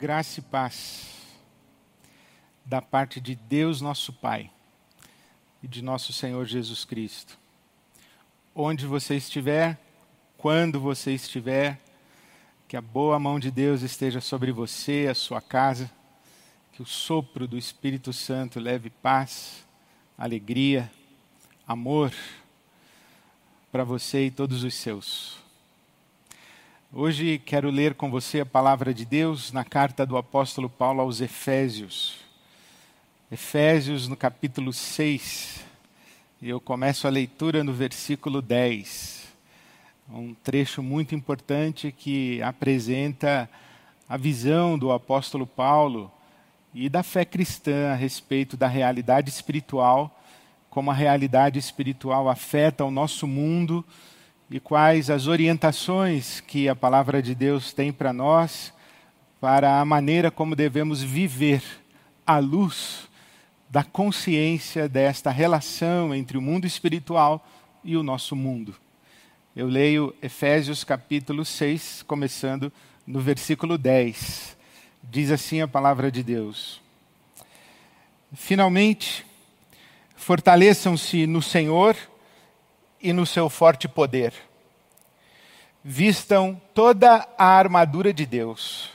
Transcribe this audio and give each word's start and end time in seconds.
Graça 0.00 0.40
e 0.40 0.42
paz 0.42 1.04
da 2.64 2.80
parte 2.80 3.20
de 3.20 3.34
Deus, 3.34 3.82
nosso 3.82 4.14
Pai, 4.14 4.50
e 5.62 5.68
de 5.68 5.82
nosso 5.82 6.10
Senhor 6.10 6.46
Jesus 6.46 6.86
Cristo. 6.86 7.38
Onde 8.54 8.86
você 8.86 9.16
estiver, 9.16 9.78
quando 10.38 10.80
você 10.80 11.12
estiver, 11.12 11.78
que 12.66 12.78
a 12.78 12.80
boa 12.80 13.18
mão 13.18 13.38
de 13.38 13.50
Deus 13.50 13.82
esteja 13.82 14.22
sobre 14.22 14.50
você, 14.50 15.06
a 15.06 15.14
sua 15.14 15.42
casa, 15.42 15.90
que 16.72 16.80
o 16.80 16.86
sopro 16.86 17.46
do 17.46 17.58
Espírito 17.58 18.10
Santo 18.10 18.58
leve 18.58 18.88
paz, 18.88 19.66
alegria, 20.16 20.90
amor 21.68 22.10
para 23.70 23.84
você 23.84 24.28
e 24.28 24.30
todos 24.30 24.64
os 24.64 24.72
seus. 24.72 25.49
Hoje 26.92 27.38
quero 27.38 27.70
ler 27.70 27.94
com 27.94 28.10
você 28.10 28.40
a 28.40 28.46
palavra 28.46 28.92
de 28.92 29.04
Deus 29.04 29.52
na 29.52 29.62
carta 29.62 30.04
do 30.04 30.16
apóstolo 30.16 30.68
Paulo 30.68 31.00
aos 31.00 31.20
Efésios. 31.20 32.16
Efésios, 33.30 34.08
no 34.08 34.16
capítulo 34.16 34.72
6. 34.72 35.64
E 36.42 36.48
eu 36.48 36.60
começo 36.60 37.06
a 37.06 37.10
leitura 37.10 37.62
no 37.62 37.72
versículo 37.72 38.42
10. 38.42 39.28
Um 40.12 40.34
trecho 40.34 40.82
muito 40.82 41.14
importante 41.14 41.94
que 41.96 42.42
apresenta 42.42 43.48
a 44.08 44.16
visão 44.16 44.76
do 44.76 44.90
apóstolo 44.90 45.46
Paulo 45.46 46.10
e 46.74 46.88
da 46.88 47.04
fé 47.04 47.24
cristã 47.24 47.92
a 47.92 47.94
respeito 47.94 48.56
da 48.56 48.66
realidade 48.66 49.30
espiritual, 49.30 50.20
como 50.68 50.90
a 50.90 50.94
realidade 50.94 51.56
espiritual 51.56 52.28
afeta 52.28 52.84
o 52.84 52.90
nosso 52.90 53.28
mundo 53.28 53.84
e 54.50 54.58
quais 54.58 55.08
as 55.08 55.28
orientações 55.28 56.40
que 56.40 56.68
a 56.68 56.74
palavra 56.74 57.22
de 57.22 57.36
Deus 57.36 57.72
tem 57.72 57.92
para 57.92 58.12
nós, 58.12 58.72
para 59.40 59.80
a 59.80 59.84
maneira 59.84 60.28
como 60.28 60.56
devemos 60.56 61.00
viver 61.00 61.62
à 62.26 62.38
luz 62.38 63.08
da 63.70 63.84
consciência 63.84 64.88
desta 64.88 65.30
relação 65.30 66.12
entre 66.12 66.36
o 66.36 66.42
mundo 66.42 66.66
espiritual 66.66 67.46
e 67.84 67.96
o 67.96 68.02
nosso 68.02 68.34
mundo. 68.34 68.74
Eu 69.54 69.68
leio 69.68 70.12
Efésios 70.20 70.82
capítulo 70.82 71.44
6, 71.44 72.02
começando 72.02 72.72
no 73.06 73.20
versículo 73.20 73.78
10. 73.78 74.56
Diz 75.04 75.30
assim 75.30 75.60
a 75.60 75.68
palavra 75.68 76.10
de 76.10 76.24
Deus: 76.24 76.80
Finalmente, 78.34 79.24
fortaleçam-se 80.16 81.26
no 81.26 81.40
Senhor 81.40 81.96
e 83.00 83.12
no 83.12 83.24
seu 83.24 83.48
forte 83.48 83.88
poder. 83.88 84.32
Vistam 85.82 86.60
toda 86.74 87.26
a 87.38 87.46
armadura 87.46 88.12
de 88.12 88.26
Deus, 88.26 88.90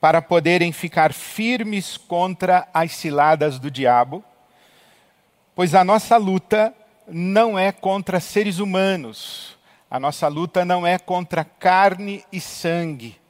para 0.00 0.20
poderem 0.20 0.72
ficar 0.72 1.12
firmes 1.12 1.96
contra 1.96 2.68
as 2.72 2.92
ciladas 2.92 3.58
do 3.58 3.70
diabo, 3.70 4.24
pois 5.54 5.74
a 5.74 5.84
nossa 5.84 6.16
luta 6.16 6.74
não 7.06 7.58
é 7.58 7.70
contra 7.72 8.20
seres 8.20 8.58
humanos, 8.58 9.56
a 9.90 10.00
nossa 10.00 10.26
luta 10.28 10.64
não 10.64 10.86
é 10.86 10.98
contra 10.98 11.44
carne 11.44 12.24
e 12.32 12.40
sangue, 12.40 13.20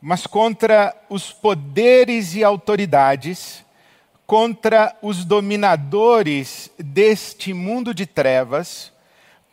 mas 0.00 0.26
contra 0.26 0.94
os 1.08 1.32
poderes 1.32 2.34
e 2.34 2.42
autoridades 2.42 3.64
contra 4.30 4.96
os 5.02 5.24
dominadores 5.24 6.70
deste 6.78 7.52
mundo 7.52 7.92
de 7.92 8.06
trevas, 8.06 8.92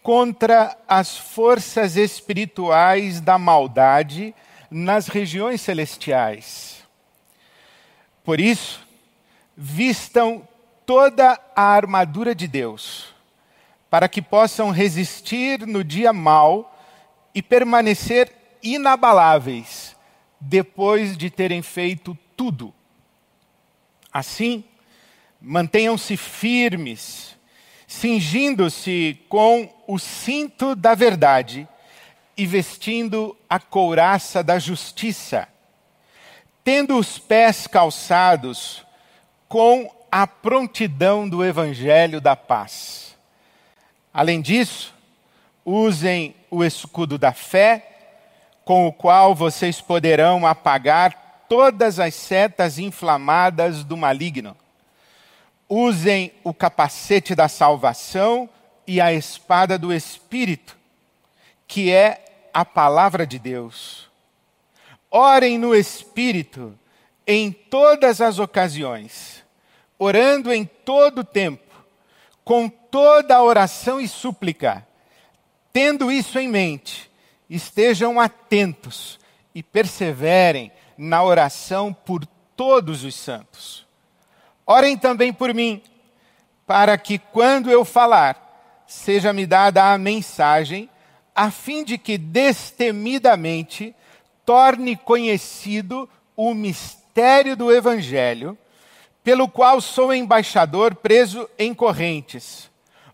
contra 0.03 0.77
as 0.87 1.17
forças 1.17 1.97
espirituais 1.97 3.19
da 3.19 3.39
maldade 3.39 4.35
nas 4.69 5.07
regiões 5.07 5.61
celestiais. 5.61 6.83
Por 8.23 8.39
isso, 8.39 8.87
vistam 9.57 10.47
toda 10.85 11.39
a 11.55 11.63
armadura 11.63 12.35
de 12.35 12.47
Deus, 12.47 13.15
para 13.89 14.07
que 14.07 14.21
possam 14.21 14.69
resistir 14.69 15.65
no 15.65 15.83
dia 15.83 16.13
mau 16.13 16.71
e 17.33 17.41
permanecer 17.41 18.31
inabaláveis 18.61 19.95
depois 20.39 21.17
de 21.17 21.31
terem 21.31 21.63
feito 21.63 22.15
tudo 22.35 22.76
Assim, 24.17 24.63
mantenham-se 25.39 26.17
firmes, 26.17 27.37
cingindo-se 27.85 29.23
com 29.29 29.71
o 29.87 29.99
cinto 29.99 30.75
da 30.75 30.95
verdade 30.95 31.67
e 32.35 32.43
vestindo 32.43 33.37
a 33.47 33.59
couraça 33.59 34.41
da 34.43 34.57
justiça, 34.57 35.47
tendo 36.63 36.97
os 36.97 37.19
pés 37.19 37.67
calçados 37.67 38.83
com 39.47 39.87
a 40.11 40.25
prontidão 40.25 41.29
do 41.29 41.45
evangelho 41.45 42.19
da 42.19 42.35
paz. 42.35 43.15
Além 44.11 44.41
disso, 44.41 44.95
usem 45.63 46.33
o 46.49 46.63
escudo 46.63 47.19
da 47.19 47.33
fé, 47.33 48.15
com 48.65 48.87
o 48.87 48.91
qual 48.91 49.35
vocês 49.35 49.79
poderão 49.79 50.43
apagar 50.43 51.26
todas 51.47 51.99
as 51.99 52.13
setas 52.15 52.79
inflamadas 52.79 53.83
do 53.83 53.97
maligno. 53.97 54.55
Usem 55.69 56.31
o 56.43 56.53
capacete 56.53 57.35
da 57.35 57.47
salvação 57.47 58.49
e 58.85 59.01
a 59.01 59.11
espada 59.11 59.77
do 59.77 59.93
Espírito, 59.93 60.77
que 61.67 61.91
é 61.91 62.49
a 62.53 62.63
palavra 62.63 63.27
de 63.27 63.37
Deus. 63.37 64.09
Orem 65.11 65.57
no 65.57 65.75
Espírito 65.75 66.77
em 67.25 67.51
todas 67.51 68.21
as 68.21 68.39
ocasiões, 68.39 69.43
orando 69.99 70.53
em 70.53 70.63
todo 70.63 71.19
o 71.19 71.23
tempo, 71.25 71.75
com 72.43 72.69
toda 72.69 73.35
a 73.35 73.43
oração 73.43 73.99
e 73.99 74.07
súplica. 74.07 74.87
Tendo 75.73 76.09
isso 76.09 76.39
em 76.39 76.47
mente, 76.47 77.11
estejam 77.49 78.19
atentos 78.19 79.19
e 79.53 79.61
perseverem 79.61 80.71
na 80.97 81.23
oração 81.23 81.93
por 81.93 82.25
todos 82.55 83.03
os 83.03 83.15
santos. 83.15 83.85
Orem 84.65 84.97
também 84.97 85.31
por 85.31 85.53
mim, 85.53 85.81
para 86.65 86.97
que 86.97 87.17
quando 87.17 87.71
eu 87.71 87.85
falar, 87.85 88.83
seja-me 88.87 89.45
dada 89.45 89.93
a 89.93 89.97
mensagem, 89.97 90.89
a 91.35 91.51
fim 91.51 91.83
de 91.83 91.97
que 91.97 92.17
destemidamente 92.17 93.95
torne 94.43 94.95
conhecido 94.95 96.09
o 96.35 96.53
mistério 96.53 97.55
do 97.55 97.71
Evangelho, 97.71 98.57
pelo 99.23 99.47
qual 99.47 99.79
sou 99.81 100.13
embaixador 100.13 100.95
preso 100.95 101.49
em 101.59 101.73
correntes. 101.73 102.69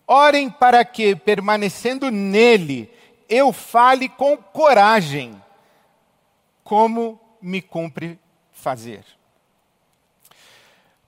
Orem 0.08 0.50
para 0.50 0.86
que, 0.86 1.16
permanecendo 1.16 2.12
nele, 2.12 2.90
eu 3.28 3.52
fale 3.52 4.08
com 4.08 4.38
coragem, 4.38 5.42
como 6.64 7.20
me 7.44 7.62
cumpre 7.62 8.18
fazer. 8.54 9.04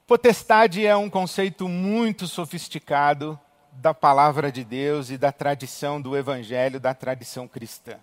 Potestade 0.06 0.86
é 0.86 0.96
um 0.96 1.10
conceito 1.10 1.68
muito 1.68 2.28
sofisticado 2.28 3.40
da 3.72 3.94
palavra 3.94 4.52
de 4.52 4.64
Deus 4.64 5.10
e 5.10 5.18
da 5.18 5.32
tradição 5.32 6.00
do 6.00 6.16
evangelho, 6.16 6.80
da 6.80 6.94
tradição 6.94 7.48
cristã. 7.48 7.96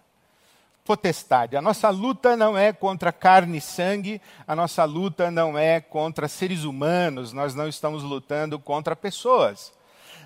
Potestade. 0.84 1.56
A 1.56 1.62
nossa 1.62 1.88
luta 1.90 2.36
não 2.36 2.58
é 2.58 2.72
contra 2.72 3.12
carne 3.12 3.58
e 3.58 3.60
sangue, 3.60 4.20
a 4.46 4.56
nossa 4.56 4.84
luta 4.84 5.30
não 5.30 5.56
é 5.56 5.80
contra 5.80 6.26
seres 6.26 6.64
humanos, 6.64 7.32
nós 7.32 7.54
não 7.54 7.68
estamos 7.68 8.02
lutando 8.02 8.58
contra 8.58 8.96
pessoas. 8.96 9.72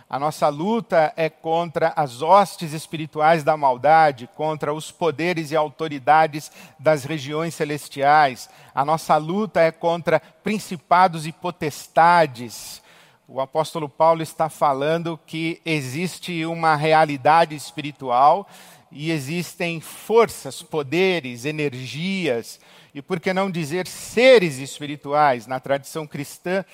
A 0.09 0.21
nossa 0.21 0.47
luta 0.49 1.13
é 1.17 1.29
contra 1.29 1.93
as 1.97 2.23
hostes 2.23 2.73
espirituais 2.73 3.43
da 3.43 3.57
maldade, 3.57 4.29
contra 4.37 4.73
os 4.73 4.93
poderes 4.93 5.51
e 5.51 5.57
autoridades 5.57 6.53
das 6.79 7.03
regiões 7.03 7.55
celestiais. 7.55 8.49
A 8.73 8.85
nossa 8.85 9.17
luta 9.17 9.61
é 9.61 9.73
contra 9.73 10.21
principados 10.21 11.27
e 11.27 11.33
potestades. 11.33 12.81
O 13.27 13.41
apóstolo 13.41 13.89
Paulo 13.89 14.23
está 14.23 14.49
falando 14.49 15.19
que 15.27 15.61
existe 15.67 16.47
uma 16.47 16.77
realidade 16.77 17.57
espiritual 17.57 18.49
e 18.93 19.11
existem 19.11 19.81
forças, 19.81 20.63
poderes, 20.63 21.45
energias, 21.45 22.61
e 22.97 23.03
por 23.03 23.21
que 23.21 23.31
não 23.35 23.51
dizer 23.51 23.87
seres 23.87 24.57
espirituais? 24.57 25.47
Na 25.47 25.61
tradição 25.61 26.07
cristã, 26.07 26.65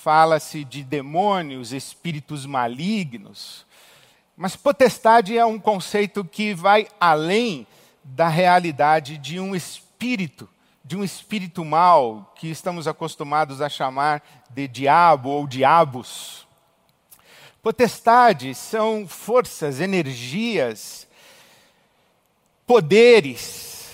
fala-se 0.00 0.64
de 0.64 0.82
demônios, 0.82 1.72
espíritos 1.72 2.46
malignos. 2.46 3.66
Mas 4.36 4.56
potestade 4.56 5.36
é 5.36 5.44
um 5.44 5.58
conceito 5.58 6.24
que 6.24 6.54
vai 6.54 6.88
além 6.98 7.66
da 8.02 8.28
realidade 8.28 9.18
de 9.18 9.38
um 9.38 9.54
espírito, 9.54 10.48
de 10.84 10.96
um 10.96 11.04
espírito 11.04 11.64
mal, 11.64 12.32
que 12.36 12.48
estamos 12.48 12.88
acostumados 12.88 13.60
a 13.60 13.68
chamar 13.68 14.22
de 14.50 14.66
diabo 14.66 15.28
ou 15.28 15.46
diabos. 15.46 16.46
Potestades 17.62 18.58
são 18.58 19.06
forças, 19.06 19.78
energias, 19.78 21.06
poderes 22.66 23.90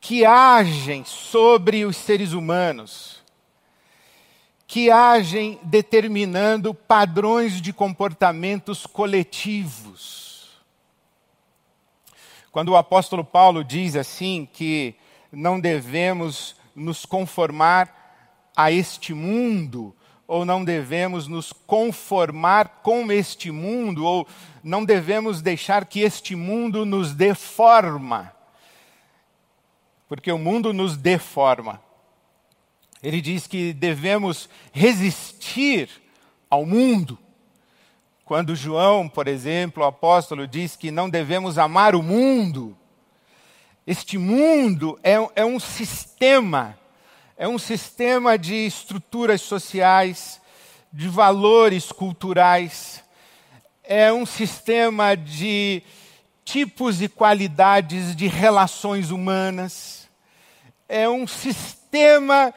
que 0.00 0.24
agem 0.24 1.04
sobre 1.04 1.84
os 1.84 1.96
seres 1.96 2.32
humanos, 2.32 3.21
que 4.72 4.90
agem 4.90 5.60
determinando 5.64 6.72
padrões 6.72 7.60
de 7.60 7.74
comportamentos 7.74 8.86
coletivos. 8.86 10.48
Quando 12.50 12.70
o 12.70 12.76
apóstolo 12.78 13.22
Paulo 13.22 13.62
diz 13.62 13.94
assim 13.96 14.48
que 14.50 14.94
não 15.30 15.60
devemos 15.60 16.56
nos 16.74 17.04
conformar 17.04 18.50
a 18.56 18.72
este 18.72 19.12
mundo, 19.12 19.94
ou 20.26 20.42
não 20.42 20.64
devemos 20.64 21.28
nos 21.28 21.52
conformar 21.52 22.80
com 22.82 23.12
este 23.12 23.50
mundo, 23.50 24.06
ou 24.06 24.26
não 24.64 24.86
devemos 24.86 25.42
deixar 25.42 25.84
que 25.84 26.00
este 26.00 26.34
mundo 26.34 26.86
nos 26.86 27.12
deforma 27.12 28.32
porque 30.12 30.30
o 30.30 30.36
mundo 30.36 30.74
nos 30.74 30.94
deforma. 30.94 31.80
Ele 33.02 33.20
diz 33.20 33.46
que 33.46 33.72
devemos 33.72 34.48
resistir 34.72 35.88
ao 36.48 36.64
mundo. 36.64 37.18
Quando 38.24 38.54
João, 38.54 39.08
por 39.08 39.26
exemplo, 39.26 39.82
o 39.82 39.86
apóstolo, 39.86 40.46
diz 40.46 40.76
que 40.76 40.90
não 40.90 41.10
devemos 41.10 41.58
amar 41.58 41.94
o 41.94 42.02
mundo, 42.02 42.76
este 43.86 44.16
mundo 44.16 44.98
é, 45.02 45.14
é 45.34 45.44
um 45.44 45.58
sistema, 45.58 46.78
é 47.36 47.48
um 47.48 47.58
sistema 47.58 48.38
de 48.38 48.54
estruturas 48.54 49.40
sociais, 49.40 50.40
de 50.92 51.08
valores 51.08 51.90
culturais, 51.90 53.02
é 53.82 54.12
um 54.12 54.24
sistema 54.24 55.16
de 55.16 55.82
tipos 56.44 57.02
e 57.02 57.08
qualidades 57.08 58.14
de 58.14 58.28
relações 58.28 59.10
humanas 59.10 60.02
é 60.92 61.08
um 61.08 61.26
sistema 61.26 62.52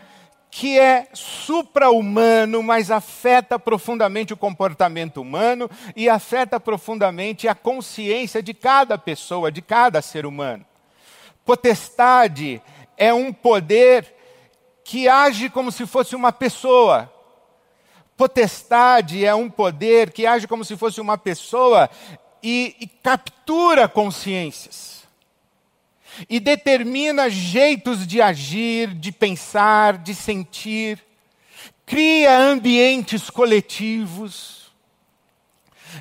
que 0.57 0.79
é 0.79 1.09
supra-humano, 1.11 2.63
mas 2.63 2.89
afeta 2.89 3.59
profundamente 3.59 4.31
o 4.31 4.37
comportamento 4.37 5.19
humano 5.19 5.69
e 5.93 6.07
afeta 6.07 6.61
profundamente 6.61 7.45
a 7.45 7.53
consciência 7.53 8.41
de 8.41 8.53
cada 8.53 8.97
pessoa, 8.97 9.51
de 9.51 9.61
cada 9.61 10.01
ser 10.01 10.25
humano. 10.25 10.65
Potestade 11.43 12.61
é 12.95 13.13
um 13.13 13.33
poder 13.33 14.15
que 14.81 15.09
age 15.09 15.49
como 15.49 15.73
se 15.73 15.85
fosse 15.85 16.15
uma 16.15 16.31
pessoa. 16.31 17.11
Potestade 18.15 19.25
é 19.25 19.35
um 19.35 19.49
poder 19.49 20.13
que 20.13 20.25
age 20.25 20.47
como 20.47 20.63
se 20.63 20.77
fosse 20.77 21.01
uma 21.01 21.17
pessoa 21.17 21.89
e, 22.41 22.77
e 22.79 22.87
captura 22.87 23.89
consciências 23.89 24.94
e 26.29 26.39
determina 26.39 27.29
jeitos 27.29 28.06
de 28.06 28.21
agir, 28.21 28.94
de 28.94 29.12
pensar, 29.12 29.97
de 29.97 30.13
sentir, 30.13 31.03
cria 31.85 32.38
ambientes 32.38 33.29
coletivos, 33.29 34.71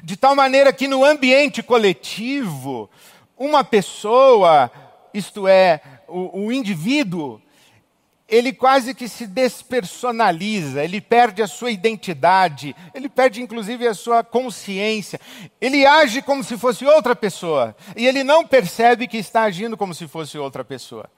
de 0.02 0.16
tal 0.16 0.34
maneira 0.34 0.72
que 0.72 0.88
no 0.88 1.05
ambiente 1.05 1.62
coletivo, 1.62 2.90
uma 3.37 3.62
pessoa, 3.62 4.70
isto 5.12 5.46
é, 5.46 5.81
o, 6.08 6.46
o 6.46 6.52
indivíduo, 6.52 7.40
ele 8.29 8.53
quase 8.53 8.94
que 8.94 9.06
se 9.06 9.26
despersonaliza, 9.26 10.82
ele 10.82 11.00
perde 11.00 11.43
a 11.43 11.47
sua 11.47 11.71
identidade, 11.71 12.75
ele 12.94 13.09
perde 13.09 13.43
inclusive 13.43 13.87
a 13.87 13.94
sua 13.94 14.25
consciência. 14.25 15.21
Ele 15.61 15.85
age 15.85 16.23
como 16.23 16.43
se 16.43 16.56
fosse 16.56 16.87
outra 16.87 17.15
pessoa 17.15 17.76
e 17.94 18.06
ele 18.06 18.25
não 18.25 18.47
percebe 18.47 19.06
que 19.06 19.19
está 19.19 19.43
agindo 19.43 19.76
como 19.76 19.94
se 19.94 20.09
fosse 20.09 20.38
outra 20.38 20.65
pessoa. 20.65 21.09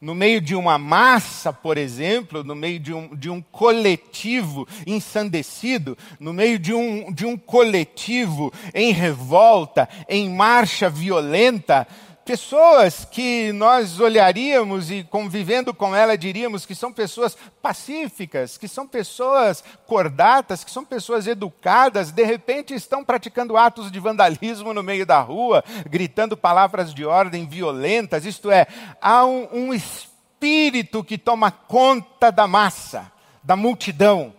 No 0.00 0.14
meio 0.14 0.40
de 0.40 0.54
uma 0.54 0.76
massa, 0.76 1.52
por 1.52 1.78
exemplo, 1.78 2.42
no 2.42 2.54
meio 2.54 2.80
de 2.80 2.92
um, 2.92 3.14
de 3.14 3.30
um 3.30 3.40
coletivo 3.40 4.66
ensandecido, 4.86 5.96
no 6.18 6.32
meio 6.32 6.58
de 6.58 6.74
um, 6.74 7.12
de 7.12 7.24
um 7.24 7.36
coletivo 7.36 8.52
em 8.74 8.92
revolta, 8.92 9.88
em 10.08 10.28
marcha 10.28 10.90
violenta, 10.90 11.86
pessoas 12.26 13.04
que 13.04 13.52
nós 13.52 14.00
olharíamos 14.00 14.90
e 14.90 15.04
convivendo 15.04 15.72
com 15.72 15.94
ela 15.94 16.18
diríamos 16.18 16.66
que 16.66 16.74
são 16.74 16.92
pessoas 16.92 17.38
pacíficas, 17.62 18.58
que 18.58 18.66
são 18.66 18.84
pessoas 18.84 19.62
cordatas, 19.86 20.64
que 20.64 20.70
são 20.72 20.84
pessoas 20.84 21.28
educadas, 21.28 22.10
de 22.10 22.24
repente 22.24 22.74
estão 22.74 23.04
praticando 23.04 23.56
atos 23.56 23.92
de 23.92 24.00
vandalismo 24.00 24.74
no 24.74 24.82
meio 24.82 25.06
da 25.06 25.20
rua, 25.20 25.62
gritando 25.88 26.36
palavras 26.36 26.92
de 26.92 27.04
ordem 27.04 27.46
violentas, 27.46 28.26
isto 28.26 28.50
é, 28.50 28.66
há 29.00 29.24
um, 29.24 29.48
um 29.52 29.72
espírito 29.72 31.04
que 31.04 31.16
toma 31.16 31.52
conta 31.52 32.32
da 32.32 32.48
massa, 32.48 33.10
da 33.40 33.54
multidão 33.54 34.34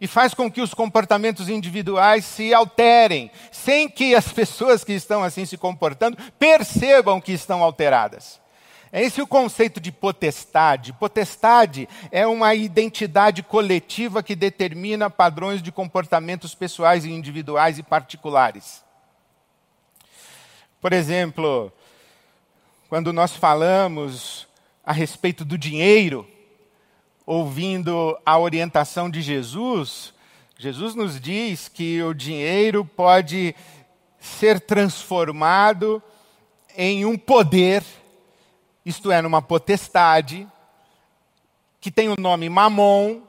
e 0.00 0.06
faz 0.06 0.34
com 0.34 0.50
que 0.50 0.60
os 0.60 0.74
comportamentos 0.74 1.48
individuais 1.48 2.24
se 2.24 2.52
alterem, 2.52 3.30
sem 3.50 3.88
que 3.88 4.14
as 4.14 4.30
pessoas 4.32 4.84
que 4.84 4.92
estão 4.92 5.22
assim 5.22 5.44
se 5.44 5.56
comportando 5.56 6.18
percebam 6.38 7.20
que 7.20 7.32
estão 7.32 7.62
alteradas. 7.62 8.40
É 8.92 9.02
esse 9.02 9.20
o 9.20 9.26
conceito 9.26 9.80
de 9.80 9.90
potestade. 9.90 10.92
Potestade 10.92 11.88
é 12.10 12.26
uma 12.26 12.54
identidade 12.54 13.42
coletiva 13.42 14.22
que 14.22 14.36
determina 14.36 15.10
padrões 15.10 15.60
de 15.60 15.72
comportamentos 15.72 16.54
pessoais 16.54 17.04
e 17.04 17.10
individuais 17.10 17.78
e 17.78 17.82
particulares. 17.82 18.84
Por 20.80 20.92
exemplo, 20.92 21.72
quando 22.88 23.12
nós 23.12 23.34
falamos 23.34 24.46
a 24.84 24.92
respeito 24.92 25.44
do 25.44 25.58
dinheiro, 25.58 26.26
ouvindo 27.26 28.16
a 28.24 28.38
orientação 28.38 29.10
de 29.10 29.20
Jesus, 29.20 30.14
Jesus 30.56 30.94
nos 30.94 31.20
diz 31.20 31.68
que 31.68 32.00
o 32.02 32.14
dinheiro 32.14 32.84
pode 32.84 33.54
ser 34.20 34.60
transformado 34.60 36.02
em 36.76 37.04
um 37.04 37.18
poder, 37.18 37.82
isto 38.84 39.10
é, 39.10 39.20
numa 39.20 39.42
potestade, 39.42 40.46
que 41.80 41.90
tem 41.90 42.08
o 42.08 42.14
nome 42.18 42.48
Mamon, 42.48 43.22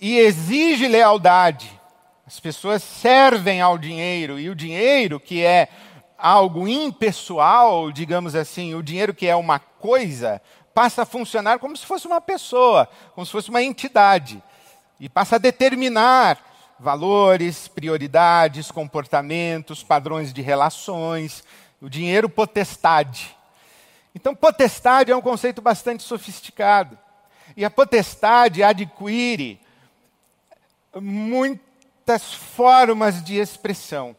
e 0.00 0.16
exige 0.16 0.88
lealdade. 0.88 1.78
As 2.26 2.40
pessoas 2.40 2.82
servem 2.82 3.60
ao 3.60 3.76
dinheiro, 3.76 4.38
e 4.38 4.48
o 4.48 4.54
dinheiro, 4.54 5.20
que 5.20 5.44
é 5.44 5.68
algo 6.16 6.66
impessoal, 6.66 7.92
digamos 7.92 8.34
assim, 8.34 8.74
o 8.74 8.82
dinheiro 8.82 9.14
que 9.14 9.26
é 9.26 9.36
uma 9.36 9.58
coisa, 9.58 10.40
passa 10.74 11.02
a 11.02 11.06
funcionar 11.06 11.58
como 11.58 11.76
se 11.76 11.84
fosse 11.84 12.06
uma 12.06 12.20
pessoa, 12.20 12.88
como 13.14 13.26
se 13.26 13.32
fosse 13.32 13.50
uma 13.50 13.62
entidade. 13.62 14.42
E 14.98 15.08
passa 15.08 15.36
a 15.36 15.38
determinar 15.38 16.38
valores, 16.78 17.68
prioridades, 17.68 18.70
comportamentos, 18.70 19.82
padrões 19.82 20.32
de 20.32 20.40
relações. 20.40 21.44
O 21.80 21.88
dinheiro 21.88 22.28
potestade. 22.28 23.36
Então, 24.14 24.34
potestade 24.34 25.12
é 25.12 25.16
um 25.16 25.22
conceito 25.22 25.62
bastante 25.62 26.02
sofisticado. 26.02 26.98
E 27.56 27.64
a 27.64 27.70
potestade 27.70 28.62
adquire 28.62 29.60
muitas 30.94 32.32
formas 32.32 33.22
de 33.22 33.36
expressão. 33.36 34.16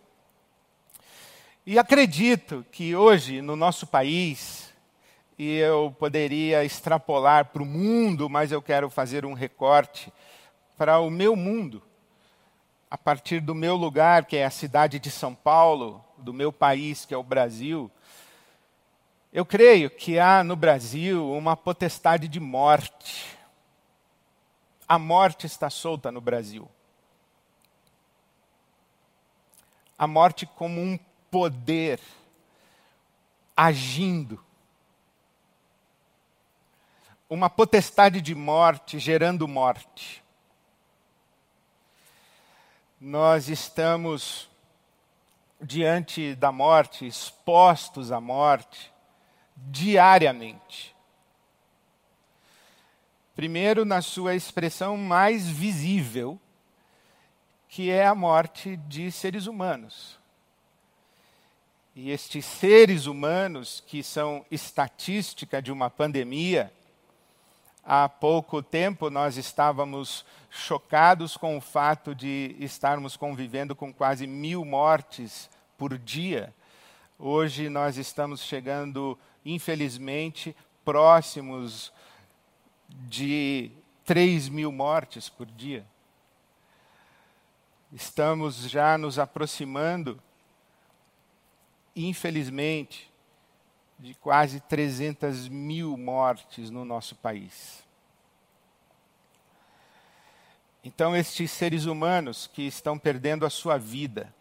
E 1.65 1.77
acredito 1.77 2.65
que 2.71 2.95
hoje, 2.95 3.41
no 3.41 3.55
nosso 3.55 3.85
país, 3.85 4.60
e 5.43 5.57
eu 5.57 5.91
poderia 5.97 6.63
extrapolar 6.63 7.45
para 7.45 7.63
o 7.63 7.65
mundo, 7.65 8.29
mas 8.29 8.51
eu 8.51 8.61
quero 8.61 8.91
fazer 8.91 9.25
um 9.25 9.33
recorte 9.33 10.13
para 10.77 10.99
o 10.99 11.09
meu 11.09 11.35
mundo, 11.35 11.81
a 12.91 12.95
partir 12.95 13.39
do 13.39 13.55
meu 13.55 13.75
lugar, 13.75 14.25
que 14.25 14.37
é 14.37 14.45
a 14.45 14.51
cidade 14.51 14.99
de 14.99 15.09
São 15.09 15.33
Paulo, 15.33 16.05
do 16.15 16.31
meu 16.31 16.53
país, 16.53 17.05
que 17.05 17.13
é 17.15 17.17
o 17.17 17.23
Brasil. 17.23 17.89
Eu 19.33 19.43
creio 19.43 19.89
que 19.89 20.19
há 20.19 20.43
no 20.43 20.55
Brasil 20.55 21.27
uma 21.31 21.57
potestade 21.57 22.27
de 22.27 22.39
morte. 22.39 23.35
A 24.87 24.99
morte 24.99 25.47
está 25.47 25.71
solta 25.71 26.11
no 26.11 26.21
Brasil. 26.21 26.69
A 29.97 30.05
morte 30.05 30.45
como 30.45 30.79
um 30.79 30.99
poder 31.31 31.99
agindo 33.57 34.39
uma 37.31 37.49
potestade 37.49 38.19
de 38.19 38.35
morte 38.35 38.99
gerando 38.99 39.47
morte. 39.47 40.21
Nós 42.99 43.47
estamos 43.47 44.49
diante 45.61 46.35
da 46.35 46.51
morte, 46.51 47.07
expostos 47.07 48.11
à 48.11 48.19
morte, 48.19 48.91
diariamente. 49.55 50.93
Primeiro, 53.33 53.85
na 53.85 54.01
sua 54.01 54.35
expressão 54.35 54.97
mais 54.97 55.47
visível, 55.47 56.37
que 57.69 57.89
é 57.89 58.05
a 58.05 58.13
morte 58.13 58.75
de 58.75 59.09
seres 59.09 59.45
humanos. 59.45 60.19
E 61.95 62.11
estes 62.11 62.43
seres 62.43 63.05
humanos 63.05 63.81
que 63.87 64.03
são 64.03 64.45
estatística 64.51 65.61
de 65.61 65.71
uma 65.71 65.89
pandemia, 65.89 66.73
há 67.83 68.07
pouco 68.07 68.61
tempo 68.61 69.09
nós 69.09 69.37
estávamos 69.37 70.25
chocados 70.49 71.35
com 71.35 71.57
o 71.57 71.61
fato 71.61 72.13
de 72.13 72.55
estarmos 72.59 73.17
convivendo 73.17 73.75
com 73.75 73.93
quase 73.93 74.27
mil 74.27 74.63
mortes 74.63 75.49
por 75.77 75.97
dia. 75.97 76.53
Hoje 77.17 77.69
nós 77.69 77.97
estamos 77.97 78.41
chegando, 78.41 79.17
infelizmente, 79.45 80.55
próximos 80.83 81.91
de 82.87 83.71
3 84.05 84.49
mil 84.49 84.71
mortes 84.71 85.29
por 85.29 85.45
dia. 85.45 85.85
Estamos 87.91 88.69
já 88.69 88.97
nos 88.97 89.19
aproximando, 89.19 90.21
infelizmente, 91.95 93.10
de 94.01 94.15
quase 94.15 94.59
300 94.59 95.47
mil 95.47 95.95
mortes 95.95 96.71
no 96.71 96.83
nosso 96.83 97.15
país. 97.15 97.83
Então, 100.83 101.15
estes 101.15 101.51
seres 101.51 101.85
humanos 101.85 102.47
que 102.47 102.63
estão 102.63 102.97
perdendo 102.97 103.45
a 103.45 103.49
sua 103.49 103.77
vida, 103.77 104.33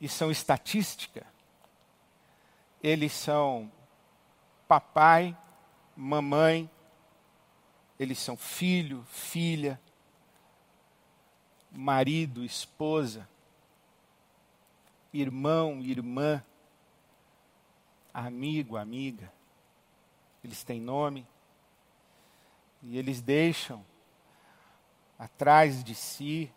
e 0.00 0.08
são 0.08 0.30
estatística, 0.30 1.26
eles 2.80 3.12
são 3.12 3.72
papai, 4.68 5.36
mamãe, 5.96 6.70
eles 7.98 8.20
são 8.20 8.36
filho, 8.36 9.04
filha, 9.10 9.80
marido, 11.72 12.44
esposa, 12.44 13.28
irmão, 15.14 15.80
irmã, 15.80 16.44
amigo, 18.12 18.76
amiga. 18.76 19.32
Eles 20.42 20.64
têm 20.64 20.80
nome 20.80 21.26
e 22.82 22.98
eles 22.98 23.22
deixam 23.22 23.84
atrás 25.18 25.82
de 25.84 25.94
si 25.94 26.52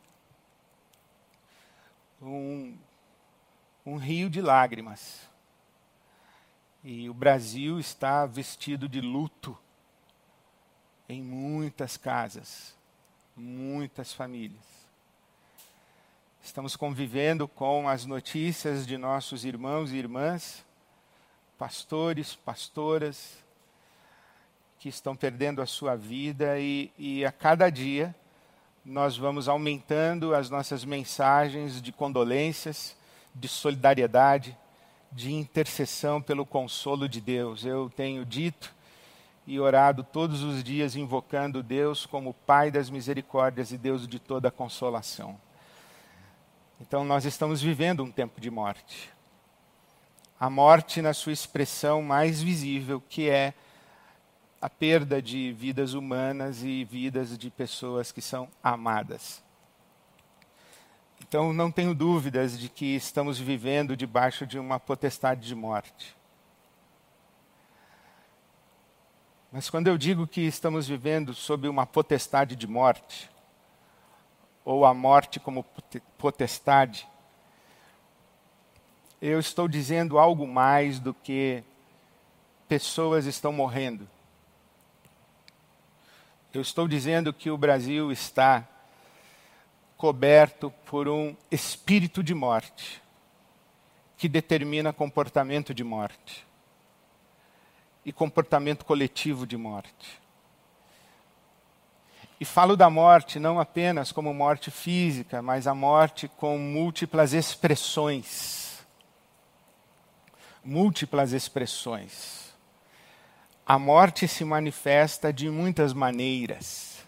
um, 2.22 2.76
um 3.86 3.96
rio 3.96 4.30
de 4.30 4.42
lágrimas. 4.42 5.30
E 6.84 7.10
o 7.10 7.14
Brasil 7.14 7.80
está 7.80 8.26
vestido 8.26 8.90
de 8.90 9.02
luto 9.02 9.58
em 11.08 11.22
muitas 11.22 11.96
casas, 11.96 12.76
muitas 13.36 14.14
famílias. 14.14 14.77
Estamos 16.48 16.78
convivendo 16.78 17.46
com 17.46 17.90
as 17.90 18.06
notícias 18.06 18.88
de 18.88 18.98
nossos 18.98 19.44
irmãos 19.44 19.92
e 19.92 19.98
irmãs, 19.98 20.66
pastores, 21.60 22.36
pastoras, 22.36 23.44
que 24.80 24.88
estão 24.88 25.14
perdendo 25.14 25.62
a 25.62 25.66
sua 25.66 25.98
vida 25.98 26.58
e, 26.58 26.90
e 26.98 27.26
a 27.26 27.34
cada 27.34 27.70
dia 27.70 28.16
nós 28.86 29.18
vamos 29.18 29.50
aumentando 29.50 30.34
as 30.34 30.50
nossas 30.50 30.86
mensagens 30.86 31.82
de 31.82 31.92
condolências, 31.92 32.96
de 33.36 33.50
solidariedade, 33.50 34.58
de 35.12 35.34
intercessão 35.34 36.22
pelo 36.22 36.46
consolo 36.46 37.10
de 37.10 37.20
Deus. 37.20 37.66
Eu 37.66 37.92
tenho 37.94 38.26
dito 38.26 38.74
e 39.46 39.60
orado 39.60 40.02
todos 40.02 40.44
os 40.44 40.64
dias 40.64 40.96
invocando 40.96 41.62
Deus 41.62 42.06
como 42.06 42.34
Pai 42.34 42.72
das 42.72 42.90
misericórdias 42.90 43.74
e 43.74 43.78
Deus 43.78 44.08
de 44.08 44.18
toda 44.18 44.50
consolação. 44.50 45.38
Então 46.80 47.04
nós 47.04 47.26
estamos 47.26 47.62
vivendo 47.62 48.04
um 48.04 48.12
tempo 48.12 48.40
de 48.40 48.52
morte. 48.52 49.10
A 50.40 50.50
morte 50.50 51.02
na 51.02 51.14
sua 51.14 51.34
expressão 51.34 52.02
mais 52.02 52.42
visível, 52.42 53.02
que 53.02 53.30
é 53.30 53.54
a 54.62 54.70
perda 54.70 55.22
de 55.22 55.52
vidas 55.52 55.94
humanas 55.94 56.64
e 56.64 56.84
vidas 56.84 57.38
de 57.38 57.50
pessoas 57.50 58.12
que 58.12 58.22
são 58.22 58.48
amadas. 58.62 59.44
Então, 61.22 61.52
não 61.52 61.72
tenho 61.72 61.94
dúvidas 61.94 62.58
de 62.58 62.70
que 62.70 62.96
estamos 62.96 63.38
vivendo 63.38 63.98
debaixo 63.98 64.46
de 64.46 64.58
uma 64.58 64.80
potestade 64.80 65.46
de 65.46 65.56
morte. 65.56 66.16
Mas 69.52 69.70
quando 69.70 69.88
eu 69.88 69.98
digo 69.98 70.28
que 70.28 70.42
estamos 70.42 70.88
vivendo 70.88 71.34
sob 71.34 71.68
uma 71.68 71.86
potestade 71.86 72.56
de 72.56 72.68
morte, 72.68 73.30
ou 74.68 74.84
a 74.84 74.94
morte 74.94 75.40
como 75.40 75.66
potestade, 76.18 77.08
eu 79.22 79.40
estou 79.40 79.66
dizendo 79.66 80.20
algo 80.20 80.46
mais 80.46 81.00
do 81.00 81.14
que 81.14 81.64
pessoas 82.68 83.26
estão 83.26 83.54
morrendo. 83.54 84.06
Eu 86.54 86.60
estou 86.60 86.86
dizendo 86.86 87.32
que 87.32 87.50
o 87.50 87.58
Brasil 87.58 88.12
está 88.12 88.68
coberto 89.96 90.70
por 90.86 91.08
um 91.08 91.34
espírito 91.50 92.22
de 92.22 92.36
morte 92.36 93.02
que 94.18 94.28
determina 94.28 94.92
comportamento 94.92 95.74
de 95.74 95.86
morte 95.86 96.46
e 98.04 98.12
comportamento 98.12 98.84
coletivo 98.84 99.48
de 99.48 99.56
morte. 99.56 100.27
E 102.40 102.46
falo 102.46 102.78
da 102.78 102.90
morte 102.90 103.40
não 103.40 103.60
apenas 103.60 104.12
como 104.12 104.34
morte 104.34 104.70
física, 104.70 105.42
mas 105.42 105.66
a 105.66 105.74
morte 105.74 106.28
com 106.28 106.58
múltiplas 106.58 107.34
expressões. 107.34 108.86
Múltiplas 110.64 111.34
expressões. 111.34 112.54
A 113.66 113.80
morte 113.80 114.28
se 114.28 114.46
manifesta 114.46 115.34
de 115.34 115.50
muitas 115.50 115.94
maneiras. 115.94 117.06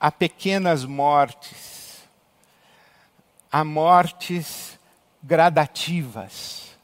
Há 0.00 0.12
pequenas 0.12 0.84
mortes, 0.84 2.02
há 3.50 3.64
mortes 3.64 4.78
gradativas, 5.20 6.76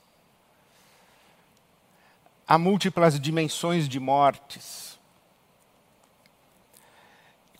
há 2.46 2.58
múltiplas 2.58 3.20
dimensões 3.20 3.88
de 3.88 4.00
mortes. 4.00 4.93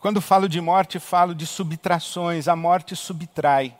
Quando 0.05 0.21
falo 0.21 0.47
de 0.47 0.61
morte, 0.61 0.99
falo 0.99 1.33
de 1.33 1.47
subtrações. 1.47 2.47
A 2.47 2.55
morte 2.55 2.95
subtrai. 2.95 3.75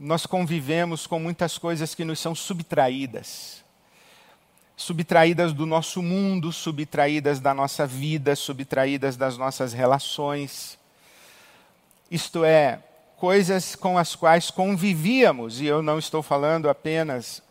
Nós 0.00 0.24
convivemos 0.24 1.06
com 1.06 1.18
muitas 1.18 1.58
coisas 1.58 1.94
que 1.94 2.06
nos 2.06 2.18
são 2.18 2.34
subtraídas 2.34 3.62
subtraídas 4.74 5.52
do 5.52 5.66
nosso 5.66 6.02
mundo, 6.02 6.50
subtraídas 6.50 7.38
da 7.38 7.52
nossa 7.52 7.86
vida, 7.86 8.34
subtraídas 8.34 9.14
das 9.14 9.36
nossas 9.36 9.74
relações. 9.74 10.78
Isto 12.10 12.42
é, 12.42 12.82
coisas 13.18 13.76
com 13.76 13.98
as 13.98 14.16
quais 14.16 14.50
convivíamos, 14.50 15.60
e 15.60 15.66
eu 15.66 15.82
não 15.82 15.98
estou 15.98 16.22
falando 16.22 16.66
apenas 16.66 17.42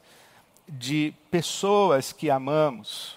de 0.68 1.14
pessoas 1.30 2.12
que 2.12 2.32
amamos, 2.32 3.16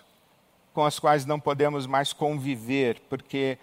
com 0.75 0.85
as 0.85 0.99
quais 0.99 1.25
não 1.25 1.41
podemos 1.41 1.87
mais 1.87 2.13
conviver, 2.13 3.01
porque 3.09 3.59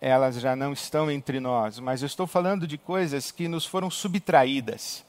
elas 0.00 0.40
já 0.40 0.54
não 0.54 0.72
estão 0.72 1.10
entre 1.10 1.40
nós, 1.40 1.78
mas 1.78 2.02
eu 2.02 2.06
estou 2.06 2.26
falando 2.26 2.66
de 2.66 2.76
coisas 2.76 3.30
que 3.30 3.48
nos 3.48 3.64
foram 3.64 3.90
subtraídas 3.90 5.04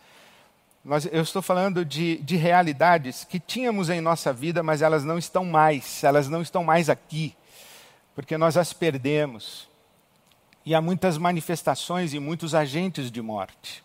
nós, 0.85 1.07
eu 1.11 1.23
estou 1.23 1.41
falando 1.41 1.83
de, 1.83 2.17
de 2.17 2.35
realidades 2.35 3.23
que 3.23 3.39
tínhamos 3.39 3.89
em 3.89 3.99
nossa 3.99 4.31
vida, 4.31 4.61
mas 4.61 4.83
elas 4.83 5.03
não 5.03 5.17
estão 5.17 5.43
mais, 5.43 6.03
elas 6.03 6.29
não 6.29 6.43
estão 6.43 6.63
mais 6.63 6.91
aqui, 6.91 7.35
porque 8.13 8.37
nós 8.37 8.55
as 8.55 8.71
perdemos. 8.71 9.67
E 10.63 10.75
há 10.75 10.81
muitas 10.81 11.17
manifestações 11.17 12.13
e 12.13 12.19
muitos 12.19 12.53
agentes 12.53 13.09
de 13.09 13.19
morte. 13.19 13.83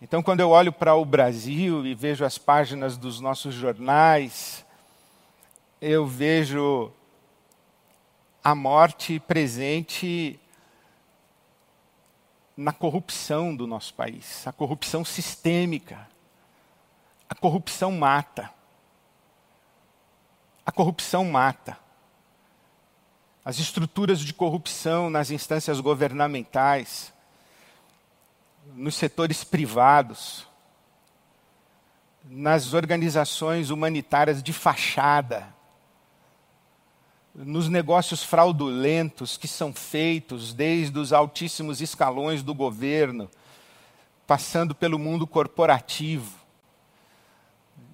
Então, 0.00 0.22
quando 0.22 0.38
eu 0.38 0.50
olho 0.50 0.72
para 0.72 0.94
o 0.94 1.04
Brasil 1.04 1.84
e 1.84 1.96
vejo 1.96 2.24
as 2.24 2.38
páginas 2.38 2.96
dos 2.96 3.18
nossos 3.18 3.52
jornais, 3.52 4.64
eu 5.80 6.06
vejo 6.06 6.92
a 8.42 8.54
morte 8.54 9.20
presente 9.20 10.38
na 12.56 12.72
corrupção 12.72 13.54
do 13.54 13.66
nosso 13.66 13.94
país, 13.94 14.46
a 14.46 14.52
corrupção 14.52 15.04
sistêmica. 15.04 16.10
A 17.28 17.34
corrupção 17.34 17.90
mata. 17.92 18.50
A 20.66 20.70
corrupção 20.70 21.24
mata. 21.24 21.78
As 23.44 23.58
estruturas 23.58 24.20
de 24.20 24.34
corrupção 24.34 25.08
nas 25.08 25.30
instâncias 25.30 25.80
governamentais, 25.80 27.12
nos 28.74 28.94
setores 28.94 29.42
privados, 29.42 30.46
nas 32.24 32.74
organizações 32.74 33.70
humanitárias 33.70 34.42
de 34.42 34.52
fachada, 34.52 35.52
nos 37.34 37.68
negócios 37.68 38.22
fraudulentos 38.22 39.36
que 39.36 39.48
são 39.48 39.72
feitos 39.72 40.52
desde 40.52 40.98
os 40.98 41.12
altíssimos 41.12 41.80
escalões 41.80 42.42
do 42.42 42.54
governo 42.54 43.30
passando 44.26 44.74
pelo 44.74 44.98
mundo 44.98 45.26
corporativo. 45.26 46.38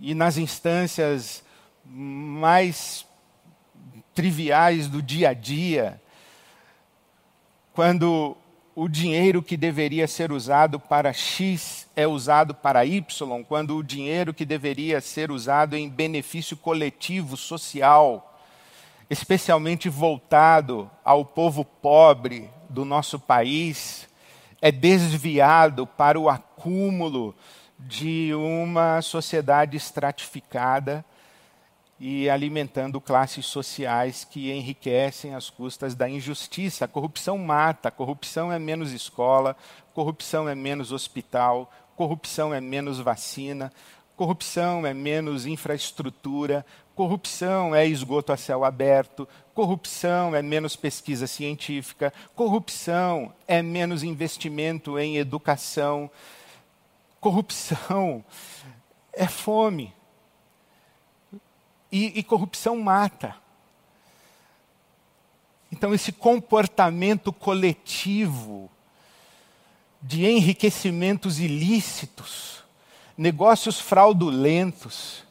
E 0.00 0.14
nas 0.14 0.36
instâncias 0.36 1.42
mais 1.84 3.06
triviais 4.14 4.88
do 4.88 5.02
dia 5.02 5.30
a 5.30 5.34
dia, 5.34 6.00
quando 7.72 8.36
o 8.74 8.88
dinheiro 8.88 9.42
que 9.42 9.56
deveria 9.56 10.06
ser 10.06 10.30
usado 10.30 10.78
para 10.78 11.12
X 11.12 11.88
é 11.96 12.06
usado 12.06 12.54
para 12.54 12.84
Y, 12.84 13.02
quando 13.44 13.76
o 13.76 13.82
dinheiro 13.82 14.32
que 14.32 14.44
deveria 14.44 15.00
ser 15.00 15.32
usado 15.32 15.74
em 15.74 15.88
benefício 15.88 16.56
coletivo, 16.56 17.36
social, 17.36 18.27
especialmente 19.10 19.88
voltado 19.88 20.90
ao 21.04 21.24
povo 21.24 21.64
pobre 21.64 22.50
do 22.68 22.84
nosso 22.84 23.18
país, 23.18 24.08
é 24.60 24.70
desviado 24.70 25.86
para 25.86 26.18
o 26.18 26.28
acúmulo 26.28 27.34
de 27.78 28.34
uma 28.34 29.00
sociedade 29.00 29.76
estratificada 29.76 31.04
e 32.00 32.28
alimentando 32.30 33.00
classes 33.00 33.46
sociais 33.46 34.24
que 34.24 34.52
enriquecem 34.52 35.34
às 35.34 35.50
custas 35.50 35.94
da 35.94 36.08
injustiça. 36.08 36.84
A 36.84 36.88
corrupção 36.88 37.38
mata, 37.38 37.88
a 37.88 37.92
corrupção 37.92 38.52
é 38.52 38.58
menos 38.58 38.92
escola, 38.92 39.56
corrupção 39.94 40.48
é 40.48 40.54
menos 40.54 40.92
hospital, 40.92 41.72
corrupção 41.96 42.54
é 42.54 42.60
menos 42.60 43.00
vacina, 43.00 43.72
corrupção 44.16 44.86
é 44.86 44.94
menos 44.94 45.46
infraestrutura, 45.46 46.64
corrupção 46.98 47.76
é 47.76 47.86
esgoto 47.86 48.32
a 48.32 48.36
céu 48.36 48.64
aberto, 48.64 49.28
corrupção 49.54 50.34
é 50.34 50.42
menos 50.42 50.74
pesquisa 50.74 51.28
científica, 51.28 52.12
corrupção 52.34 53.32
é 53.46 53.62
menos 53.62 54.02
investimento 54.02 54.98
em 54.98 55.16
educação, 55.16 56.10
corrupção 57.20 58.24
é 59.12 59.28
fome. 59.28 59.94
E, 61.92 62.18
e 62.18 62.22
corrupção 62.24 62.76
mata. 62.76 63.36
Então, 65.70 65.94
esse 65.94 66.10
comportamento 66.10 67.32
coletivo 67.32 68.68
de 70.02 70.26
enriquecimentos 70.26 71.38
ilícitos, 71.38 72.64
negócios 73.16 73.78
fraudulentos, 73.78 75.27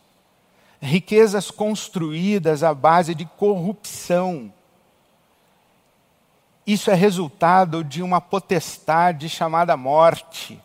riquezas 0.81 1.49
construídas 1.49 2.63
à 2.63 2.73
base 2.73 3.15
de 3.15 3.25
corrupção. 3.25 4.53
Isso 6.65 6.91
é 6.91 6.93
resultado 6.93 7.83
de 7.83 8.03
uma 8.03 8.19
potestade 8.19 9.29
chamada 9.29 9.77
morte. 9.77 10.61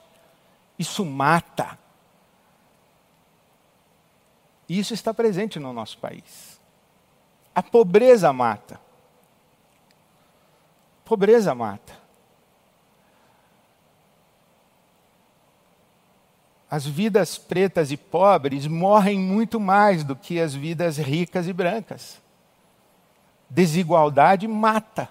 Isso 0.78 1.04
mata. 1.04 1.78
Isso 4.68 4.94
está 4.94 5.14
presente 5.14 5.60
no 5.60 5.72
nosso 5.72 5.98
país. 5.98 6.60
A 7.54 7.62
pobreza 7.62 8.32
mata. 8.32 8.80
Pobreza 11.04 11.54
mata. 11.54 12.01
As 16.72 16.86
vidas 16.86 17.36
pretas 17.36 17.92
e 17.92 17.98
pobres 17.98 18.66
morrem 18.66 19.18
muito 19.18 19.60
mais 19.60 20.02
do 20.02 20.16
que 20.16 20.40
as 20.40 20.54
vidas 20.54 20.96
ricas 20.96 21.46
e 21.46 21.52
brancas. 21.52 22.18
Desigualdade 23.50 24.48
mata. 24.48 25.10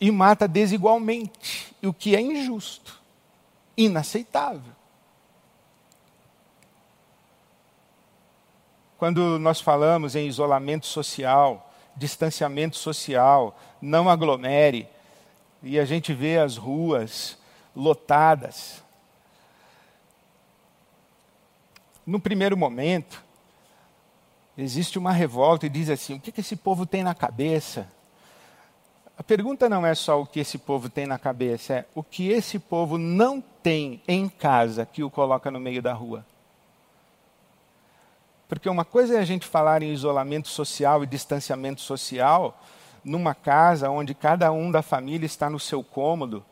E 0.00 0.12
mata 0.12 0.46
desigualmente, 0.46 1.74
o 1.82 1.92
que 1.92 2.14
é 2.14 2.20
injusto, 2.20 3.02
inaceitável. 3.76 4.72
Quando 8.96 9.40
nós 9.40 9.60
falamos 9.60 10.14
em 10.14 10.28
isolamento 10.28 10.86
social, 10.86 11.74
distanciamento 11.96 12.76
social, 12.76 13.58
não 13.82 14.08
aglomere, 14.08 14.88
e 15.60 15.80
a 15.80 15.84
gente 15.84 16.14
vê 16.14 16.38
as 16.38 16.56
ruas 16.56 17.36
lotadas. 17.74 18.83
No 22.06 22.20
primeiro 22.20 22.56
momento, 22.56 23.22
existe 24.56 24.98
uma 24.98 25.12
revolta 25.12 25.66
e 25.66 25.68
diz 25.68 25.88
assim: 25.88 26.14
o 26.14 26.20
que, 26.20 26.32
que 26.32 26.40
esse 26.40 26.56
povo 26.56 26.84
tem 26.84 27.02
na 27.02 27.14
cabeça? 27.14 27.88
A 29.16 29.22
pergunta 29.22 29.68
não 29.68 29.86
é 29.86 29.94
só 29.94 30.20
o 30.20 30.26
que 30.26 30.40
esse 30.40 30.58
povo 30.58 30.88
tem 30.90 31.06
na 31.06 31.18
cabeça, 31.18 31.74
é 31.74 31.84
o 31.94 32.02
que 32.02 32.30
esse 32.30 32.58
povo 32.58 32.98
não 32.98 33.40
tem 33.40 34.02
em 34.08 34.28
casa 34.28 34.84
que 34.84 35.04
o 35.04 35.10
coloca 35.10 35.50
no 35.50 35.60
meio 35.60 35.80
da 35.80 35.92
rua. 35.92 36.26
Porque 38.48 38.68
uma 38.68 38.84
coisa 38.84 39.16
é 39.16 39.20
a 39.20 39.24
gente 39.24 39.46
falar 39.46 39.82
em 39.82 39.92
isolamento 39.92 40.48
social 40.48 41.02
e 41.02 41.06
distanciamento 41.06 41.80
social 41.80 42.60
numa 43.04 43.34
casa 43.34 43.90
onde 43.90 44.14
cada 44.14 44.50
um 44.50 44.70
da 44.70 44.82
família 44.82 45.26
está 45.26 45.48
no 45.48 45.60
seu 45.60 45.82
cômodo, 45.82 46.44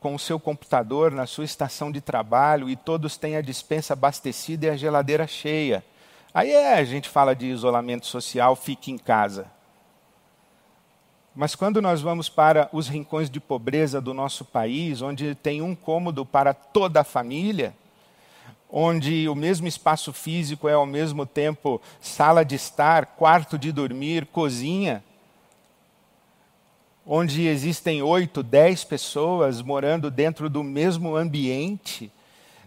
com 0.00 0.14
o 0.14 0.18
seu 0.18 0.38
computador, 0.38 1.10
na 1.10 1.26
sua 1.26 1.44
estação 1.44 1.90
de 1.90 2.00
trabalho 2.00 2.68
e 2.68 2.76
todos 2.76 3.16
têm 3.16 3.36
a 3.36 3.40
dispensa 3.40 3.92
abastecida 3.92 4.66
e 4.66 4.70
a 4.70 4.76
geladeira 4.76 5.26
cheia. 5.26 5.84
Aí 6.32 6.50
é, 6.50 6.74
a 6.74 6.84
gente 6.84 7.08
fala 7.08 7.34
de 7.34 7.46
isolamento 7.46 8.06
social, 8.06 8.54
fique 8.54 8.90
em 8.92 8.98
casa. 8.98 9.46
Mas 11.34 11.54
quando 11.54 11.80
nós 11.80 12.00
vamos 12.00 12.28
para 12.28 12.68
os 12.72 12.88
rincões 12.88 13.30
de 13.30 13.40
pobreza 13.40 14.00
do 14.00 14.12
nosso 14.12 14.44
país, 14.44 15.02
onde 15.02 15.34
tem 15.34 15.62
um 15.62 15.74
cômodo 15.74 16.26
para 16.26 16.52
toda 16.52 17.00
a 17.00 17.04
família, 17.04 17.74
onde 18.70 19.28
o 19.28 19.34
mesmo 19.34 19.66
espaço 19.66 20.12
físico 20.12 20.68
é 20.68 20.74
ao 20.74 20.84
mesmo 20.84 21.24
tempo 21.24 21.80
sala 22.00 22.44
de 22.44 22.54
estar, 22.54 23.06
quarto 23.06 23.58
de 23.58 23.72
dormir, 23.72 24.26
cozinha, 24.26 25.02
onde 27.10 27.46
existem 27.46 28.02
oito, 28.02 28.42
dez 28.42 28.84
pessoas 28.84 29.62
morando 29.62 30.10
dentro 30.10 30.50
do 30.50 30.62
mesmo 30.62 31.16
ambiente, 31.16 32.12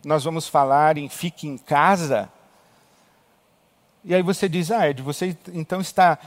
nós 0.04 0.24
vamos 0.24 0.48
falar 0.48 0.98
em 0.98 1.08
fique 1.08 1.48
em 1.48 1.60
casa. 1.60 2.28
E 4.04 4.16
aí 4.16 4.24
você 4.24 4.50
diz, 4.50 4.72
ah, 4.72 4.90
Ed, 4.90 5.04
você 5.04 5.38
então 5.54 5.80
está 5.80 6.18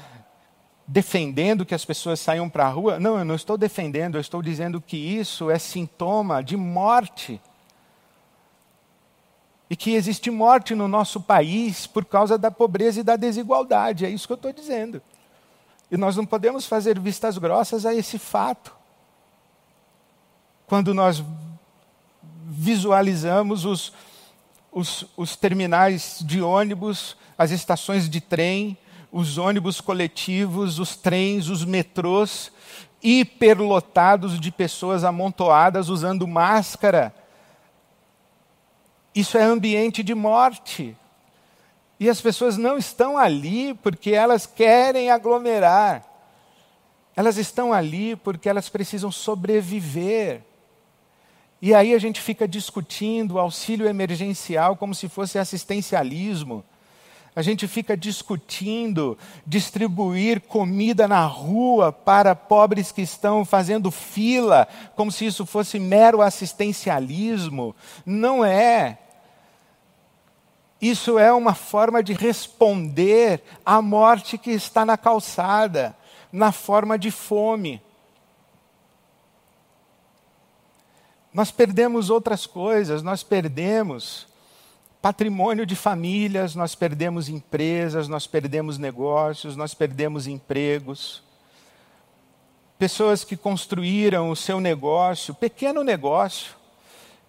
defendendo 0.87 1.67
que 1.67 1.75
as 1.75 1.85
pessoas 1.85 2.21
saiam 2.21 2.49
para 2.49 2.67
a 2.67 2.69
rua? 2.69 3.01
Não, 3.01 3.19
eu 3.19 3.25
não 3.25 3.35
estou 3.35 3.59
defendendo, 3.59 4.15
eu 4.15 4.21
estou 4.21 4.41
dizendo 4.41 4.81
que 4.81 4.97
isso 4.97 5.51
é 5.51 5.59
sintoma 5.59 6.41
de 6.41 6.57
morte 6.57 7.41
e 9.69 9.75
que 9.75 9.95
existe 9.95 10.31
morte 10.31 10.73
no 10.73 10.87
nosso 10.87 11.21
país 11.21 11.85
por 11.85 12.05
causa 12.05 12.39
da 12.39 12.49
pobreza 12.49 13.01
e 13.01 13.03
da 13.03 13.17
desigualdade. 13.17 14.07
É 14.07 14.09
isso 14.09 14.29
que 14.29 14.35
eu 14.35 14.37
estou 14.37 14.53
dizendo. 14.53 15.03
E 15.95 15.97
nós 15.97 16.17
não 16.17 16.27
podemos 16.27 16.67
fazer 16.67 16.99
vistas 16.99 17.39
grossas 17.39 17.87
a 17.87 17.95
esse 17.95 18.19
fato. 18.19 18.75
Quando 20.67 20.93
nós 20.93 21.23
visualizamos 22.47 23.65
os, 23.65 23.93
os, 24.73 25.07
os 25.17 25.37
terminais 25.37 26.19
de 26.27 26.43
ônibus, 26.43 27.17
as 27.39 27.53
estações 27.53 28.11
de 28.11 28.21
trem, 28.21 28.77
os 29.13 29.39
ônibus 29.39 29.81
coletivos, 29.81 30.81
os 30.81 30.97
trens, 30.97 31.49
os 31.49 31.65
metrôs, 31.65 32.51
hiperlotados 33.01 34.41
de 34.41 34.51
pessoas 34.51 35.05
amontoadas 35.05 35.89
usando 35.89 36.27
máscara 36.27 37.15
isso 39.15 39.39
é 39.39 39.43
ambiente 39.43 40.03
de 40.03 40.15
morte. 40.15 40.97
E 41.99 42.09
as 42.09 42.21
pessoas 42.21 42.57
não 42.57 42.77
estão 42.77 43.17
ali 43.17 43.75
porque 43.75 44.11
elas 44.11 44.47
querem 44.47 45.11
aglomerar. 45.11 46.05
Elas 47.17 47.37
estão 47.37 47.73
ali 47.73 48.17
porque 48.17 48.49
elas 48.49 48.69
precisam 48.69 49.11
sobreviver. 49.11 50.43
E 51.63 51.73
aí 51.73 51.95
a 51.95 51.99
gente 51.99 52.21
fica 52.21 52.47
discutindo 52.47 53.39
auxílio 53.39 53.89
emergencial 53.89 54.77
como 54.77 54.95
se 54.95 55.09
fosse 55.09 55.39
assistencialismo. 55.39 56.65
A 57.37 57.43
gente 57.43 57.67
fica 57.67 57.97
discutindo 57.97 59.19
distribuir 59.45 60.41
comida 60.41 61.09
na 61.09 61.27
rua 61.27 61.91
para 61.91 62.35
pobres 62.35 62.93
que 62.93 63.03
estão 63.03 63.45
fazendo 63.45 63.91
fila, 63.91 64.69
como 64.95 65.11
se 65.11 65.27
isso 65.27 65.45
fosse 65.45 65.81
mero 65.81 66.23
assistencialismo. 66.23 67.75
Não 68.07 68.45
é. 68.45 68.99
Isso 70.85 71.19
é 71.19 71.33
uma 71.33 71.55
forma 71.55 72.03
de 72.03 72.13
responder 72.13 73.43
à 73.65 73.81
morte 73.81 74.37
que 74.37 74.51
está 74.51 74.85
na 74.85 74.99
calçada, 74.99 75.97
na 76.31 76.53
forma 76.53 76.99
de 76.99 77.11
fome. 77.11 77.81
Nós 81.33 81.51
perdemos 81.51 82.11
outras 82.11 82.47
coisas, 82.47 83.03
nós 83.03 83.23
perdemos 83.23 84.27
patrimônio 85.01 85.65
de 85.65 85.75
famílias, 85.75 86.55
nós 86.55 86.75
perdemos 86.75 87.31
empresas, 87.31 88.07
nós 88.07 88.27
perdemos 88.27 88.77
negócios, 88.77 89.57
nós 89.57 89.73
perdemos 89.73 90.27
empregos. 90.27 91.23
Pessoas 92.79 93.25
que 93.25 93.39
construíram 93.39 94.29
o 94.29 94.37
seu 94.37 94.61
negócio, 94.61 95.33
pequeno 95.33 95.83
negócio, 95.83 96.53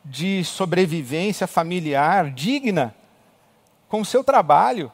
de 0.04 0.44
sobrevivência 0.44 1.48
familiar 1.48 2.30
digna 2.32 2.94
com 3.90 4.02
o 4.02 4.06
seu 4.06 4.24
trabalho. 4.24 4.92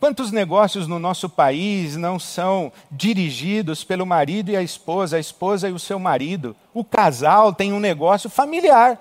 Quantos 0.00 0.32
negócios 0.32 0.86
no 0.86 0.98
nosso 0.98 1.28
país 1.28 1.94
não 1.94 2.18
são 2.18 2.72
dirigidos 2.90 3.84
pelo 3.84 4.06
marido 4.06 4.50
e 4.50 4.56
a 4.56 4.62
esposa, 4.62 5.18
a 5.18 5.20
esposa 5.20 5.68
e 5.68 5.72
o 5.72 5.78
seu 5.78 5.98
marido? 5.98 6.56
O 6.72 6.82
casal 6.82 7.52
tem 7.52 7.70
um 7.70 7.78
negócio 7.78 8.30
familiar. 8.30 8.98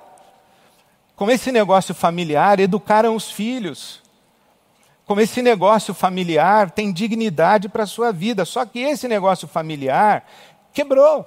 Com 1.15 1.31
esse 1.31 1.53
negócio 1.53 1.95
familiar, 1.95 2.59
educaram 2.59 3.15
os 3.15 3.31
filhos. 3.31 4.01
Com 5.05 5.19
esse 5.21 5.41
negócio 5.41 5.93
familiar, 5.93 6.69
tem 6.69 6.91
dignidade 6.91 7.69
para 7.69 7.83
a 7.83 7.87
sua 7.87 8.11
vida. 8.11 8.43
Só 8.43 8.65
que 8.65 8.79
esse 8.79 9.07
negócio 9.07 9.47
familiar 9.47 10.27
quebrou. 10.73 11.25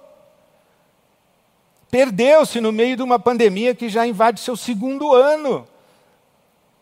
Perdeu-se 1.91 2.61
no 2.61 2.73
meio 2.73 2.97
de 2.97 3.03
uma 3.03 3.19
pandemia 3.19 3.75
que 3.75 3.89
já 3.89 4.07
invade 4.07 4.41
seu 4.41 4.57
segundo 4.57 5.15
ano 5.15 5.67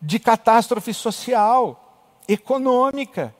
de 0.00 0.18
catástrofe 0.18 0.94
social 0.94 2.08
econômica. 2.26 3.34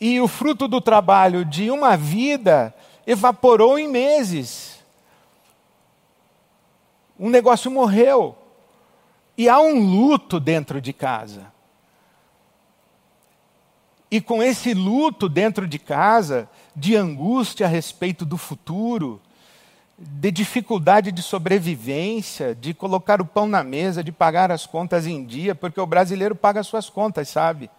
E 0.00 0.20
o 0.20 0.26
fruto 0.26 0.66
do 0.66 0.80
trabalho 0.80 1.44
de 1.44 1.70
uma 1.70 1.96
vida 1.96 2.74
evaporou 3.06 3.78
em 3.78 3.88
meses. 3.88 4.78
Um 7.18 7.28
negócio 7.28 7.70
morreu. 7.70 8.36
E 9.36 9.48
há 9.48 9.60
um 9.60 9.78
luto 9.78 10.40
dentro 10.40 10.80
de 10.80 10.92
casa. 10.92 11.52
E 14.10 14.20
com 14.20 14.42
esse 14.42 14.74
luto 14.74 15.28
dentro 15.28 15.68
de 15.68 15.78
casa, 15.78 16.48
de 16.74 16.96
angústia 16.96 17.66
a 17.66 17.68
respeito 17.68 18.24
do 18.24 18.36
futuro, 18.36 19.20
de 20.02 20.30
dificuldade 20.30 21.12
de 21.12 21.22
sobrevivência, 21.22 22.54
de 22.54 22.72
colocar 22.72 23.20
o 23.20 23.26
pão 23.26 23.46
na 23.46 23.62
mesa, 23.62 24.02
de 24.02 24.10
pagar 24.10 24.50
as 24.50 24.64
contas 24.64 25.06
em 25.06 25.22
dia, 25.22 25.54
porque 25.54 25.78
o 25.78 25.86
brasileiro 25.86 26.34
paga 26.34 26.62
suas 26.62 26.88
contas, 26.88 27.28
sabe? 27.28 27.70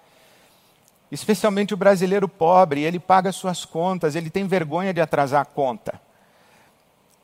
Especialmente 1.12 1.74
o 1.74 1.78
brasileiro 1.78 2.30
pobre, 2.30 2.84
ele 2.84 3.00
paga 3.00 3.32
suas 3.32 3.66
contas, 3.66 4.16
ele 4.16 4.30
tem 4.30 4.46
vergonha 4.46 4.94
de 4.94 5.02
atrasar 5.02 5.42
a 5.42 5.46
conta. 5.46 6.00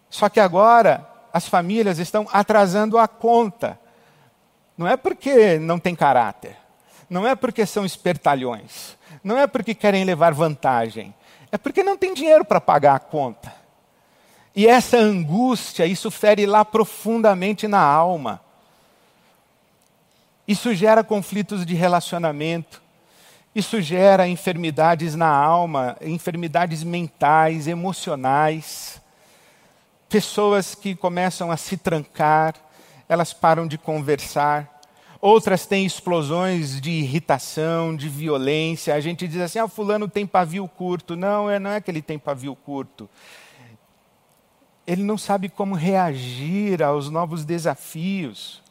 Só 0.09 0.29
que 0.29 0.39
agora 0.39 1.07
as 1.31 1.47
famílias 1.47 1.99
estão 1.99 2.27
atrasando 2.33 2.97
a 2.97 3.07
conta. 3.07 3.79
Não 4.75 4.87
é 4.87 4.97
porque 4.97 5.59
não 5.59 5.77
tem 5.77 5.95
caráter, 5.95 6.57
não 7.07 7.27
é 7.27 7.35
porque 7.35 7.67
são 7.67 7.85
espertalhões, 7.85 8.97
não 9.23 9.37
é 9.37 9.45
porque 9.45 9.75
querem 9.75 10.03
levar 10.03 10.33
vantagem, 10.33 11.13
é 11.51 11.57
porque 11.57 11.83
não 11.83 11.95
tem 11.95 12.15
dinheiro 12.15 12.43
para 12.43 12.59
pagar 12.59 12.95
a 12.95 12.99
conta. 12.99 13.66
E 14.57 14.65
essa 14.65 14.97
angústia, 14.97 15.85
isso 15.85 16.09
fere 16.09 16.47
lá 16.47 16.65
profundamente 16.65 17.67
na 17.67 17.79
alma. 17.79 18.41
Isso 20.47 20.73
gera 20.73 21.03
conflitos 21.03 21.63
de 21.63 21.75
relacionamento. 21.75 22.81
Isso 23.53 23.79
gera 23.79 24.27
enfermidades 24.27 25.13
na 25.13 25.29
alma, 25.29 25.95
enfermidades 26.01 26.83
mentais, 26.83 27.67
emocionais. 27.67 28.99
Pessoas 30.09 30.73
que 30.73 30.95
começam 30.95 31.51
a 31.51 31.57
se 31.57 31.77
trancar, 31.77 32.55
elas 33.07 33.33
param 33.33 33.67
de 33.67 33.77
conversar. 33.77 34.81
Outras 35.21 35.67
têm 35.67 35.85
explosões 35.85 36.81
de 36.81 36.89
irritação, 36.89 37.95
de 37.95 38.09
violência. 38.09 38.95
A 38.95 38.99
gente 38.99 39.27
diz 39.27 39.39
assim: 39.39 39.59
ah, 39.59 39.67
fulano 39.67 40.07
tem 40.07 40.25
pavio 40.25 40.67
curto. 40.67 41.15
Não, 41.15 41.47
é, 41.47 41.59
não 41.59 41.69
é 41.69 41.79
que 41.79 41.91
ele 41.91 42.01
tem 42.01 42.17
pavio 42.17 42.55
curto 42.55 43.07
ele 44.87 45.03
não 45.03 45.17
sabe 45.17 45.49
como 45.49 45.75
reagir 45.75 46.81
aos 46.81 47.09
novos 47.09 47.43
desafios. 47.43 48.63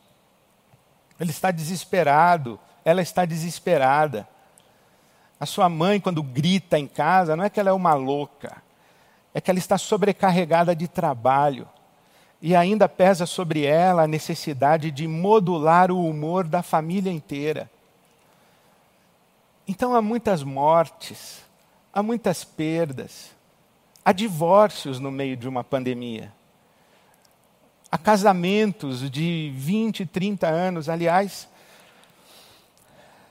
Ele 1.20 1.31
está 1.31 1.50
desesperado, 1.50 2.59
ela 2.83 3.02
está 3.02 3.26
desesperada. 3.26 4.26
A 5.38 5.44
sua 5.44 5.68
mãe, 5.68 6.00
quando 6.00 6.22
grita 6.22 6.79
em 6.79 6.87
casa, 6.87 7.37
não 7.37 7.44
é 7.44 7.50
que 7.50 7.61
ela 7.61 7.68
é 7.68 7.72
uma 7.74 7.92
louca, 7.92 8.62
é 9.35 9.40
que 9.42 9.50
ela 9.50 9.59
está 9.59 9.76
sobrecarregada 9.76 10.74
de 10.74 10.88
trabalho. 10.88 11.68
E 12.40 12.57
ainda 12.57 12.88
pesa 12.88 13.26
sobre 13.26 13.66
ela 13.66 14.05
a 14.05 14.09
necessidade 14.09 14.90
de 14.90 15.07
modular 15.07 15.90
o 15.90 16.09
humor 16.09 16.44
da 16.44 16.62
família 16.62 17.12
inteira. 17.12 17.70
Então 19.68 19.94
há 19.94 20.00
muitas 20.00 20.42
mortes, 20.42 21.42
há 21.92 22.02
muitas 22.02 22.42
perdas. 22.42 23.36
Há 24.06 24.12
divórcios 24.12 25.00
no 25.00 25.10
meio 25.10 25.36
de 25.36 25.48
uma 25.48 25.64
pandemia. 25.64 26.32
Há 27.90 27.98
casamentos 27.98 29.10
de 29.10 29.52
20, 29.56 30.06
30 30.06 30.46
anos. 30.46 30.88
Aliás, 30.88 31.48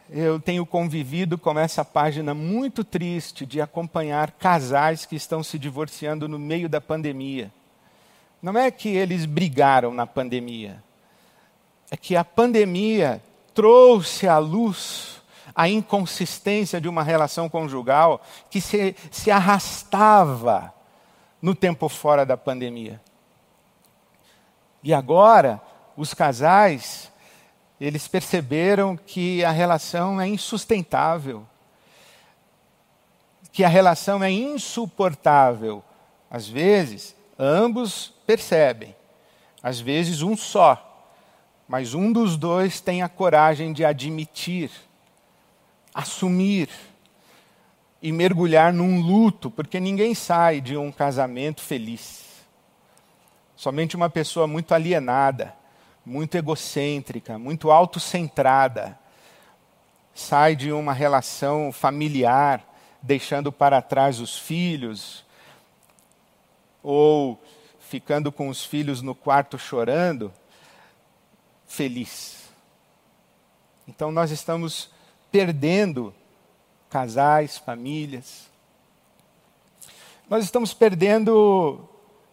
eu 0.09 0.37
tenho 0.37 0.65
convivido 0.65 1.37
com 1.37 1.57
essa 1.57 1.85
página 1.85 2.33
muito 2.33 2.83
triste 2.83 3.45
de 3.45 3.61
acompanhar 3.61 4.31
casais 4.31 5.05
que 5.05 5.15
estão 5.15 5.41
se 5.41 5.57
divorciando 5.57 6.27
no 6.27 6.37
meio 6.37 6.67
da 6.67 6.81
pandemia. 6.81 7.49
Não 8.41 8.57
é 8.57 8.69
que 8.69 8.89
eles 8.89 9.25
brigaram 9.25 9.93
na 9.93 10.05
pandemia, 10.05 10.83
é 11.89 11.95
que 11.95 12.17
a 12.17 12.25
pandemia 12.25 13.23
trouxe 13.53 14.27
à 14.27 14.37
luz 14.39 15.14
a 15.55 15.69
inconsistência 15.69 16.81
de 16.81 16.89
uma 16.89 17.01
relação 17.01 17.47
conjugal 17.47 18.21
que 18.49 18.59
se, 18.59 18.95
se 19.09 19.31
arrastava 19.31 20.73
no 21.41 21.55
tempo 21.55 21.87
fora 21.87 22.25
da 22.25 22.35
pandemia. 22.35 23.01
E 24.83 24.93
agora, 24.93 25.61
os 25.95 26.13
casais, 26.13 27.11
eles 27.79 28.07
perceberam 28.07 28.97
que 28.97 29.43
a 29.45 29.51
relação 29.51 30.19
é 30.19 30.27
insustentável, 30.27 31.47
que 33.51 33.63
a 33.63 33.69
relação 33.69 34.23
é 34.23 34.29
insuportável. 34.29 35.83
Às 36.29 36.47
vezes, 36.47 37.15
ambos 37.39 38.13
percebem, 38.27 38.95
às 39.63 39.79
vezes, 39.79 40.21
um 40.21 40.35
só, 40.35 41.09
mas 41.67 41.93
um 41.93 42.11
dos 42.11 42.37
dois 42.37 42.81
tem 42.81 43.01
a 43.01 43.09
coragem 43.09 43.71
de 43.71 43.85
admitir 43.85 44.69
assumir 45.95 46.69
e 48.01 48.11
mergulhar 48.11 48.73
num 48.73 48.99
luto, 48.99 49.49
porque 49.49 49.79
ninguém 49.79 50.13
sai 50.13 50.59
de 50.59 50.75
um 50.75 50.91
casamento 50.91 51.61
feliz. 51.61 52.25
Somente 53.55 53.95
uma 53.95 54.09
pessoa 54.09 54.45
muito 54.45 54.73
alienada, 54.73 55.55
muito 56.05 56.35
egocêntrica, 56.35 57.39
muito 57.39 57.71
autocentrada, 57.71 58.99
sai 60.13 60.53
de 60.55 60.71
uma 60.73 60.91
relação 60.91 61.71
familiar, 61.71 62.61
deixando 63.01 63.49
para 63.49 63.81
trás 63.81 64.19
os 64.19 64.37
filhos, 64.37 65.23
ou 66.83 67.41
ficando 67.79 68.31
com 68.31 68.49
os 68.49 68.65
filhos 68.65 69.01
no 69.01 69.15
quarto 69.15 69.57
chorando, 69.57 70.33
feliz. 71.65 72.49
Então 73.87 74.11
nós 74.11 74.31
estamos 74.31 74.93
perdendo 75.35 76.15
casais, 76.89 77.57
famílias. 77.57 78.49
Nós 80.29 80.45
estamos 80.45 80.73
perdendo 80.73 81.77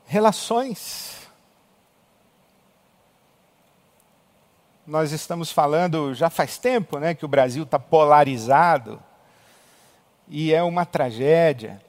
relações. 0.06 1.28
Nós 4.86 5.10
estamos 5.10 5.50
falando 5.50 6.14
já 6.14 6.30
faz 6.30 6.58
tempo 6.58 7.00
né, 7.00 7.12
que 7.12 7.24
o 7.24 7.28
Brasil 7.28 7.64
está 7.64 7.76
polarizado 7.76 9.02
e 10.28 10.54
é 10.54 10.62
uma 10.62 10.86
tragédia. 10.86 11.82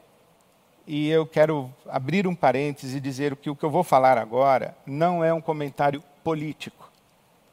E 0.88 1.10
eu 1.10 1.28
quero 1.28 1.72
abrir 1.88 2.26
um 2.26 2.34
parêntese 2.34 2.98
e 2.98 3.00
dizer 3.00 3.36
que 3.36 3.52
o 3.52 3.56
que 3.56 3.64
eu 3.64 3.70
vou 3.70 3.84
falar 3.84 4.18
agora 4.18 4.76
não 4.84 5.24
é 5.24 5.32
um 5.32 5.42
comentário 5.42 6.04
político. 6.24 6.92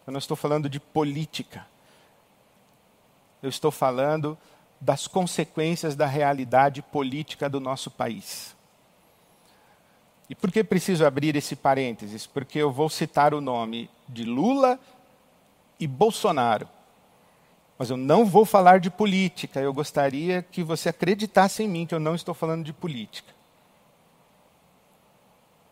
Eu 0.06 0.14
não 0.14 0.18
estou 0.18 0.34
falando 0.34 0.66
de 0.66 0.80
política. 0.80 1.68
Eu 3.42 3.48
estou 3.48 3.70
falando 3.70 4.36
das 4.80 5.06
consequências 5.06 5.94
da 5.94 6.06
realidade 6.06 6.82
política 6.82 7.48
do 7.48 7.60
nosso 7.60 7.90
país. 7.90 8.56
E 10.28 10.34
por 10.34 10.52
que 10.52 10.62
preciso 10.62 11.04
abrir 11.04 11.34
esse 11.34 11.56
parênteses? 11.56 12.26
Porque 12.26 12.58
eu 12.58 12.70
vou 12.70 12.88
citar 12.88 13.34
o 13.34 13.40
nome 13.40 13.90
de 14.08 14.24
Lula 14.24 14.78
e 15.78 15.86
Bolsonaro. 15.86 16.68
Mas 17.76 17.90
eu 17.90 17.96
não 17.96 18.24
vou 18.24 18.44
falar 18.44 18.78
de 18.78 18.90
política. 18.90 19.60
Eu 19.60 19.74
gostaria 19.74 20.42
que 20.42 20.62
você 20.62 20.90
acreditasse 20.90 21.62
em 21.62 21.68
mim 21.68 21.86
que 21.86 21.94
eu 21.94 21.98
não 21.98 22.14
estou 22.14 22.34
falando 22.34 22.64
de 22.64 22.72
política. 22.72 23.34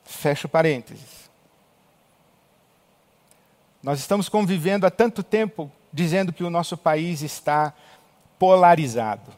Fecho 0.04 0.48
parênteses. 0.48 1.30
Nós 3.82 4.00
estamos 4.00 4.28
convivendo 4.28 4.86
há 4.86 4.90
tanto 4.90 5.22
tempo 5.22 5.70
dizendo 5.92 6.32
que 6.32 6.44
o 6.44 6.50
nosso 6.50 6.76
país 6.76 7.22
está 7.22 7.72
polarizado. 8.38 9.32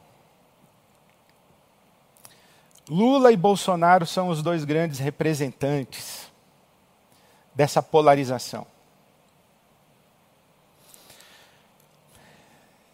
Lula 2.89 3.31
e 3.31 3.37
Bolsonaro 3.37 4.07
são 4.07 4.29
os 4.29 4.43
dois 4.43 4.65
grandes 4.65 4.99
representantes. 4.99 6.31
dessa 7.55 7.83
polarização. 7.83 8.67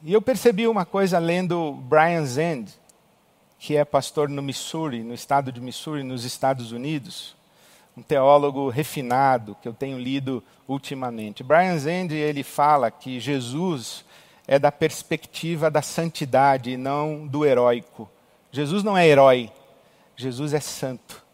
E 0.03 0.12
eu 0.12 0.21
percebi 0.21 0.66
uma 0.66 0.85
coisa 0.85 1.19
lendo 1.19 1.73
Brian 1.73 2.25
Zend, 2.25 2.73
que 3.59 3.77
é 3.77 3.85
pastor 3.85 4.29
no 4.29 4.42
Missouri, 4.42 5.05
no 5.05 5.14
estado 5.14 5.53
de 5.53 5.61
Missouri, 5.61 6.03
nos 6.03 6.25
Estados 6.25 6.73
Unidos, 6.73 7.36
um 7.96 8.02
teólogo 8.02 8.68
refinado 8.68 9.56
que 9.62 9.66
eu 9.66 9.72
tenho 9.72 9.98
lido 9.98 10.42
ultimamente. 10.68 11.42
Brian 11.42 11.78
Zend 11.78 12.14
ele 12.14 12.42
fala 12.42 12.90
que 12.90 13.18
Jesus 13.18 14.04
é 14.46 14.59
da 14.59 14.70
perspectiva 14.70 15.70
da 15.70 15.82
santidade 15.82 16.70
e 16.70 16.76
não 16.76 17.26
do 17.26 17.44
heróico. 17.44 18.09
Jesus 18.52 18.82
não 18.82 18.96
é 18.96 19.06
herói, 19.06 19.50
Jesus 20.16 20.52
é 20.52 20.61
santo. 20.61 21.24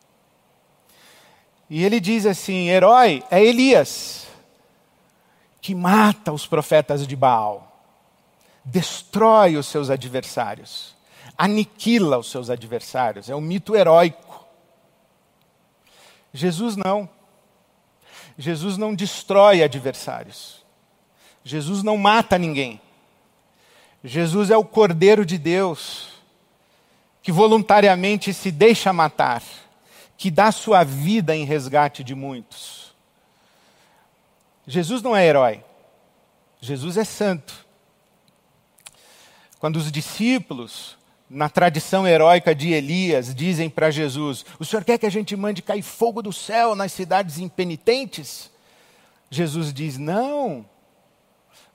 E 1.68 1.84
ele 1.84 2.00
diz 2.00 2.26
assim: 2.26 2.68
herói 2.68 3.22
é 3.30 3.42
Elias, 3.42 4.28
que 5.60 5.74
mata 5.74 6.32
os 6.32 6.46
profetas 6.46 7.06
de 7.06 7.16
Baal 7.16 7.72
destrói 8.64 9.56
os 9.56 9.66
seus 9.66 9.90
adversários, 9.90 10.94
aniquila 11.36 12.18
os 12.18 12.30
seus 12.30 12.50
adversários. 12.50 13.28
É 13.28 13.34
um 13.34 13.40
mito 13.40 13.74
heróico. 13.74 14.31
Jesus 16.32 16.76
não. 16.76 17.08
Jesus 18.38 18.76
não 18.76 18.94
destrói 18.94 19.62
adversários. 19.62 20.64
Jesus 21.44 21.82
não 21.82 21.96
mata 21.96 22.38
ninguém. 22.38 22.80
Jesus 24.02 24.50
é 24.50 24.56
o 24.56 24.64
Cordeiro 24.64 25.24
de 25.24 25.38
Deus 25.38 26.12
que 27.22 27.30
voluntariamente 27.30 28.34
se 28.34 28.50
deixa 28.50 28.92
matar, 28.92 29.42
que 30.16 30.30
dá 30.30 30.50
sua 30.50 30.82
vida 30.82 31.36
em 31.36 31.44
resgate 31.44 32.02
de 32.02 32.14
muitos. 32.14 32.92
Jesus 34.66 35.02
não 35.02 35.16
é 35.16 35.24
herói. 35.24 35.64
Jesus 36.60 36.96
é 36.96 37.04
santo. 37.04 37.66
Quando 39.58 39.76
os 39.76 39.92
discípulos, 39.92 40.96
na 41.32 41.48
tradição 41.48 42.06
heróica 42.06 42.54
de 42.54 42.72
Elias, 42.72 43.34
dizem 43.34 43.70
para 43.70 43.90
Jesus: 43.90 44.44
O 44.58 44.64
senhor 44.66 44.84
quer 44.84 44.98
que 44.98 45.06
a 45.06 45.10
gente 45.10 45.34
mande 45.34 45.62
cair 45.62 45.82
fogo 45.82 46.20
do 46.20 46.32
céu 46.32 46.74
nas 46.74 46.92
cidades 46.92 47.38
impenitentes? 47.38 48.50
Jesus 49.30 49.72
diz: 49.72 49.96
Não, 49.96 50.66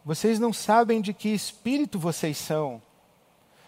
vocês 0.06 0.40
não 0.40 0.54
sabem 0.54 1.02
de 1.02 1.12
que 1.12 1.30
espírito 1.30 1.98
vocês 1.98 2.38
são. 2.38 2.80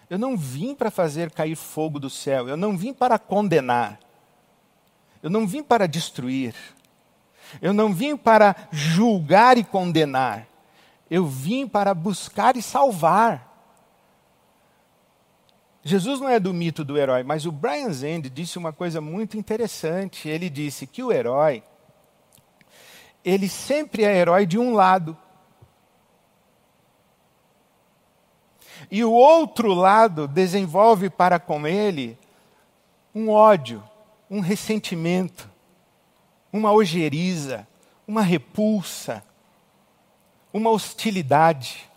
Eu 0.07 0.19
não 0.19 0.37
vim 0.37 0.75
para 0.75 0.91
fazer 0.91 1.31
cair 1.31 1.55
fogo 1.55 1.99
do 1.99 2.09
céu, 2.09 2.47
eu 2.47 2.57
não 2.57 2.77
vim 2.77 2.93
para 2.93 3.17
condenar, 3.17 3.99
eu 5.21 5.29
não 5.29 5.47
vim 5.47 5.63
para 5.63 5.87
destruir, 5.87 6.55
eu 7.61 7.73
não 7.73 7.93
vim 7.93 8.15
para 8.15 8.55
julgar 8.71 9.57
e 9.57 9.63
condenar, 9.63 10.47
eu 11.09 11.25
vim 11.25 11.67
para 11.67 11.95
buscar 11.95 12.55
e 12.55 12.61
salvar. 12.61 13.48
Jesus 15.83 16.19
não 16.19 16.27
é 16.27 16.39
do 16.39 16.53
mito 16.53 16.83
do 16.83 16.97
herói, 16.97 17.23
mas 17.23 17.45
o 17.45 17.51
Brian 17.51 17.91
Zend 17.91 18.29
disse 18.29 18.57
uma 18.57 18.73
coisa 18.73 18.99
muito 18.99 19.37
interessante. 19.37 20.27
Ele 20.27 20.49
disse 20.49 20.85
que 20.85 21.01
o 21.01 21.11
herói, 21.11 21.63
ele 23.23 23.47
sempre 23.47 24.03
é 24.03 24.15
herói 24.15 24.45
de 24.45 24.57
um 24.57 24.73
lado. 24.73 25.17
E 28.91 29.03
o 29.03 29.11
outro 29.11 29.73
lado 29.73 30.27
desenvolve 30.27 31.09
para 31.09 31.39
com 31.39 31.65
ele 31.65 32.17
um 33.13 33.29
ódio, 33.29 33.83
um 34.29 34.39
ressentimento, 34.39 35.49
uma 36.51 36.71
ojeriza, 36.71 37.67
uma 38.07 38.21
repulsa, 38.21 39.23
uma 40.53 40.69
hostilidade. 40.69 41.88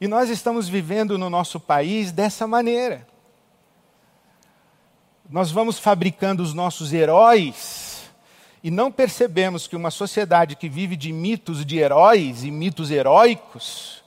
E 0.00 0.06
nós 0.06 0.30
estamos 0.30 0.68
vivendo 0.68 1.18
no 1.18 1.28
nosso 1.28 1.58
país 1.58 2.12
dessa 2.12 2.46
maneira. 2.46 3.06
Nós 5.28 5.50
vamos 5.50 5.78
fabricando 5.78 6.42
os 6.42 6.54
nossos 6.54 6.92
heróis 6.92 8.08
e 8.62 8.70
não 8.70 8.90
percebemos 8.90 9.66
que 9.66 9.76
uma 9.76 9.90
sociedade 9.90 10.56
que 10.56 10.68
vive 10.68 10.96
de 10.96 11.12
mitos 11.12 11.66
de 11.66 11.78
heróis 11.78 12.44
e 12.44 12.50
mitos 12.50 12.90
heróicos, 12.90 14.02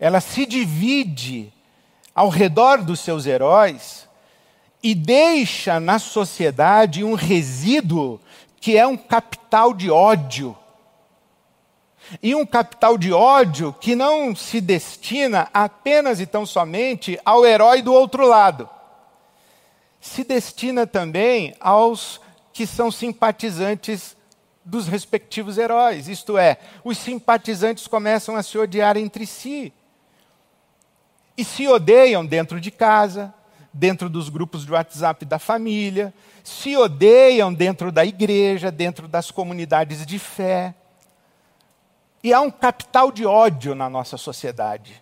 ela 0.00 0.20
se 0.20 0.46
divide 0.46 1.52
ao 2.14 2.28
redor 2.28 2.82
dos 2.82 3.00
seus 3.00 3.26
heróis 3.26 4.08
e 4.82 4.94
deixa 4.94 5.78
na 5.78 5.98
sociedade 5.98 7.04
um 7.04 7.14
resíduo 7.14 8.20
que 8.58 8.76
é 8.76 8.86
um 8.86 8.96
capital 8.96 9.74
de 9.74 9.90
ódio 9.90 10.56
e 12.22 12.34
um 12.34 12.46
capital 12.46 12.96
de 12.96 13.12
ódio 13.12 13.74
que 13.80 13.94
não 13.94 14.34
se 14.34 14.60
destina 14.60 15.48
apenas 15.52 16.20
e 16.20 16.26
tão 16.26 16.46
somente 16.46 17.18
ao 17.24 17.44
herói 17.44 17.82
do 17.82 17.92
outro 17.92 18.26
lado. 18.26 18.68
Se 20.00 20.24
destina 20.24 20.86
também 20.86 21.54
aos 21.60 22.20
que 22.52 22.66
são 22.66 22.90
simpatizantes 22.90 24.16
dos 24.64 24.88
respectivos 24.88 25.58
heróis. 25.58 26.08
Isto 26.08 26.36
é, 26.36 26.58
os 26.82 26.98
simpatizantes 26.98 27.86
começam 27.86 28.34
a 28.34 28.42
se 28.42 28.58
odiar 28.58 28.96
entre 28.96 29.26
si. 29.26 29.72
E 31.36 31.44
se 31.44 31.68
odeiam 31.68 32.24
dentro 32.24 32.60
de 32.60 32.70
casa, 32.70 33.32
dentro 33.72 34.08
dos 34.08 34.28
grupos 34.28 34.64
de 34.64 34.72
WhatsApp 34.72 35.24
da 35.24 35.38
família, 35.38 36.12
se 36.42 36.76
odeiam 36.76 37.52
dentro 37.52 37.92
da 37.92 38.04
igreja, 38.04 38.70
dentro 38.70 39.06
das 39.06 39.30
comunidades 39.30 40.06
de 40.06 40.18
fé. 40.18 40.74
E 42.26 42.32
há 42.32 42.40
um 42.40 42.50
capital 42.50 43.12
de 43.12 43.24
ódio 43.24 43.72
na 43.72 43.88
nossa 43.88 44.16
sociedade. 44.16 45.00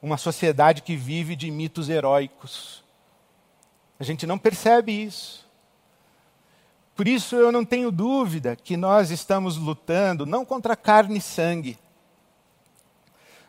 Uma 0.00 0.16
sociedade 0.16 0.80
que 0.80 0.96
vive 0.96 1.36
de 1.36 1.50
mitos 1.50 1.90
heróicos. 1.90 2.82
A 4.00 4.02
gente 4.02 4.26
não 4.26 4.38
percebe 4.38 4.90
isso. 4.90 5.46
Por 6.96 7.06
isso 7.06 7.36
eu 7.36 7.52
não 7.52 7.62
tenho 7.62 7.92
dúvida 7.92 8.56
que 8.56 8.74
nós 8.74 9.10
estamos 9.10 9.58
lutando 9.58 10.24
não 10.24 10.46
contra 10.46 10.74
carne 10.74 11.18
e 11.18 11.20
sangue. 11.20 11.78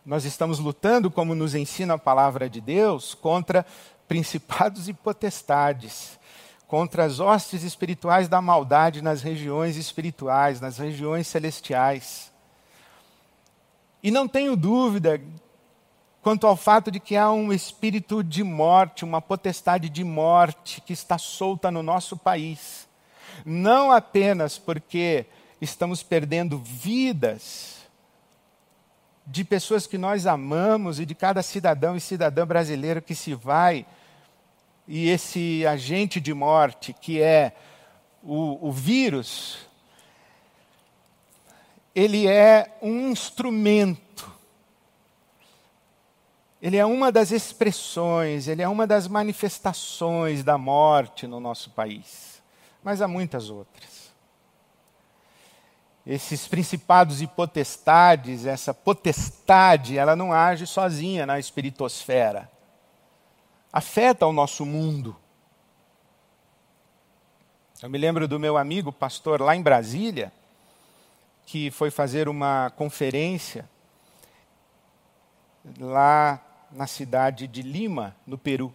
Nós 0.05 0.25
estamos 0.25 0.59
lutando, 0.59 1.09
como 1.09 1.33
nos 1.33 1.55
ensina 1.55 1.93
a 1.93 1.97
palavra 1.97 2.49
de 2.49 2.59
Deus, 2.59 3.13
contra 3.15 3.65
principados 4.05 4.89
e 4.89 4.93
potestades, 4.93 6.19
contra 6.67 7.05
as 7.05 7.21
hostes 7.21 7.63
espirituais 7.63 8.27
da 8.27 8.41
maldade 8.41 9.01
nas 9.01 9.21
regiões 9.21 9.77
espirituais, 9.77 10.59
nas 10.59 10.77
regiões 10.77 11.25
celestiais. 11.25 12.32
E 14.03 14.11
não 14.11 14.27
tenho 14.27 14.57
dúvida 14.57 15.21
quanto 16.21 16.45
ao 16.45 16.57
fato 16.57 16.91
de 16.91 16.99
que 16.99 17.15
há 17.15 17.31
um 17.31 17.53
espírito 17.53 18.23
de 18.23 18.43
morte, 18.43 19.05
uma 19.05 19.21
potestade 19.21 19.89
de 19.89 20.03
morte 20.03 20.81
que 20.81 20.91
está 20.91 21.17
solta 21.17 21.71
no 21.71 21.81
nosso 21.81 22.17
país. 22.17 22.87
Não 23.45 23.91
apenas 23.91 24.57
porque 24.57 25.25
estamos 25.61 26.03
perdendo 26.03 26.57
vidas 26.59 27.81
de 29.25 29.45
pessoas 29.45 29.87
que 29.87 29.97
nós 29.97 30.27
amamos 30.27 30.99
e 30.99 31.05
de 31.05 31.15
cada 31.15 31.41
cidadão 31.41 31.95
e 31.95 32.01
cidadã 32.01 32.45
brasileiro 32.45 33.01
que 33.01 33.15
se 33.15 33.33
vai, 33.33 33.85
e 34.85 35.07
esse 35.07 35.65
agente 35.65 36.19
de 36.19 36.33
morte, 36.33 36.91
que 36.91 37.21
é 37.21 37.53
o, 38.21 38.67
o 38.67 38.71
vírus, 38.71 39.65
ele 41.95 42.27
é 42.27 42.77
um 42.81 43.11
instrumento. 43.11 44.31
Ele 46.61 46.77
é 46.77 46.85
uma 46.85 47.11
das 47.11 47.31
expressões, 47.31 48.47
ele 48.47 48.61
é 48.61 48.67
uma 48.67 48.87
das 48.87 49.07
manifestações 49.07 50.43
da 50.43 50.57
morte 50.57 51.27
no 51.27 51.39
nosso 51.39 51.69
país. 51.71 52.41
Mas 52.81 53.01
há 53.01 53.07
muitas 53.07 53.49
outras. 53.49 54.11
Esses 56.05 56.47
principados 56.47 57.21
e 57.21 57.27
potestades, 57.27 58.45
essa 58.45 58.73
potestade, 58.73 59.97
ela 59.97 60.15
não 60.15 60.33
age 60.33 60.65
sozinha 60.65 61.25
na 61.25 61.37
espiritosfera. 61.37 62.49
Afeta 63.71 64.25
o 64.25 64.33
nosso 64.33 64.65
mundo. 64.65 65.15
Eu 67.81 67.89
me 67.89 67.97
lembro 67.97 68.27
do 68.27 68.39
meu 68.39 68.57
amigo 68.57 68.91
pastor 68.91 69.41
lá 69.41 69.55
em 69.55 69.61
Brasília, 69.61 70.31
que 71.45 71.71
foi 71.71 71.91
fazer 71.91 72.27
uma 72.29 72.69
conferência 72.71 73.69
lá 75.79 76.41
na 76.71 76.87
cidade 76.87 77.47
de 77.47 77.61
Lima, 77.61 78.15
no 78.25 78.37
Peru. 78.37 78.73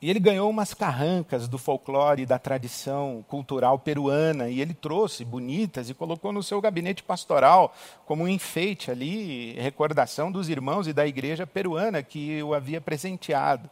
E 0.00 0.08
ele 0.08 0.20
ganhou 0.20 0.48
umas 0.48 0.72
carrancas 0.72 1.48
do 1.48 1.58
folclore 1.58 2.22
e 2.22 2.26
da 2.26 2.38
tradição 2.38 3.24
cultural 3.26 3.80
peruana, 3.80 4.48
e 4.48 4.60
ele 4.60 4.72
trouxe 4.72 5.24
bonitas 5.24 5.90
e 5.90 5.94
colocou 5.94 6.32
no 6.32 6.40
seu 6.40 6.60
gabinete 6.60 7.02
pastoral 7.02 7.74
como 8.06 8.22
um 8.22 8.28
enfeite 8.28 8.92
ali, 8.92 9.54
recordação 9.54 10.30
dos 10.30 10.48
irmãos 10.48 10.86
e 10.86 10.92
da 10.92 11.04
igreja 11.04 11.48
peruana 11.48 12.00
que 12.00 12.40
o 12.44 12.54
havia 12.54 12.80
presenteado. 12.80 13.68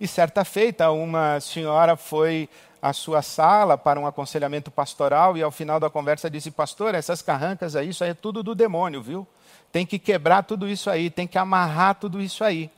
E 0.00 0.08
certa 0.08 0.44
feita, 0.44 0.90
uma 0.90 1.38
senhora 1.38 1.96
foi 1.96 2.48
à 2.82 2.92
sua 2.92 3.22
sala 3.22 3.76
para 3.76 4.00
um 4.00 4.06
aconselhamento 4.06 4.70
pastoral 4.70 5.36
e 5.36 5.42
ao 5.42 5.50
final 5.50 5.78
da 5.78 5.90
conversa 5.90 6.30
disse: 6.30 6.50
Pastor, 6.50 6.94
essas 6.94 7.22
carrancas 7.22 7.76
aí, 7.76 7.90
isso 7.90 8.02
aí 8.02 8.10
é 8.10 8.14
tudo 8.14 8.42
do 8.42 8.54
demônio, 8.54 9.02
viu? 9.02 9.26
Tem 9.70 9.86
que 9.86 9.98
quebrar 9.98 10.42
tudo 10.42 10.68
isso 10.68 10.88
aí, 10.88 11.10
tem 11.10 11.26
que 11.26 11.38
amarrar 11.38 11.94
tudo 11.94 12.20
isso 12.20 12.42
aí. 12.42 12.70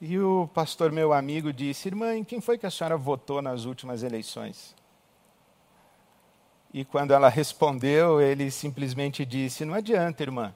E 0.00 0.18
o 0.18 0.48
pastor, 0.54 0.90
meu 0.92 1.12
amigo, 1.12 1.52
disse: 1.52 1.88
Irmã, 1.88 2.14
em 2.14 2.24
quem 2.24 2.40
foi 2.40 2.56
que 2.56 2.66
a 2.66 2.70
senhora 2.70 2.96
votou 2.96 3.42
nas 3.42 3.64
últimas 3.64 4.02
eleições? 4.02 4.74
E 6.72 6.84
quando 6.84 7.12
ela 7.12 7.28
respondeu, 7.28 8.20
ele 8.20 8.50
simplesmente 8.50 9.26
disse: 9.26 9.64
Não 9.64 9.74
adianta, 9.74 10.22
irmã, 10.22 10.54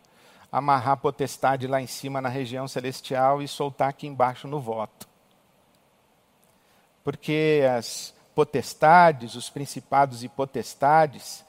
amarrar 0.51 0.93
a 0.93 0.97
potestade 0.97 1.67
lá 1.67 1.81
em 1.81 1.87
cima 1.87 2.21
na 2.21 2.29
região 2.29 2.69
celestial 2.69 3.43
e 3.43 3.49
soltar 3.49 3.89
aqui 3.89 4.07
embaixo 4.07 4.47
no 4.47 4.61
voto. 4.61 4.94
Porque 7.05 7.63
as 7.77 8.15
potestades, 8.35 9.37
os 9.37 9.49
principados 9.49 10.25
e 10.25 10.29
potestades 10.29 11.45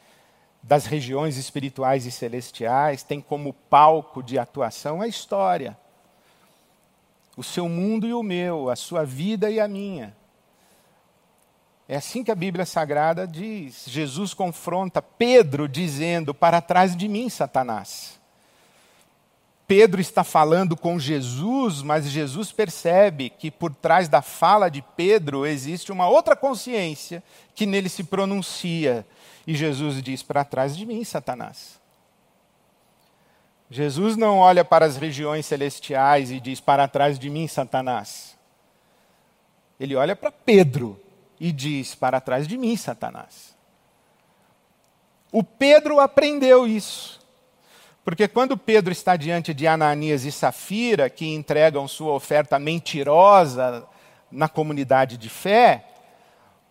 das 0.61 0.85
regiões 0.85 1.37
espirituais 1.37 2.05
e 2.05 2.11
celestiais 2.11 3.03
têm 3.03 3.21
como 3.21 3.53
palco 3.53 4.21
de 4.21 4.37
atuação 4.37 5.01
a 5.01 5.07
história. 5.07 5.77
O 7.37 7.43
seu 7.43 7.69
mundo 7.69 8.07
e 8.07 8.13
o 8.13 8.21
meu, 8.21 8.69
a 8.69 8.75
sua 8.75 9.03
vida 9.03 9.49
e 9.49 9.59
a 9.59 9.67
minha. 9.67 10.15
É 11.87 11.97
assim 11.97 12.23
que 12.23 12.31
a 12.31 12.35
Bíblia 12.35 12.65
Sagrada 12.65 13.27
diz. 13.27 13.85
Jesus 13.87 14.33
confronta 14.33 15.01
Pedro 15.01 15.69
dizendo: 15.69 16.33
Para 16.33 16.61
trás 16.61 16.95
de 16.95 17.07
mim, 17.07 17.29
Satanás. 17.29 18.19
Pedro 19.67 19.99
está 19.99 20.23
falando 20.23 20.78
com 20.78 20.99
Jesus, 20.99 21.82
mas 21.82 22.06
Jesus 22.06 22.51
percebe 22.51 23.32
que 23.32 23.49
por 23.49 23.73
trás 23.73 24.08
da 24.08 24.21
fala 24.21 24.69
de 24.69 24.84
Pedro 24.95 25.45
existe 25.45 25.91
uma 25.91 26.08
outra 26.08 26.36
consciência 26.36 27.23
que 27.56 27.65
nele 27.65 27.89
se 27.89 28.04
pronuncia. 28.04 29.06
E 29.47 29.56
Jesus 29.56 30.01
diz: 30.04 30.21
Para 30.21 30.43
trás 30.43 30.78
de 30.78 30.86
mim, 30.86 31.04
Satanás. 31.04 31.80
Jesus 33.69 34.15
não 34.15 34.38
olha 34.38 34.63
para 34.63 34.86
as 34.86 34.97
regiões 34.97 35.47
celestiais 35.47 36.30
e 36.30 36.39
diz: 36.39 36.60
Para 36.60 36.88
trás 36.88 37.17
de 37.17 37.30
mim, 37.30 37.47
Satanás. 37.47 38.38
Ele 39.80 39.95
olha 39.95 40.15
para 40.15 40.32
Pedro 40.32 41.01
e 41.39 41.51
diz: 41.51 41.95
Para 41.95 42.21
trás 42.21 42.47
de 42.47 42.56
mim, 42.56 42.78
Satanás. 42.78 43.56
O 45.32 45.43
Pedro 45.43 45.99
aprendeu 45.99 46.67
isso. 46.67 47.24
Porque 48.05 48.27
quando 48.27 48.55
Pedro 48.55 48.91
está 48.91 49.17
diante 49.17 49.51
de 49.51 49.65
Ananias 49.65 50.25
e 50.25 50.31
Safira, 50.31 51.09
que 51.09 51.25
entregam 51.25 51.87
sua 51.87 52.13
oferta 52.13 52.59
mentirosa 52.59 53.83
na 54.31 54.47
comunidade 54.47 55.17
de 55.17 55.27
fé, 55.27 55.83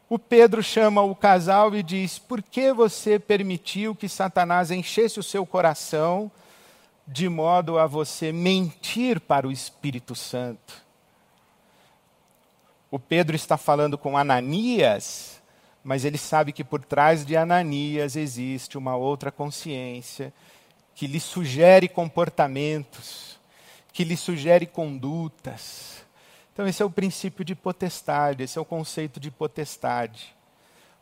o 0.08 0.16
Pedro 0.16 0.62
chama 0.62 1.02
o 1.02 1.12
casal 1.12 1.74
e 1.74 1.82
diz: 1.82 2.20
Por 2.20 2.40
que 2.40 2.72
você 2.72 3.18
permitiu 3.18 3.96
que 3.96 4.08
Satanás 4.08 4.70
enchesse 4.70 5.18
o 5.18 5.24
seu 5.24 5.44
coração 5.44 6.30
de 7.04 7.28
modo 7.28 7.80
a 7.80 7.86
você 7.88 8.30
mentir 8.30 9.18
para 9.18 9.48
o 9.48 9.50
Espírito 9.50 10.14
Santo? 10.14 10.84
O 12.92 12.98
Pedro 12.98 13.34
está 13.34 13.56
falando 13.56 13.98
com 13.98 14.16
Ananias, 14.16 15.42
mas 15.82 16.04
ele 16.04 16.16
sabe 16.16 16.52
que 16.52 16.62
por 16.62 16.84
trás 16.84 17.26
de 17.26 17.36
Ananias 17.36 18.14
existe 18.14 18.78
uma 18.78 18.94
outra 18.94 19.32
consciência 19.32 20.32
que 20.94 21.06
lhe 21.06 21.20
sugere 21.20 21.88
comportamentos, 21.88 23.38
que 23.92 24.04
lhe 24.04 24.16
sugere 24.16 24.66
condutas. 24.66 26.04
Então, 26.52 26.66
esse 26.66 26.82
é 26.82 26.84
o 26.84 26.90
princípio 26.90 27.44
de 27.44 27.54
potestade, 27.54 28.44
esse 28.44 28.58
é 28.58 28.60
o 28.60 28.64
conceito 28.64 29.18
de 29.18 29.30
potestade. 29.30 30.34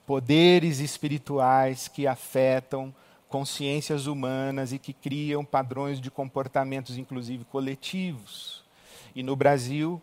Poderes 0.06 0.78
espirituais 0.78 1.88
que 1.88 2.06
afetam 2.06 2.94
consciências 3.28 4.06
humanas 4.06 4.72
e 4.72 4.78
que 4.78 4.92
criam 4.92 5.44
padrões 5.44 6.00
de 6.00 6.10
comportamentos, 6.10 6.98
inclusive 6.98 7.44
coletivos. 7.44 8.62
E 9.14 9.22
no 9.22 9.36
Brasil, 9.36 10.00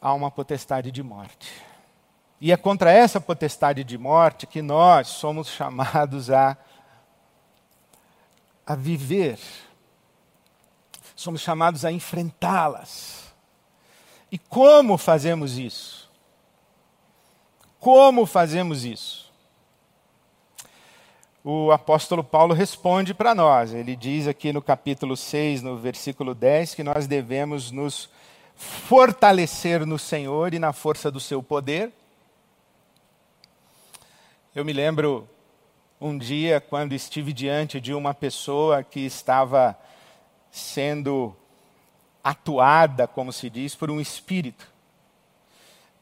há 0.00 0.12
uma 0.12 0.30
potestade 0.30 0.90
de 0.90 1.02
morte. 1.02 1.52
E 2.40 2.50
é 2.50 2.56
contra 2.56 2.90
essa 2.90 3.20
potestade 3.20 3.84
de 3.84 3.96
morte 3.96 4.48
que 4.48 4.62
nós 4.62 5.08
somos 5.08 5.46
chamados 5.54 6.28
a 6.28 6.56
a 8.66 8.74
viver, 8.74 9.38
somos 11.16 11.40
chamados 11.40 11.84
a 11.84 11.92
enfrentá-las. 11.92 13.32
E 14.30 14.38
como 14.38 14.96
fazemos 14.96 15.58
isso? 15.58 16.10
Como 17.78 18.24
fazemos 18.26 18.84
isso? 18.84 19.30
O 21.44 21.72
apóstolo 21.72 22.22
Paulo 22.22 22.54
responde 22.54 23.12
para 23.12 23.34
nós. 23.34 23.74
Ele 23.74 23.96
diz 23.96 24.28
aqui 24.28 24.52
no 24.52 24.62
capítulo 24.62 25.16
6, 25.16 25.62
no 25.62 25.76
versículo 25.76 26.34
10, 26.34 26.76
que 26.76 26.84
nós 26.84 27.06
devemos 27.06 27.72
nos 27.72 28.08
fortalecer 28.54 29.84
no 29.84 29.98
Senhor 29.98 30.54
e 30.54 30.58
na 30.58 30.72
força 30.72 31.10
do 31.10 31.18
seu 31.18 31.42
poder. 31.42 31.92
Eu 34.54 34.64
me 34.64 34.72
lembro 34.72 35.28
um 36.02 36.18
dia 36.18 36.60
quando 36.60 36.94
estive 36.94 37.32
diante 37.32 37.80
de 37.80 37.94
uma 37.94 38.12
pessoa 38.12 38.82
que 38.82 38.98
estava 38.98 39.78
sendo 40.50 41.34
atuada, 42.24 43.06
como 43.06 43.32
se 43.32 43.48
diz, 43.48 43.76
por 43.76 43.88
um 43.88 44.00
espírito. 44.00 44.66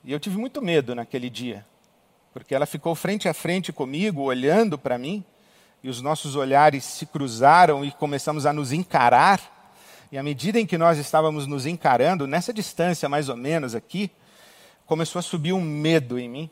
E 0.02 0.10
eu 0.10 0.18
tive 0.18 0.38
muito 0.38 0.62
medo 0.62 0.94
naquele 0.94 1.28
dia, 1.28 1.66
porque 2.32 2.54
ela 2.54 2.64
ficou 2.64 2.94
frente 2.94 3.28
a 3.28 3.34
frente 3.34 3.74
comigo, 3.74 4.22
olhando 4.22 4.78
para 4.78 4.96
mim, 4.96 5.22
e 5.82 5.90
os 5.90 6.00
nossos 6.00 6.34
olhares 6.34 6.82
se 6.82 7.04
cruzaram 7.04 7.84
e 7.84 7.92
começamos 7.92 8.46
a 8.46 8.54
nos 8.54 8.72
encarar. 8.72 9.68
E 10.10 10.16
à 10.16 10.22
medida 10.22 10.58
em 10.58 10.64
que 10.64 10.78
nós 10.78 10.96
estávamos 10.96 11.46
nos 11.46 11.66
encarando, 11.66 12.26
nessa 12.26 12.54
distância 12.54 13.06
mais 13.06 13.28
ou 13.28 13.36
menos 13.36 13.74
aqui, 13.74 14.10
começou 14.86 15.18
a 15.18 15.22
subir 15.22 15.52
um 15.52 15.60
medo 15.60 16.18
em 16.18 16.28
mim 16.28 16.50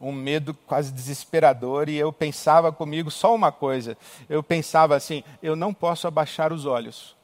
um 0.00 0.12
medo 0.12 0.54
quase 0.54 0.90
desesperador 0.90 1.88
e 1.88 1.96
eu 1.96 2.12
pensava 2.12 2.72
comigo 2.72 3.10
só 3.10 3.34
uma 3.34 3.52
coisa. 3.52 3.98
Eu 4.28 4.42
pensava 4.42 4.96
assim: 4.96 5.22
eu 5.42 5.54
não 5.54 5.74
posso 5.74 6.08
abaixar 6.08 6.52
os 6.52 6.64
olhos. 6.64 7.14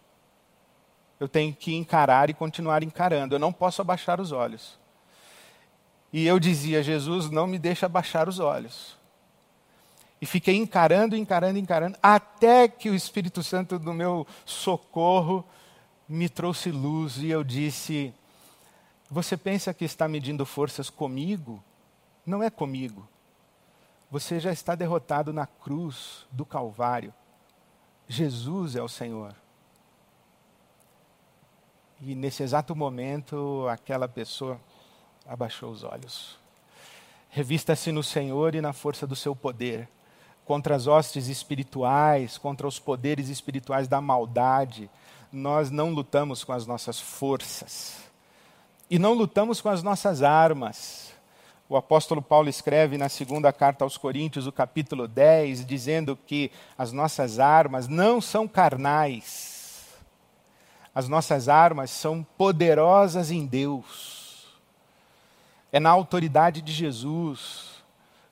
Eu 1.18 1.26
tenho 1.26 1.54
que 1.54 1.74
encarar 1.74 2.28
e 2.28 2.34
continuar 2.34 2.82
encarando. 2.82 3.34
Eu 3.34 3.38
não 3.38 3.52
posso 3.52 3.80
abaixar 3.80 4.20
os 4.20 4.30
olhos. 4.30 4.78
E 6.12 6.26
eu 6.26 6.38
dizia: 6.38 6.82
Jesus, 6.82 7.30
não 7.30 7.46
me 7.46 7.58
deixa 7.58 7.86
abaixar 7.86 8.28
os 8.28 8.38
olhos. 8.38 8.96
E 10.20 10.26
fiquei 10.26 10.56
encarando, 10.56 11.16
encarando, 11.16 11.58
encarando, 11.58 11.98
até 12.02 12.68
que 12.68 12.88
o 12.88 12.94
Espírito 12.94 13.42
Santo 13.42 13.78
do 13.78 13.92
meu 13.92 14.26
socorro 14.44 15.44
me 16.08 16.28
trouxe 16.28 16.70
luz 16.70 17.16
e 17.18 17.30
eu 17.30 17.42
disse: 17.42 18.12
Você 19.10 19.34
pensa 19.34 19.72
que 19.72 19.84
está 19.86 20.06
medindo 20.06 20.44
forças 20.44 20.90
comigo? 20.90 21.62
Não 22.26 22.42
é 22.42 22.50
comigo. 22.50 23.08
Você 24.10 24.40
já 24.40 24.52
está 24.52 24.74
derrotado 24.74 25.32
na 25.32 25.46
cruz 25.46 26.26
do 26.30 26.44
Calvário. 26.44 27.14
Jesus 28.08 28.74
é 28.76 28.82
o 28.82 28.88
Senhor. 28.88 29.34
E 32.00 32.14
nesse 32.14 32.42
exato 32.42 32.74
momento, 32.74 33.66
aquela 33.68 34.08
pessoa 34.08 34.60
abaixou 35.26 35.70
os 35.70 35.82
olhos. 35.82 36.38
Revista-se 37.30 37.90
no 37.90 38.02
Senhor 38.02 38.54
e 38.54 38.60
na 38.60 38.72
força 38.72 39.06
do 39.06 39.16
seu 39.16 39.34
poder, 39.34 39.88
contra 40.44 40.76
as 40.76 40.86
hostes 40.86 41.28
espirituais, 41.28 42.38
contra 42.38 42.66
os 42.66 42.78
poderes 42.78 43.28
espirituais 43.28 43.88
da 43.88 44.00
maldade. 44.00 44.90
Nós 45.32 45.70
não 45.70 45.90
lutamos 45.90 46.44
com 46.44 46.52
as 46.52 46.66
nossas 46.66 47.00
forças. 47.00 47.98
E 48.88 48.98
não 48.98 49.12
lutamos 49.14 49.60
com 49.60 49.68
as 49.68 49.82
nossas 49.82 50.22
armas 50.22 51.15
o 51.68 51.76
apóstolo 51.76 52.22
Paulo 52.22 52.48
escreve 52.48 52.96
na 52.96 53.08
segunda 53.08 53.52
carta 53.52 53.84
aos 53.84 53.96
Coríntios, 53.96 54.46
o 54.46 54.52
capítulo 54.52 55.08
10, 55.08 55.66
dizendo 55.66 56.16
que 56.26 56.50
as 56.78 56.92
nossas 56.92 57.40
armas 57.40 57.88
não 57.88 58.20
são 58.20 58.46
carnais. 58.46 59.96
As 60.94 61.08
nossas 61.08 61.48
armas 61.48 61.90
são 61.90 62.24
poderosas 62.38 63.30
em 63.30 63.44
Deus. 63.44 64.46
É 65.72 65.80
na 65.80 65.90
autoridade 65.90 66.62
de 66.62 66.72
Jesus, 66.72 67.76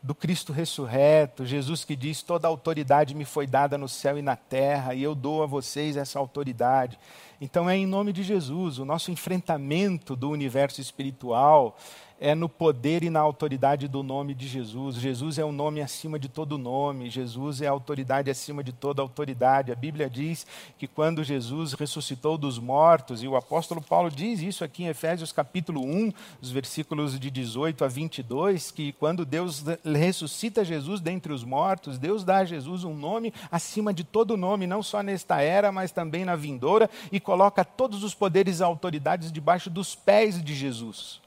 do 0.00 0.14
Cristo 0.14 0.52
ressurreto, 0.52 1.44
Jesus 1.44 1.84
que 1.84 1.96
diz: 1.96 2.22
Toda 2.22 2.46
autoridade 2.46 3.14
me 3.14 3.24
foi 3.24 3.46
dada 3.46 3.76
no 3.76 3.88
céu 3.88 4.16
e 4.16 4.22
na 4.22 4.36
terra, 4.36 4.94
e 4.94 5.02
eu 5.02 5.14
dou 5.14 5.42
a 5.42 5.46
vocês 5.46 5.96
essa 5.96 6.18
autoridade. 6.18 6.98
Então 7.44 7.68
é 7.68 7.76
em 7.76 7.84
nome 7.84 8.10
de 8.10 8.22
Jesus, 8.22 8.78
o 8.78 8.86
nosso 8.86 9.10
enfrentamento 9.10 10.16
do 10.16 10.30
universo 10.30 10.80
espiritual 10.80 11.76
é 12.20 12.34
no 12.34 12.48
poder 12.48 13.02
e 13.02 13.10
na 13.10 13.20
autoridade 13.20 13.88
do 13.88 14.02
nome 14.02 14.34
de 14.34 14.46
Jesus. 14.46 14.96
Jesus 14.96 15.38
é 15.38 15.44
o 15.44 15.52
nome 15.52 15.82
acima 15.82 16.18
de 16.18 16.28
todo 16.28 16.56
nome, 16.56 17.10
Jesus 17.10 17.60
é 17.60 17.66
a 17.66 17.70
autoridade 17.70 18.30
acima 18.30 18.62
de 18.62 18.72
toda 18.72 19.02
autoridade. 19.02 19.72
A 19.72 19.74
Bíblia 19.74 20.08
diz 20.08 20.46
que 20.78 20.86
quando 20.86 21.24
Jesus 21.24 21.72
ressuscitou 21.72 22.38
dos 22.38 22.58
mortos, 22.58 23.22
e 23.22 23.28
o 23.28 23.36
apóstolo 23.36 23.82
Paulo 23.82 24.10
diz 24.10 24.40
isso 24.40 24.64
aqui 24.64 24.84
em 24.84 24.88
Efésios 24.88 25.32
capítulo 25.32 25.84
1, 25.84 26.12
os 26.40 26.50
versículos 26.50 27.18
de 27.18 27.30
18 27.30 27.84
a 27.84 27.88
22, 27.88 28.70
que 28.70 28.92
quando 28.92 29.26
Deus 29.26 29.64
ressuscita 29.84 30.64
Jesus 30.64 31.00
dentre 31.00 31.32
os 31.32 31.44
mortos, 31.44 31.98
Deus 31.98 32.24
dá 32.24 32.38
a 32.38 32.44
Jesus 32.44 32.84
um 32.84 32.94
nome 32.94 33.34
acima 33.50 33.92
de 33.92 34.04
todo 34.04 34.36
nome, 34.36 34.66
não 34.66 34.82
só 34.82 35.02
nesta 35.02 35.40
era, 35.40 35.72
mas 35.72 35.90
também 35.90 36.24
na 36.24 36.36
vindoura, 36.36 36.88
e 37.10 37.18
todos 37.64 38.02
os 38.04 38.14
poderes 38.14 38.60
e 38.60 38.62
autoridades 38.62 39.32
debaixo 39.32 39.68
dos 39.70 39.94
pés 39.94 40.42
de 40.42 40.54
Jesus. 40.54 41.20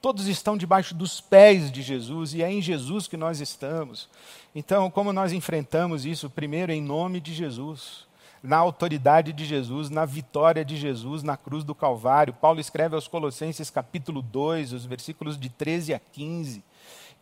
Todos 0.00 0.26
estão 0.28 0.56
debaixo 0.56 0.94
dos 0.94 1.20
pés 1.20 1.70
de 1.70 1.82
Jesus 1.82 2.32
e 2.32 2.42
é 2.42 2.50
em 2.50 2.62
Jesus 2.62 3.06
que 3.06 3.18
nós 3.18 3.38
estamos. 3.38 4.08
Então, 4.54 4.90
como 4.90 5.12
nós 5.12 5.30
enfrentamos 5.32 6.06
isso? 6.06 6.30
Primeiro, 6.30 6.72
em 6.72 6.80
nome 6.80 7.20
de 7.20 7.34
Jesus, 7.34 8.06
na 8.42 8.56
autoridade 8.56 9.30
de 9.32 9.44
Jesus, 9.44 9.90
na 9.90 10.06
vitória 10.06 10.64
de 10.64 10.76
Jesus 10.76 11.22
na 11.22 11.36
cruz 11.36 11.62
do 11.64 11.74
Calvário. 11.74 12.32
Paulo 12.32 12.60
escreve 12.60 12.94
aos 12.94 13.06
Colossenses, 13.06 13.68
capítulo 13.68 14.22
2, 14.22 14.72
os 14.72 14.86
versículos 14.86 15.38
de 15.38 15.50
13 15.50 15.92
a 15.92 15.98
15, 15.98 16.64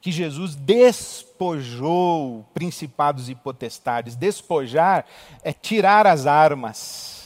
que 0.01 0.13
Jesus 0.13 0.55
despojou 0.55 2.47
principados 2.55 3.29
e 3.29 3.35
potestades. 3.35 4.15
Despojar 4.15 5.05
é 5.43 5.53
tirar 5.53 6.07
as 6.07 6.27
armas 6.27 7.18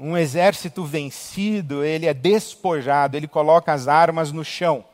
um 0.00 0.16
exército 0.16 0.84
vencido, 0.84 1.84
ele 1.84 2.06
é 2.06 2.14
despojado, 2.14 3.16
ele 3.16 3.28
coloca 3.28 3.72
as 3.72 3.86
armas 3.86 4.32
no 4.32 4.44
chão. 4.44 4.84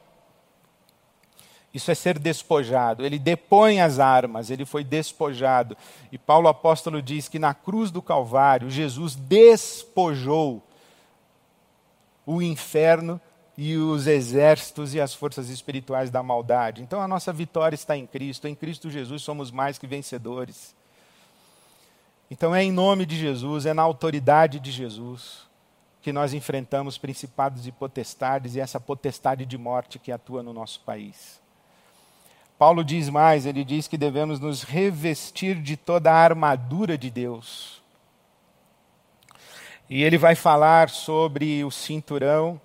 Isso 1.73 1.91
é 1.91 1.95
ser 1.95 2.19
despojado. 2.19 3.05
Ele 3.05 3.19
depõe 3.19 3.81
as 3.83 3.99
armas, 3.99 4.51
ele 4.51 4.65
foi 4.65 4.83
despojado. 4.83 5.77
E 6.11 6.17
Paulo 6.17 6.49
apóstolo 6.49 7.03
diz 7.03 7.29
que 7.29 7.39
na 7.39 7.53
cruz 7.53 7.91
do 7.91 8.01
Calvário, 8.01 8.71
Jesus 8.71 9.15
despojou 9.15 10.63
o 12.25 12.41
inferno 12.41 13.21
e 13.59 13.77
os 13.77 14.07
exércitos 14.07 14.95
e 14.95 15.01
as 15.01 15.15
forças 15.15 15.49
espirituais 15.49 16.11
da 16.11 16.23
maldade. 16.23 16.83
Então 16.83 17.01
a 17.01 17.07
nossa 17.07 17.33
vitória 17.33 17.75
está 17.75 17.97
em 17.97 18.07
Cristo. 18.07 18.49
Em 18.49 18.55
Cristo 18.55 18.91
Jesus 18.91 19.23
somos 19.23 19.51
mais 19.51 19.79
que 19.79 19.87
vencedores. 19.87 20.75
Então 22.31 22.55
é 22.55 22.63
em 22.63 22.73
nome 22.73 23.07
de 23.07 23.17
Jesus, 23.17 23.67
é 23.67 23.75
na 23.75 23.83
autoridade 23.83 24.59
de 24.59 24.71
Jesus 24.71 25.47
que 26.07 26.13
nós 26.13 26.33
enfrentamos 26.33 26.97
principados 26.97 27.67
e 27.67 27.73
potestades 27.73 28.55
e 28.55 28.61
essa 28.61 28.79
potestade 28.79 29.45
de 29.45 29.59
morte 29.59 29.99
que 29.99 30.13
atua 30.13 30.41
no 30.41 30.53
nosso 30.53 30.79
país. 30.83 31.41
Paulo 32.57 32.85
diz 32.85 33.09
mais, 33.09 33.45
ele 33.45 33.65
diz 33.65 33.89
que 33.89 33.99
devemos 33.99 34.39
nos 34.39 34.63
revestir 34.63 35.61
de 35.61 35.77
toda 35.77 36.13
a 36.13 36.15
armadura 36.15 36.97
de 36.97 37.11
Deus. 37.11 37.83
E 39.91 40.05
ele 40.05 40.17
vai 40.17 40.37
falar 40.37 40.91
sobre 40.91 41.65
o 41.65 41.73
cinturão, 41.73 42.61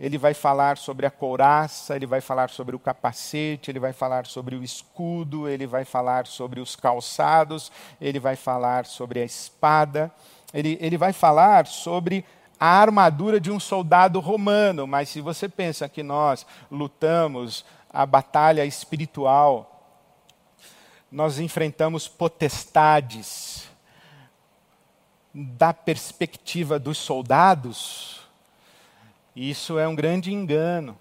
ele 0.00 0.16
vai 0.16 0.32
falar 0.32 0.78
sobre 0.78 1.04
a 1.04 1.10
couraça, 1.10 1.94
ele 1.94 2.06
vai 2.06 2.22
falar 2.22 2.48
sobre 2.48 2.74
o 2.74 2.78
capacete, 2.78 3.70
ele 3.70 3.78
vai 3.78 3.92
falar 3.92 4.26
sobre 4.26 4.56
o 4.56 4.64
escudo, 4.64 5.46
ele 5.46 5.66
vai 5.66 5.84
falar 5.84 6.26
sobre 6.26 6.58
os 6.58 6.74
calçados, 6.74 7.70
ele 8.00 8.18
vai 8.18 8.34
falar 8.34 8.86
sobre 8.86 9.20
a 9.20 9.24
espada, 9.24 10.10
ele, 10.54 10.78
ele 10.80 10.96
vai 10.96 11.12
falar 11.12 11.66
sobre 11.66 12.24
a 12.58 12.66
armadura 12.66 13.38
de 13.38 13.50
um 13.50 13.60
soldado 13.60 14.20
romano. 14.20 14.86
Mas 14.86 15.10
se 15.10 15.20
você 15.20 15.50
pensa 15.50 15.86
que 15.86 16.02
nós 16.02 16.46
lutamos 16.70 17.62
a 17.92 18.06
batalha 18.06 18.64
espiritual, 18.64 19.84
nós 21.12 21.38
enfrentamos 21.38 22.08
potestades 22.08 23.68
da 25.34 25.74
perspectiva 25.74 26.78
dos 26.78 26.96
soldados, 26.96 28.19
isso 29.34 29.78
é 29.78 29.86
um 29.86 29.94
grande 29.94 30.32
engano. 30.32 30.98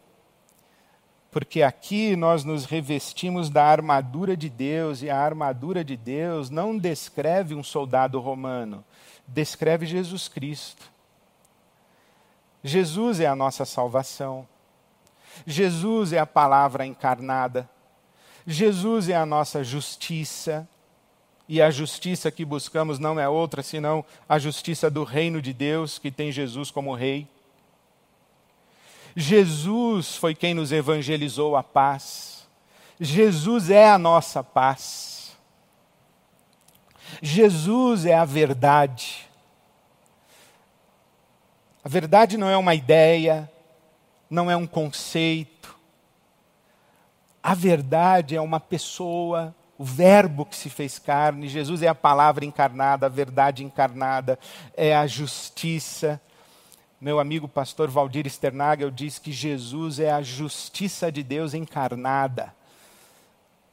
Porque 1.32 1.62
aqui 1.62 2.16
nós 2.16 2.44
nos 2.44 2.66
revestimos 2.66 3.50
da 3.50 3.64
armadura 3.64 4.36
de 4.36 4.50
Deus, 4.50 5.04
e 5.04 5.10
a 5.10 5.20
armadura 5.20 5.84
de 5.84 5.96
Deus 5.96 6.50
não 6.50 6.78
descreve 6.78 7.54
um 7.54 7.64
soldado 7.64 8.20
romano, 8.20 8.84
descreve 9.28 9.86
Jesus 9.86 10.28
Cristo. 10.28 10.92
Jesus 12.64 13.20
é 13.20 13.28
a 13.28 13.36
nossa 13.36 13.64
salvação. 13.64 14.48
Jesus 15.46 16.12
é 16.12 16.20
a 16.20 16.26
palavra 16.26 16.86
encarnada. 16.86 17.70
Jesus 18.46 19.08
é 19.08 19.16
a 19.16 19.26
nossa 19.26 19.64
justiça. 19.64 20.68
E 21.48 21.62
a 21.62 21.72
justiça 21.72 22.30
que 22.30 22.44
buscamos 22.44 23.00
não 23.00 23.20
é 23.20 23.28
outra 23.30 23.64
senão 23.64 24.04
a 24.28 24.38
justiça 24.38 24.90
do 24.90 25.04
reino 25.04 25.42
de 25.42 25.54
Deus, 25.54 25.98
que 25.98 26.12
tem 26.12 26.32
Jesus 26.32 26.70
como 26.70 26.94
rei. 26.94 27.28
Jesus 29.16 30.16
foi 30.16 30.36
quem 30.36 30.54
nos 30.54 30.72
evangelizou 30.72 31.56
a 31.56 31.64
paz. 31.64 32.48
Jesus 33.00 33.70
é 33.70 33.90
a 33.90 33.98
nossa 33.98 34.44
paz. 34.44 35.38
Jesus 37.22 38.06
é 38.06 38.14
a 38.14 38.26
verdade. 38.26 39.28
A 41.84 41.90
verdade 41.90 42.38
não 42.38 42.50
é 42.50 42.58
uma 42.58 42.76
ideia, 42.76 43.50
não 44.30 44.52
é 44.52 44.56
um 44.56 44.68
conceito. 44.68 45.76
A 47.42 47.54
verdade 47.54 48.36
é 48.36 48.42
uma 48.42 48.60
pessoa, 48.60 49.56
o 49.78 49.84
Verbo 49.84 50.46
que 50.46 50.56
se 50.56 50.70
fez 50.70 51.00
carne. 51.00 51.48
Jesus 51.48 51.82
é 51.82 51.88
a 51.88 51.96
palavra 51.96 52.46
encarnada, 52.46 53.06
a 53.06 53.10
verdade 53.10 53.64
encarnada, 53.64 54.38
é 54.76 54.96
a 54.96 55.08
justiça, 55.08 56.22
meu 57.02 57.18
amigo 57.18 57.48
pastor 57.48 57.90
Valdir 57.90 58.28
Sternagel 58.28 58.92
diz 58.92 59.18
que 59.18 59.32
Jesus 59.32 60.00
é 60.00 60.12
a 60.12 60.22
justiça 60.22 61.10
de 61.10 61.24
Deus 61.24 61.54
encarnada. 61.54 62.54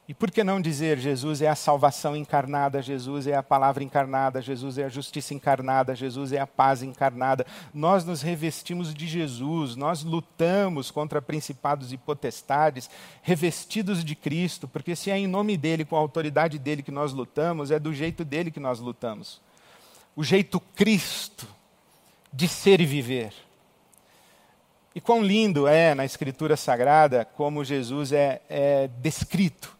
E 0.07 0.13
por 0.13 0.31
que 0.31 0.41
não 0.41 0.61
dizer 0.61 0.97
Jesus 0.97 1.41
é 1.41 1.49
a 1.49 1.55
salvação 1.55 2.15
encarnada, 2.15 2.81
Jesus 2.81 3.27
é 3.27 3.35
a 3.35 3.43
palavra 3.43 3.83
encarnada, 3.83 4.41
Jesus 4.41 4.77
é 4.77 4.85
a 4.85 4.89
justiça 4.89 5.33
encarnada, 5.33 5.93
Jesus 5.93 6.31
é 6.31 6.39
a 6.39 6.47
paz 6.47 6.81
encarnada? 6.81 7.45
Nós 7.73 8.05
nos 8.05 8.21
revestimos 8.21 8.93
de 8.93 9.05
Jesus, 9.05 9.75
nós 9.75 10.03
lutamos 10.03 10.89
contra 10.89 11.21
principados 11.21 11.91
e 11.91 11.97
potestades, 11.97 12.89
revestidos 13.21 14.05
de 14.05 14.15
Cristo, 14.15 14.65
porque 14.65 14.95
se 14.95 15.11
é 15.11 15.17
em 15.17 15.27
nome 15.27 15.57
dele, 15.57 15.83
com 15.83 15.97
a 15.97 15.99
autoridade 15.99 16.57
dele 16.57 16.81
que 16.81 16.91
nós 16.91 17.11
lutamos, 17.11 17.69
é 17.69 17.77
do 17.77 17.93
jeito 17.93 18.23
dele 18.23 18.49
que 18.49 18.61
nós 18.61 18.79
lutamos. 18.79 19.41
O 20.15 20.23
jeito 20.23 20.61
Cristo 20.73 21.56
de 22.37 22.47
ser 22.47 22.79
e 22.79 22.85
viver. 22.85 23.33
E 24.93 25.01
quão 25.01 25.23
lindo 25.23 25.67
é 25.67 25.95
na 25.95 26.05
Escritura 26.05 26.55
Sagrada 26.55 27.25
como 27.25 27.65
Jesus 27.65 28.11
é, 28.11 28.43
é 28.47 28.87
descrito. 28.99 29.75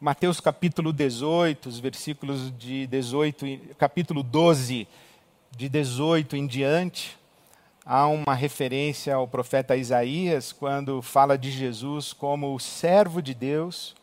Mateus 0.00 0.40
capítulo 0.40 0.92
18, 0.92 1.68
os 1.68 1.78
versículos 1.78 2.52
de 2.58 2.88
18, 2.88 3.76
capítulo 3.78 4.24
12, 4.24 4.88
de 5.56 5.68
18 5.68 6.36
em 6.36 6.48
diante, 6.48 7.16
há 7.86 8.08
uma 8.08 8.34
referência 8.34 9.14
ao 9.14 9.28
profeta 9.28 9.76
Isaías, 9.76 10.52
quando 10.52 11.00
fala 11.00 11.38
de 11.38 11.52
Jesus 11.52 12.12
como 12.12 12.56
o 12.56 12.58
servo 12.58 13.22
de 13.22 13.34
Deus, 13.34 13.94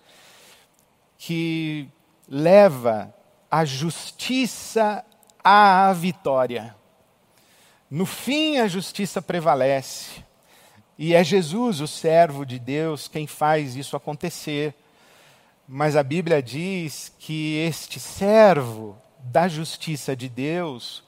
que 1.17 1.89
leva 2.29 3.13
a 3.51 3.65
justiça 3.65 5.03
há 5.45 5.89
a 5.89 5.93
vitória. 5.93 6.75
No 7.89 8.03
fim, 8.03 8.57
a 8.57 8.67
justiça 8.67 9.21
prevalece. 9.21 10.23
E 10.97 11.13
é 11.13 11.23
Jesus, 11.23 11.81
o 11.81 11.87
servo 11.87 12.43
de 12.43 12.57
Deus, 12.57 13.07
quem 13.07 13.27
faz 13.27 13.75
isso 13.75 13.95
acontecer. 13.95 14.73
Mas 15.67 15.95
a 15.95 16.01
Bíblia 16.01 16.41
diz 16.41 17.13
que 17.19 17.57
este 17.57 17.99
servo 17.99 18.97
da 19.19 19.47
justiça 19.47 20.15
de 20.15 20.27
Deus, 20.27 21.03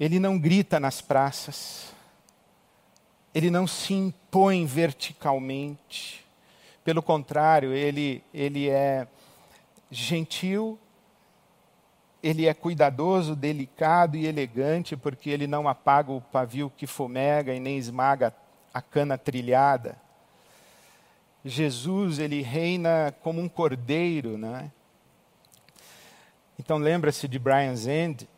ele 0.00 0.18
não 0.18 0.38
grita 0.38 0.80
nas 0.80 1.00
praças, 1.00 1.92
ele 3.32 3.50
não 3.50 3.66
se 3.68 3.94
impõe 3.94 4.66
verticalmente. 4.66 6.24
Pelo 6.82 7.02
contrário, 7.02 7.72
ele, 7.72 8.22
ele 8.32 8.68
é 8.68 9.06
gentil 9.90 10.78
ele 12.26 12.46
é 12.46 12.52
cuidadoso, 12.52 13.36
delicado 13.36 14.16
e 14.16 14.26
elegante, 14.26 14.96
porque 14.96 15.30
ele 15.30 15.46
não 15.46 15.68
apaga 15.68 16.10
o 16.10 16.20
pavio 16.20 16.72
que 16.76 16.84
fumega 16.84 17.54
e 17.54 17.60
nem 17.60 17.78
esmaga 17.78 18.34
a 18.74 18.82
cana 18.82 19.16
trilhada. 19.16 19.96
Jesus, 21.44 22.18
ele 22.18 22.42
reina 22.42 23.14
como 23.22 23.40
um 23.40 23.48
cordeiro, 23.48 24.36
né? 24.36 24.72
Então 26.58 26.78
lembra-se 26.78 27.28
de 27.28 27.38
Brian 27.38 27.76
Zend 27.76 28.28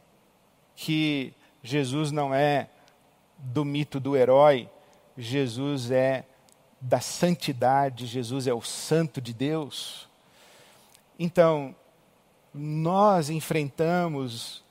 que 0.76 1.32
Jesus 1.62 2.12
não 2.12 2.34
é 2.34 2.68
do 3.38 3.64
mito 3.64 3.98
do 3.98 4.14
herói, 4.14 4.68
Jesus 5.16 5.90
é 5.90 6.26
da 6.78 7.00
santidade, 7.00 8.04
Jesus 8.04 8.46
é 8.46 8.52
o 8.52 8.60
santo 8.60 9.18
de 9.18 9.32
Deus. 9.32 10.06
Então, 11.18 11.74
nós 12.58 13.30
enfrentamos 13.30 14.64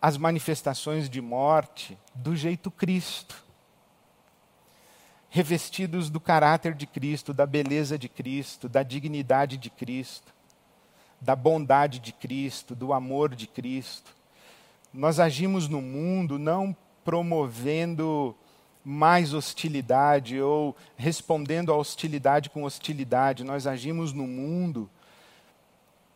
as 0.00 0.16
manifestações 0.16 1.08
de 1.10 1.20
morte 1.20 1.98
do 2.14 2.34
jeito 2.34 2.70
Cristo. 2.70 3.44
Revestidos 5.28 6.08
do 6.08 6.18
caráter 6.18 6.72
de 6.72 6.86
Cristo, 6.86 7.34
da 7.34 7.44
beleza 7.44 7.98
de 7.98 8.08
Cristo, 8.08 8.70
da 8.70 8.82
dignidade 8.82 9.58
de 9.58 9.68
Cristo, 9.68 10.32
da 11.20 11.36
bondade 11.36 11.98
de 11.98 12.12
Cristo, 12.12 12.74
do 12.74 12.92
amor 12.92 13.34
de 13.34 13.46
Cristo. 13.46 14.14
Nós 14.92 15.20
agimos 15.20 15.68
no 15.68 15.82
mundo 15.82 16.38
não 16.38 16.74
promovendo 17.04 18.34
mais 18.82 19.34
hostilidade 19.34 20.40
ou 20.40 20.74
respondendo 20.96 21.70
à 21.70 21.76
hostilidade 21.76 22.48
com 22.48 22.62
hostilidade, 22.62 23.44
nós 23.44 23.66
agimos 23.66 24.12
no 24.12 24.26
mundo 24.26 24.88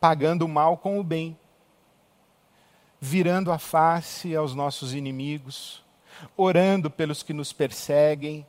pagando 0.01 0.45
o 0.45 0.49
mal 0.49 0.77
com 0.77 0.99
o 0.99 1.03
bem, 1.03 1.37
virando 2.99 3.51
a 3.51 3.59
face 3.59 4.35
aos 4.35 4.55
nossos 4.55 4.95
inimigos, 4.95 5.83
orando 6.35 6.89
pelos 6.89 7.21
que 7.21 7.33
nos 7.33 7.53
perseguem. 7.53 8.45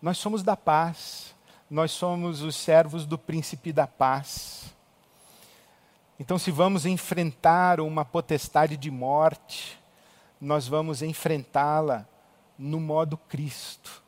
Nós 0.00 0.16
somos 0.16 0.42
da 0.42 0.56
paz, 0.56 1.34
nós 1.70 1.90
somos 1.90 2.40
os 2.40 2.56
servos 2.56 3.04
do 3.04 3.18
príncipe 3.18 3.70
da 3.70 3.86
paz. 3.86 4.74
Então, 6.18 6.38
se 6.38 6.50
vamos 6.50 6.86
enfrentar 6.86 7.80
uma 7.80 8.04
potestade 8.04 8.74
de 8.74 8.90
morte, 8.90 9.78
nós 10.40 10.66
vamos 10.66 11.02
enfrentá-la 11.02 12.06
no 12.58 12.80
modo 12.80 13.18
Cristo, 13.18 14.02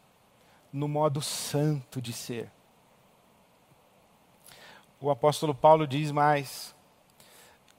no 0.72 0.88
modo 0.88 1.20
santo 1.20 2.00
de 2.00 2.14
ser. 2.14 2.50
O 5.02 5.08
apóstolo 5.08 5.54
Paulo 5.54 5.86
diz 5.86 6.12
mais, 6.12 6.74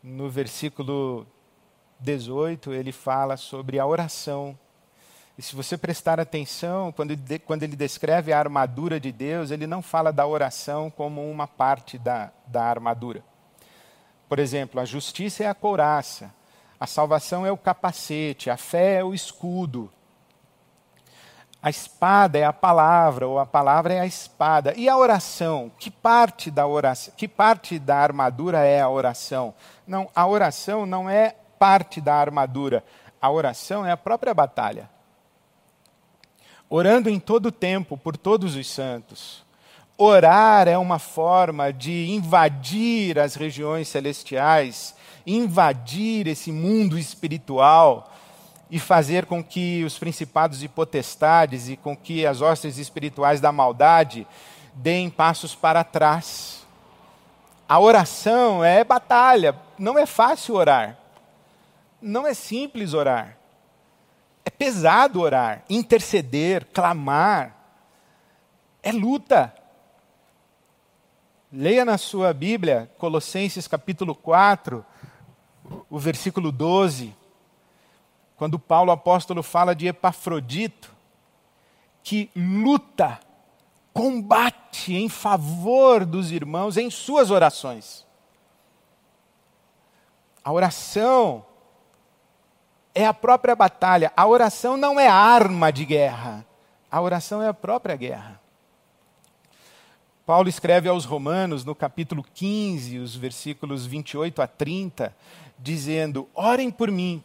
no 0.02 0.28
versículo 0.28 1.28
18, 2.00 2.74
ele 2.74 2.92
fala 2.92 3.38
sobre 3.38 3.78
a 3.78 3.86
oração. 3.86 4.58
E 5.38 5.42
se 5.44 5.56
você 5.56 5.78
prestar 5.78 6.20
atenção, 6.20 6.92
quando 6.92 7.12
ele, 7.12 7.38
quando 7.38 7.62
ele 7.62 7.76
descreve 7.76 8.34
a 8.34 8.40
armadura 8.40 9.00
de 9.00 9.12
Deus, 9.12 9.52
ele 9.52 9.68
não 9.68 9.84
fala 9.84 10.12
da 10.12 10.26
oração 10.26 10.90
como 10.90 11.30
uma 11.30 11.46
parte 11.46 12.00
da, 12.00 12.32
da 12.48 12.64
armadura. 12.64 13.24
Por 14.28 14.40
exemplo, 14.40 14.82
a 14.82 14.86
justiça 14.86 15.44
é 15.44 15.48
a 15.48 15.54
couraça, 15.54 16.34
a 16.80 16.88
salvação 16.88 17.46
é 17.46 17.52
o 17.52 17.58
capacete, 17.58 18.50
a 18.50 18.58
fé 18.58 18.96
é 18.96 19.04
o 19.04 19.14
escudo, 19.14 19.94
a 21.64 21.70
espada 21.70 22.40
é 22.40 22.44
a 22.44 22.52
palavra, 22.52 23.28
ou 23.28 23.38
a 23.38 23.46
palavra 23.46 23.94
é 23.94 24.00
a 24.00 24.06
espada. 24.06 24.74
E 24.76 24.90
a 24.90 24.98
oração? 24.98 25.72
Que 25.78 25.92
parte 25.92 26.50
da 26.50 26.66
oração, 26.66 27.14
que 27.16 27.28
parte 27.28 27.78
da 27.78 27.98
armadura 27.98 28.60
é 28.66 28.82
a 28.82 28.90
oração? 28.90 29.54
Não, 29.86 30.10
a 30.16 30.26
oração 30.26 30.88
não 30.88 31.08
é 31.08 31.36
parte 31.60 32.02
da 32.02 32.16
armadura. 32.16 32.84
A 33.22 33.30
oração 33.30 33.86
é 33.86 33.92
a 33.92 33.98
própria 33.98 34.34
batalha. 34.34 34.90
Orando 36.68 37.10
em 37.10 37.20
todo 37.20 37.48
o 37.48 37.52
tempo 37.52 37.96
por 37.96 38.18
todos 38.18 38.56
os 38.56 38.68
santos. 38.68 39.44
Orar 39.96 40.68
é 40.68 40.80
uma 40.80 40.98
forma 40.98 41.72
de 41.72 42.10
invadir 42.10 43.20
as 43.20 43.36
regiões 43.36 43.88
celestiais, 43.88 44.96
invadir 45.28 46.26
esse 46.26 46.52
mundo 46.52 46.98
espiritual 46.98 48.11
e 48.72 48.80
fazer 48.80 49.26
com 49.26 49.44
que 49.44 49.84
os 49.84 50.00
principados 50.00 50.64
e 50.64 50.68
potestades 50.70 51.68
e 51.68 51.76
com 51.76 51.96
que 51.96 52.26
as 52.26 52.40
hostes 52.40 52.78
espirituais 52.78 53.42
da 53.42 53.52
maldade 53.52 54.26
deem 54.74 55.10
passos 55.10 55.54
para 55.54 55.84
trás. 55.84 56.66
A 57.68 57.78
oração 57.78 58.64
é 58.64 58.82
batalha, 58.82 59.54
não 59.78 60.00
é 60.00 60.06
fácil 60.06 60.56
orar. 60.56 60.98
Não 62.02 62.26
é 62.26 62.34
simples 62.34 62.94
orar. 62.94 63.38
É 64.46 64.50
pesado 64.50 65.20
orar, 65.20 65.64
interceder, 65.70 66.66
clamar. 66.74 67.54
É 68.82 68.94
luta. 68.94 69.54
Leia 71.52 71.84
na 71.84 71.98
sua 71.98 72.34
Bíblia, 72.34 72.90
Colossenses 72.98 73.68
capítulo 73.68 74.16
4, 74.16 74.86
o 75.90 76.00
versículo 76.00 76.54
12 76.54 77.21
quando 78.42 78.58
Paulo 78.58 78.92
apóstolo 78.92 79.44
fala 79.44 79.76
de 79.76 79.86
Epafrodito, 79.86 80.92
que 82.02 82.28
luta, 82.36 83.20
combate 83.94 84.96
em 84.96 85.08
favor 85.08 86.04
dos 86.08 86.32
irmãos 86.32 86.76
em 86.76 86.90
suas 86.90 87.30
orações. 87.30 88.04
A 90.44 90.52
oração 90.52 91.46
é 92.96 93.06
a 93.06 93.14
própria 93.14 93.56
batalha. 93.56 94.12
A 94.18 94.26
oração 94.26 94.76
não 94.76 95.00
é 95.00 95.08
arma 95.08 95.72
de 95.72 95.86
guerra. 95.86 96.44
A 96.90 97.00
oração 97.00 97.44
é 97.44 97.48
a 97.48 97.54
própria 97.54 97.96
guerra. 97.96 98.42
Paulo 100.26 100.50
escreve 100.50 100.90
aos 100.90 101.06
Romanos, 101.06 101.64
no 101.64 101.76
capítulo 101.76 102.26
15, 102.34 102.98
os 102.98 103.16
versículos 103.16 103.86
28 103.86 104.42
a 104.42 104.48
30, 104.48 105.16
dizendo: 105.60 106.28
Orem 106.34 106.72
por 106.72 106.90
mim 106.90 107.24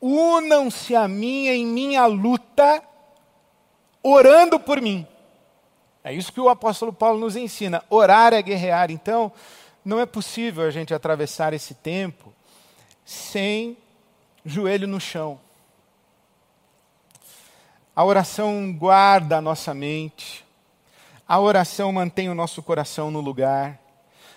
unam-se 0.00 0.94
a 0.94 1.06
mim 1.08 1.48
em 1.48 1.66
minha 1.66 2.06
luta, 2.06 2.82
orando 4.02 4.58
por 4.58 4.80
mim. 4.80 5.06
É 6.04 6.12
isso 6.12 6.32
que 6.32 6.40
o 6.40 6.48
apóstolo 6.48 6.92
Paulo 6.92 7.18
nos 7.18 7.34
ensina. 7.34 7.82
Orar 7.90 8.32
é 8.32 8.40
guerrear. 8.40 8.90
Então, 8.90 9.32
não 9.84 9.98
é 9.98 10.06
possível 10.06 10.64
a 10.64 10.70
gente 10.70 10.94
atravessar 10.94 11.52
esse 11.52 11.74
tempo 11.74 12.32
sem 13.04 13.76
joelho 14.44 14.86
no 14.86 15.00
chão. 15.00 15.40
A 17.94 18.04
oração 18.04 18.72
guarda 18.72 19.38
a 19.38 19.40
nossa 19.40 19.72
mente. 19.72 20.44
A 21.26 21.40
oração 21.40 21.92
mantém 21.92 22.28
o 22.28 22.34
nosso 22.34 22.62
coração 22.62 23.10
no 23.10 23.20
lugar. 23.20 23.80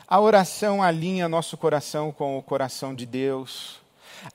A 0.08 0.20
oração 0.20 0.82
alinha 0.82 1.30
nosso 1.30 1.56
coração 1.56 2.12
com 2.12 2.38
o 2.38 2.42
coração 2.42 2.96
de 2.96 3.06
Deus. 3.06 3.79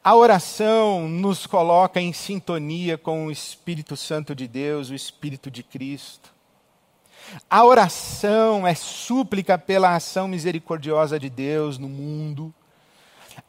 A 0.03 0.15
oração 0.15 1.09
nos 1.09 1.47
coloca 1.47 2.01
em 2.01 2.13
sintonia 2.13 2.97
com 2.97 3.27
o 3.27 3.31
Espírito 3.31 3.97
Santo 3.97 4.35
de 4.35 4.47
Deus, 4.47 4.91
o 4.91 4.95
Espírito 4.95 5.51
de 5.51 5.63
Cristo. 5.63 6.33
A 7.49 7.65
oração 7.65 8.67
é 8.67 8.75
súplica 8.75 9.59
pela 9.59 9.95
ação 9.95 10.29
misericordiosa 10.29 11.19
de 11.19 11.31
Deus 11.31 11.79
no 11.79 11.89
mundo. 11.89 12.55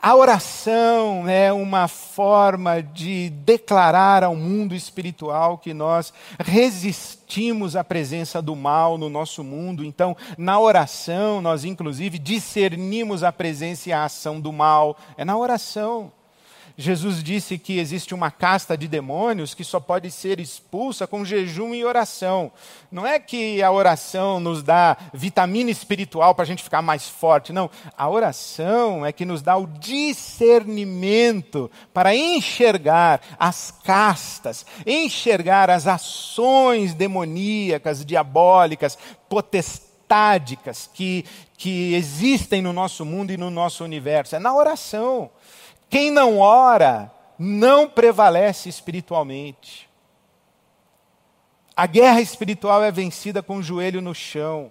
A 0.01 0.15
oração 0.15 1.27
é 1.27 1.53
uma 1.53 1.87
forma 1.87 2.81
de 2.81 3.29
declarar 3.29 4.23
ao 4.23 4.35
mundo 4.35 4.73
espiritual 4.73 5.57
que 5.57 5.73
nós 5.73 6.13
resistimos 6.39 7.75
à 7.75 7.83
presença 7.83 8.41
do 8.41 8.55
mal 8.55 8.97
no 8.97 9.09
nosso 9.09 9.43
mundo. 9.43 9.83
Então, 9.83 10.15
na 10.37 10.59
oração, 10.59 11.41
nós 11.41 11.63
inclusive 11.63 12.17
discernimos 12.17 13.23
a 13.23 13.31
presença 13.31 13.89
e 13.89 13.93
a 13.93 14.05
ação 14.05 14.39
do 14.39 14.51
mal. 14.51 14.97
É 15.17 15.25
na 15.25 15.37
oração. 15.37 16.11
Jesus 16.77 17.23
disse 17.23 17.57
que 17.57 17.79
existe 17.79 18.13
uma 18.13 18.29
casta 18.29 18.77
de 18.77 18.85
demônios 18.85 19.53
que 19.53 19.63
só 19.63 19.79
pode 19.79 20.11
ser 20.11 20.41
expulsa 20.41 21.07
com 21.07 21.23
jejum 21.23 21.73
e 21.73 21.85
oração. 21.85 22.51
Não 22.91 23.07
é 23.07 23.17
que 23.17 23.63
a 23.63 23.71
oração 23.71 24.41
nos 24.41 24.61
dá 24.61 24.97
vitamina 25.13 25.71
espiritual 25.71 26.35
para 26.35 26.43
a 26.43 26.45
gente 26.45 26.63
ficar 26.63 26.81
mais 26.81 27.07
forte, 27.07 27.53
não. 27.53 27.71
A 27.97 28.09
oração 28.09 29.05
é 29.05 29.13
que 29.13 29.23
nos 29.23 29.41
dá 29.41 29.55
o 29.55 29.67
discernimento 29.67 31.71
para 31.93 32.13
enxergar 32.13 33.21
as 33.39 33.71
castas, 33.71 34.65
enxergar 34.85 35.69
as 35.69 35.87
ações 35.87 36.93
demoníacas, 36.93 38.05
diabólicas, 38.05 38.97
potestádicas 39.29 40.89
que, 40.93 41.23
que 41.57 41.93
existem 41.93 42.61
no 42.61 42.73
nosso 42.73 43.05
mundo 43.05 43.31
e 43.31 43.37
no 43.37 43.49
nosso 43.49 43.85
universo. 43.85 44.35
É 44.35 44.39
na 44.39 44.53
oração. 44.53 45.31
Quem 45.95 46.11
não 46.11 46.39
ora 46.39 47.09
não 47.39 47.87
prevalece 47.87 48.67
espiritualmente. 48.67 49.87
A 51.73 51.87
guerra 51.87 52.19
espiritual 52.19 52.83
é 52.83 52.91
vencida 52.91 53.41
com 53.41 53.59
o 53.59 53.63
joelho 53.63 54.01
no 54.01 54.13
chão. 54.13 54.69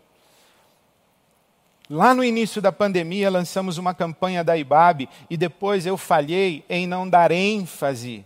Lá 1.88 2.12
no 2.12 2.22
início 2.22 2.60
da 2.60 2.70
pandemia, 2.70 3.30
lançamos 3.30 3.78
uma 3.78 3.94
campanha 3.94 4.44
da 4.44 4.54
IBAB 4.54 5.08
e 5.30 5.36
depois 5.38 5.86
eu 5.86 5.96
falhei 5.96 6.62
em 6.68 6.86
não 6.86 7.08
dar 7.08 7.30
ênfase. 7.30 8.22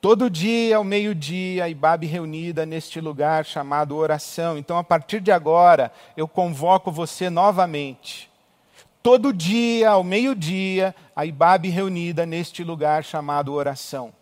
Todo 0.00 0.28
dia, 0.28 0.78
ao 0.78 0.82
meio-dia, 0.82 1.62
a 1.62 1.68
IBAB 1.68 2.06
reunida 2.06 2.66
neste 2.66 3.00
lugar 3.00 3.44
chamado 3.44 3.96
oração. 3.96 4.58
Então, 4.58 4.76
a 4.76 4.82
partir 4.82 5.20
de 5.20 5.30
agora, 5.30 5.92
eu 6.16 6.26
convoco 6.26 6.90
você 6.90 7.30
novamente 7.30 8.31
todo 9.02 9.32
dia, 9.32 9.90
ao 9.90 10.04
meio-dia, 10.04 10.94
a 11.14 11.26
Ibabe 11.26 11.68
reunida 11.68 12.24
neste 12.24 12.62
lugar 12.62 13.02
chamado 13.02 13.52
oração. 13.52 14.12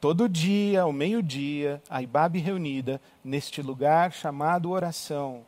todo 0.00 0.28
dia, 0.28 0.82
ao 0.82 0.92
meio-dia, 0.92 1.82
a 1.88 2.02
Ibabe 2.02 2.38
reunida, 2.38 3.00
neste 3.24 3.62
lugar 3.62 4.12
chamado 4.12 4.70
oração, 4.70 5.44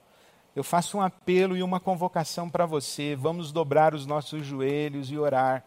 eu 0.54 0.64
faço 0.64 0.98
um 0.98 1.00
apelo 1.00 1.56
e 1.56 1.62
uma 1.62 1.78
convocação 1.78 2.50
para 2.50 2.66
você. 2.66 3.14
Vamos 3.14 3.52
dobrar 3.52 3.94
os 3.94 4.04
nossos 4.04 4.44
joelhos 4.44 5.10
e 5.10 5.16
orar 5.16 5.64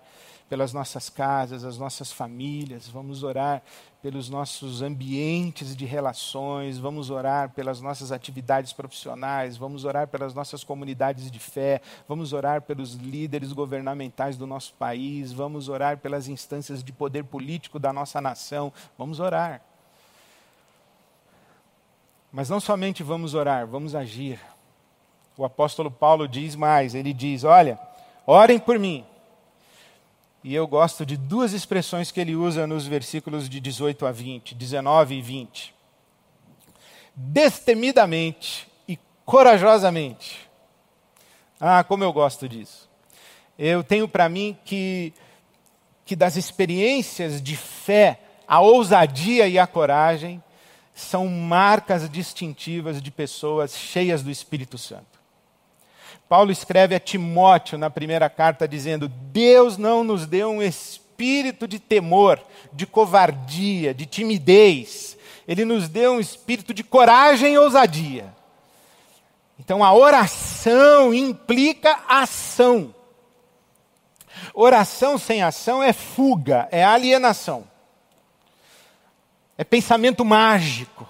pelas 0.53 0.71
nossas 0.71 1.09
casas, 1.09 1.63
as 1.63 1.79
nossas 1.79 2.11
famílias, 2.11 2.87
vamos 2.87 3.23
orar 3.23 3.63
pelos 4.03 4.29
nossos 4.29 4.83
ambientes 4.83 5.75
de 5.75 5.83
relações, 5.83 6.77
vamos 6.77 7.09
orar 7.09 7.49
pelas 7.49 7.81
nossas 7.81 8.11
atividades 8.11 8.71
profissionais, 8.71 9.57
vamos 9.57 9.83
orar 9.83 10.07
pelas 10.07 10.35
nossas 10.35 10.63
comunidades 10.63 11.31
de 11.31 11.39
fé, 11.39 11.81
vamos 12.07 12.33
orar 12.33 12.61
pelos 12.61 12.93
líderes 12.93 13.51
governamentais 13.51 14.37
do 14.37 14.45
nosso 14.45 14.75
país, 14.75 15.31
vamos 15.31 15.69
orar 15.69 15.97
pelas 15.97 16.27
instâncias 16.27 16.83
de 16.83 16.93
poder 16.93 17.23
político 17.23 17.79
da 17.79 17.91
nossa 17.91 18.21
nação, 18.21 18.71
vamos 18.95 19.19
orar. 19.19 19.59
Mas 22.31 22.47
não 22.47 22.59
somente 22.59 23.01
vamos 23.01 23.33
orar, 23.33 23.65
vamos 23.65 23.95
agir. 23.95 24.39
O 25.35 25.43
apóstolo 25.43 25.89
Paulo 25.89 26.27
diz 26.27 26.55
mais: 26.55 26.93
ele 26.93 27.11
diz, 27.11 27.43
olha, 27.43 27.79
orem 28.27 28.59
por 28.59 28.77
mim. 28.77 29.03
E 30.43 30.53
eu 30.53 30.67
gosto 30.67 31.05
de 31.05 31.15
duas 31.15 31.53
expressões 31.53 32.11
que 32.11 32.19
ele 32.19 32.35
usa 32.35 32.67
nos 32.67 32.85
versículos 32.85 33.47
de 33.47 33.61
18 33.61 34.05
a 34.05 34.11
20, 34.11 34.53
19 34.53 35.15
e 35.15 35.21
20. 35.21 35.73
Destemidamente 37.15 38.67
e 38.87 38.99
corajosamente. 39.25 40.49
Ah, 41.59 41.81
como 41.83 42.03
eu 42.03 42.11
gosto 42.11 42.49
disso. 42.49 42.89
Eu 43.57 43.83
tenho 43.83 44.05
para 44.05 44.27
mim 44.27 44.57
que, 44.65 45.13
que 46.05 46.15
das 46.15 46.35
experiências 46.35 47.41
de 47.41 47.55
fé, 47.55 48.19
a 48.45 48.59
ousadia 48.59 49.47
e 49.47 49.57
a 49.57 49.65
coragem 49.65 50.43
são 50.93 51.27
marcas 51.27 52.09
distintivas 52.09 53.01
de 53.01 53.11
pessoas 53.11 53.77
cheias 53.77 54.21
do 54.21 54.29
Espírito 54.29 54.77
Santo. 54.77 55.12
Paulo 56.34 56.51
escreve 56.51 56.95
a 56.95 56.99
Timóteo 56.99 57.77
na 57.77 57.91
primeira 57.91 58.27
carta 58.27 58.67
dizendo: 58.67 59.07
Deus 59.07 59.77
não 59.77 60.03
nos 60.03 60.25
deu 60.25 60.49
um 60.49 60.63
espírito 60.63 61.67
de 61.67 61.77
temor, 61.77 62.41
de 62.73 62.88
covardia, 62.88 63.93
de 63.93 64.07
timidez. 64.07 65.15
Ele 65.47 65.63
nos 65.63 65.88
deu 65.88 66.13
um 66.13 66.19
espírito 66.19 66.73
de 66.73 66.84
coragem 66.84 67.53
e 67.53 67.57
ousadia. 67.59 68.34
Então 69.59 69.84
a 69.84 69.93
oração 69.93 71.13
implica 71.13 71.99
ação. 72.09 72.95
Oração 74.55 75.19
sem 75.19 75.43
ação 75.43 75.84
é 75.84 75.93
fuga, 75.93 76.67
é 76.71 76.84
alienação. 76.84 77.63
É 79.55 79.63
pensamento 79.63 80.25
mágico. 80.25 81.07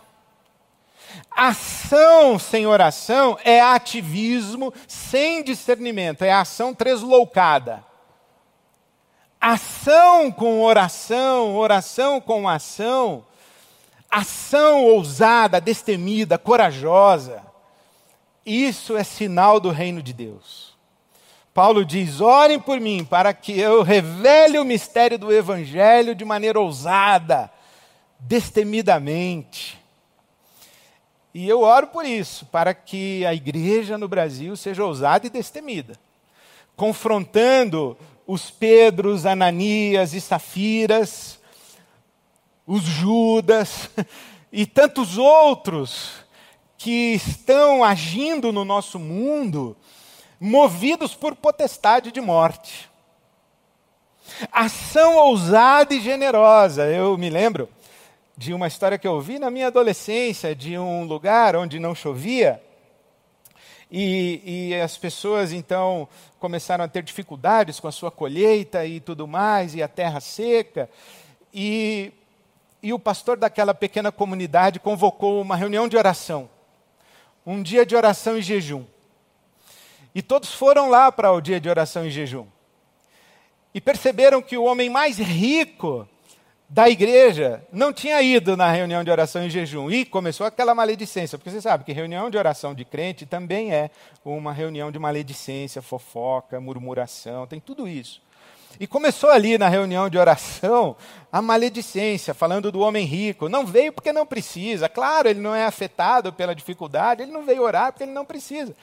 Ação 1.35 2.37
sem 2.37 2.67
oração 2.67 3.37
é 3.43 3.59
ativismo 3.59 4.73
sem 4.87 5.43
discernimento, 5.43 6.23
é 6.23 6.31
ação 6.31 6.73
tresloucada. 6.73 7.83
Ação 9.41 10.31
com 10.31 10.61
oração, 10.61 11.55
oração 11.55 12.21
com 12.21 12.47
ação, 12.47 13.25
ação 14.09 14.85
ousada, 14.85 15.59
destemida, 15.59 16.37
corajosa. 16.37 17.43
Isso 18.45 18.95
é 18.95 19.03
sinal 19.03 19.59
do 19.59 19.69
reino 19.69 20.01
de 20.01 20.13
Deus. 20.13 20.77
Paulo 21.53 21.83
diz: 21.83 22.21
orem 22.21 22.59
por 22.59 22.79
mim, 22.79 23.03
para 23.03 23.33
que 23.33 23.59
eu 23.59 23.83
revele 23.83 24.57
o 24.59 24.65
mistério 24.65 25.19
do 25.19 25.33
Evangelho 25.33 26.15
de 26.15 26.23
maneira 26.23 26.59
ousada, 26.59 27.51
destemidamente. 28.19 29.82
E 31.33 31.49
eu 31.49 31.61
oro 31.61 31.87
por 31.87 32.05
isso, 32.05 32.45
para 32.45 32.73
que 32.73 33.25
a 33.25 33.33
igreja 33.33 33.97
no 33.97 34.07
Brasil 34.07 34.55
seja 34.55 34.85
ousada 34.85 35.25
e 35.25 35.31
destemida, 35.31 35.95
confrontando 36.75 37.97
os 38.27 38.51
Pedros, 38.51 39.25
Ananias 39.25 40.13
e 40.13 40.21
Safiras, 40.21 41.39
os 42.67 42.83
Judas 42.83 43.89
e 44.51 44.65
tantos 44.65 45.17
outros 45.17 46.23
que 46.77 47.13
estão 47.13 47.83
agindo 47.83 48.51
no 48.51 48.63
nosso 48.63 48.99
mundo, 48.99 49.75
movidos 50.39 51.15
por 51.15 51.35
potestade 51.35 52.11
de 52.11 52.21
morte. 52.21 52.91
Ação 54.51 55.15
ousada 55.15 55.93
e 55.95 55.99
generosa. 55.99 56.83
Eu 56.85 57.17
me 57.17 57.29
lembro 57.29 57.67
de 58.35 58.53
uma 58.53 58.67
história 58.67 58.97
que 58.97 59.07
eu 59.07 59.13
ouvi 59.13 59.37
na 59.37 59.51
minha 59.51 59.67
adolescência, 59.67 60.55
de 60.55 60.77
um 60.77 61.03
lugar 61.03 61.55
onde 61.55 61.79
não 61.79 61.93
chovia. 61.93 62.61
E, 63.91 64.69
e, 64.71 64.81
as 64.81 64.97
pessoas 64.97 65.51
então 65.51 66.07
começaram 66.39 66.83
a 66.83 66.87
ter 66.87 67.03
dificuldades 67.03 67.79
com 67.79 67.87
a 67.87 67.91
sua 67.91 68.09
colheita 68.09 68.85
e 68.85 68.99
tudo 68.99 69.27
mais, 69.27 69.75
e 69.75 69.83
a 69.83 69.87
terra 69.87 70.19
seca. 70.19 70.89
E, 71.53 72.11
e 72.81 72.91
o 72.91 72.97
pastor 72.97 73.37
daquela 73.37 73.73
pequena 73.73 74.11
comunidade 74.11 74.79
convocou 74.79 75.39
uma 75.39 75.55
reunião 75.55 75.87
de 75.87 75.95
oração, 75.95 76.49
um 77.45 77.61
dia 77.61 77.85
de 77.85 77.95
oração 77.95 78.35
e 78.37 78.41
jejum. 78.41 78.83
E 80.15 80.21
todos 80.23 80.53
foram 80.53 80.89
lá 80.89 81.11
para 81.11 81.31
o 81.31 81.39
dia 81.39 81.59
de 81.59 81.69
oração 81.69 82.05
e 82.05 82.09
jejum. 82.09 82.47
E 83.73 83.81
perceberam 83.81 84.41
que 84.41 84.57
o 84.57 84.63
homem 84.63 84.89
mais 84.89 85.17
rico 85.19 86.07
da 86.69 86.89
igreja 86.89 87.63
não 87.71 87.93
tinha 87.93 88.21
ido 88.21 88.57
na 88.57 88.71
reunião 88.71 89.03
de 89.03 89.11
oração 89.11 89.45
e 89.45 89.49
jejum. 89.49 89.91
E 89.91 90.05
começou 90.05 90.45
aquela 90.47 90.73
maledicência, 90.73 91.37
porque 91.37 91.51
você 91.51 91.61
sabe 91.61 91.83
que 91.83 91.91
reunião 91.91 92.29
de 92.29 92.37
oração 92.37 92.73
de 92.73 92.83
crente 92.83 93.25
também 93.25 93.73
é 93.73 93.91
uma 94.25 94.51
reunião 94.51 94.91
de 94.91 94.97
maledicência, 94.97 95.81
fofoca, 95.81 96.59
murmuração, 96.59 97.45
tem 97.45 97.59
tudo 97.59 97.87
isso. 97.87 98.21
E 98.79 98.87
começou 98.87 99.29
ali 99.29 99.57
na 99.57 99.67
reunião 99.67 100.09
de 100.09 100.17
oração 100.17 100.95
a 101.31 101.41
maledicência, 101.41 102.33
falando 102.33 102.71
do 102.71 102.79
homem 102.79 103.05
rico. 103.05 103.47
Não 103.47 103.65
veio 103.65 103.93
porque 103.93 104.11
não 104.11 104.25
precisa. 104.25 104.89
Claro, 104.89 105.29
ele 105.29 105.39
não 105.39 105.53
é 105.53 105.65
afetado 105.65 106.33
pela 106.33 106.55
dificuldade, 106.55 107.21
ele 107.21 107.31
não 107.31 107.43
veio 107.43 107.61
orar 107.61 107.91
porque 107.91 108.03
ele 108.03 108.11
não 108.11 108.25
precisa. 108.25 108.75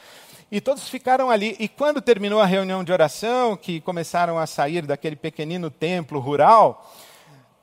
E 0.51 0.61
todos 0.61 0.89
ficaram 0.89 1.31
ali. 1.31 1.57
E 1.59 1.69
quando 1.69 2.01
terminou 2.01 2.41
a 2.41 2.47
reunião 2.47 2.83
de 2.85 2.93
oração, 2.93 3.57
que 3.57 3.81
começaram 3.81 4.39
a 4.39 4.47
sair 4.47 4.83
daquele 4.83 5.17
pequenino 5.17 5.71
templo 5.71 6.19
rural, 6.19 6.89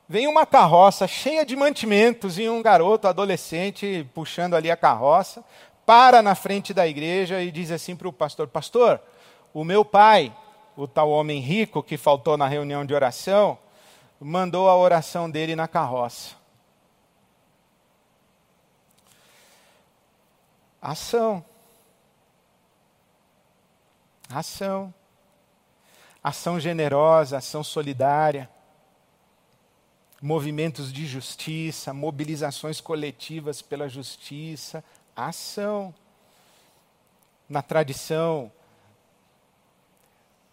vem 0.08 0.28
uma 0.28 0.46
carroça 0.46 1.08
cheia 1.08 1.46
de 1.46 1.56
mantimentos 1.56 2.40
e 2.40 2.48
um 2.48 2.62
garoto 2.62 3.08
adolescente 3.08 4.08
puxando 4.14 4.56
ali 4.56 4.72
a 4.72 4.78
carroça, 4.78 5.44
para 5.86 6.22
na 6.22 6.36
frente 6.36 6.74
da 6.74 6.88
igreja 6.88 7.42
e 7.42 7.52
diz 7.52 7.72
assim 7.72 7.96
para 7.96 8.08
o 8.08 8.14
pastor: 8.14 8.48
Pastor, 8.48 9.02
o 9.54 9.64
meu 9.64 9.84
pai, 9.84 10.36
o 10.76 10.88
tal 10.88 11.10
homem 11.10 11.42
rico 11.42 11.84
que 11.84 11.98
faltou 11.98 12.38
na 12.38 12.48
reunião 12.48 12.86
de 12.86 12.94
oração, 12.94 13.58
mandou 14.20 14.70
a 14.70 14.76
oração 14.76 15.30
dele 15.30 15.56
na 15.56 15.68
carroça. 15.68 16.36
Ação. 20.82 21.44
Ação. 24.30 24.94
Ação 26.24 26.60
generosa, 26.60 27.38
ação 27.38 27.64
solidária 27.64 28.50
movimentos 30.22 30.92
de 30.92 31.06
justiça, 31.06 31.94
mobilizações 31.94 32.82
coletivas 32.82 33.62
pela 33.62 33.88
justiça, 33.88 34.84
ação. 35.16 35.94
Na 37.48 37.62
tradição 37.62 38.52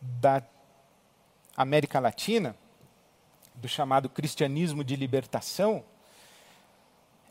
da 0.01 0.43
América 1.57 1.99
Latina, 1.99 2.55
do 3.55 3.69
chamado 3.69 4.09
cristianismo 4.09 4.85
de 4.85 4.95
libertação, 4.95 5.83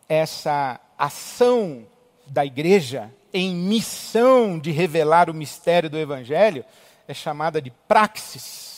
essa 0.09 0.81
ação 0.97 1.87
da 2.27 2.45
igreja 2.45 3.13
em 3.33 3.55
missão 3.55 4.59
de 4.59 4.71
revelar 4.71 5.29
o 5.29 5.33
mistério 5.33 5.89
do 5.89 5.97
evangelho 5.97 6.65
é 7.07 7.13
chamada 7.13 7.61
de 7.61 7.71
praxis 7.71 8.72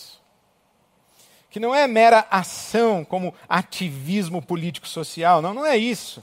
que 1.55 1.59
não 1.61 1.73
é 1.73 1.87
mera 1.87 2.27
ação 2.29 3.05
como 3.05 3.33
ativismo 3.47 4.41
político-social, 4.41 5.41
não, 5.41 5.53
não 5.53 5.65
é 5.65 5.77
isso. 5.77 6.21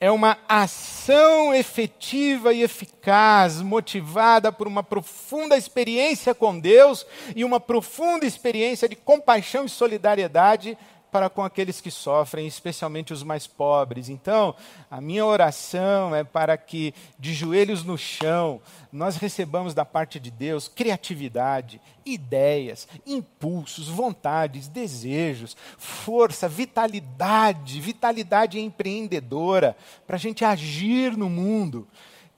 É 0.00 0.10
uma 0.10 0.38
ação 0.48 1.54
efetiva 1.54 2.52
e 2.52 2.62
eficaz, 2.62 3.62
motivada 3.62 4.50
por 4.50 4.66
uma 4.66 4.82
profunda 4.82 5.56
experiência 5.56 6.34
com 6.34 6.58
Deus 6.58 7.06
e 7.36 7.44
uma 7.44 7.60
profunda 7.60 8.26
experiência 8.26 8.88
de 8.88 8.96
compaixão 8.96 9.66
e 9.66 9.68
solidariedade 9.68 10.76
para 11.12 11.28
com 11.28 11.44
aqueles 11.44 11.78
que 11.78 11.90
sofrem, 11.90 12.46
especialmente 12.46 13.12
os 13.12 13.22
mais 13.22 13.46
pobres. 13.46 14.08
Então, 14.08 14.56
a 14.90 14.98
minha 14.98 15.26
oração 15.26 16.16
é 16.16 16.24
para 16.24 16.56
que, 16.56 16.94
de 17.18 17.34
joelhos 17.34 17.84
no 17.84 17.98
chão, 17.98 18.62
nós 18.90 19.16
recebamos 19.16 19.74
da 19.74 19.84
parte 19.84 20.18
de 20.18 20.30
Deus 20.30 20.68
criatividade, 20.68 21.78
ideias, 22.06 22.88
impulsos, 23.06 23.88
vontades, 23.88 24.68
desejos, 24.68 25.54
força, 25.76 26.48
vitalidade, 26.48 27.78
vitalidade 27.78 28.58
empreendedora, 28.58 29.76
para 30.06 30.16
a 30.16 30.18
gente 30.18 30.46
agir 30.46 31.14
no 31.14 31.28
mundo 31.28 31.86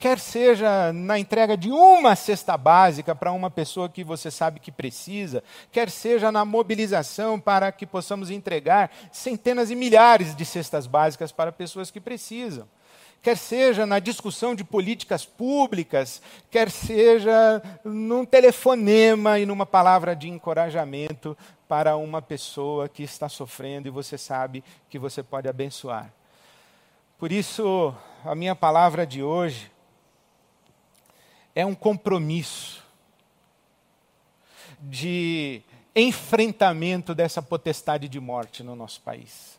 quer 0.04 0.18
seja 0.18 0.92
na 0.92 1.18
entrega 1.18 1.56
de 1.56 1.70
uma 1.70 2.14
cesta 2.14 2.58
básica 2.58 3.14
para 3.14 3.32
uma 3.32 3.50
pessoa 3.50 3.88
que 3.88 4.04
você 4.04 4.30
sabe 4.30 4.60
que 4.60 4.70
precisa, 4.70 5.42
quer 5.72 5.88
seja 5.88 6.30
na 6.30 6.44
mobilização 6.44 7.40
para 7.40 7.72
que 7.72 7.86
possamos 7.86 8.28
entregar 8.28 8.90
centenas 9.10 9.70
e 9.70 9.74
milhares 9.74 10.36
de 10.36 10.44
cestas 10.44 10.86
básicas 10.86 11.32
para 11.32 11.50
pessoas 11.50 11.90
que 11.90 12.02
precisam. 12.02 12.68
Quer 13.22 13.38
seja 13.38 13.86
na 13.86 13.98
discussão 13.98 14.54
de 14.54 14.62
políticas 14.62 15.24
públicas, 15.24 16.20
quer 16.50 16.70
seja 16.70 17.62
num 17.82 18.26
telefonema 18.26 19.38
e 19.38 19.46
numa 19.46 19.64
palavra 19.64 20.14
de 20.14 20.28
encorajamento 20.28 21.34
para 21.66 21.96
uma 21.96 22.20
pessoa 22.20 22.90
que 22.90 23.02
está 23.02 23.30
sofrendo 23.30 23.88
e 23.88 23.90
você 23.90 24.18
sabe 24.18 24.62
que 24.90 24.98
você 24.98 25.22
pode 25.22 25.48
abençoar. 25.48 26.12
Por 27.18 27.32
isso, 27.32 27.94
a 28.22 28.34
minha 28.34 28.54
palavra 28.54 29.06
de 29.06 29.22
hoje 29.22 29.72
é 31.54 31.64
um 31.64 31.74
compromisso 31.74 32.82
de 34.80 35.62
enfrentamento 35.94 37.14
dessa 37.14 37.40
potestade 37.40 38.08
de 38.08 38.18
morte 38.18 38.62
no 38.62 38.74
nosso 38.74 39.00
país. 39.00 39.58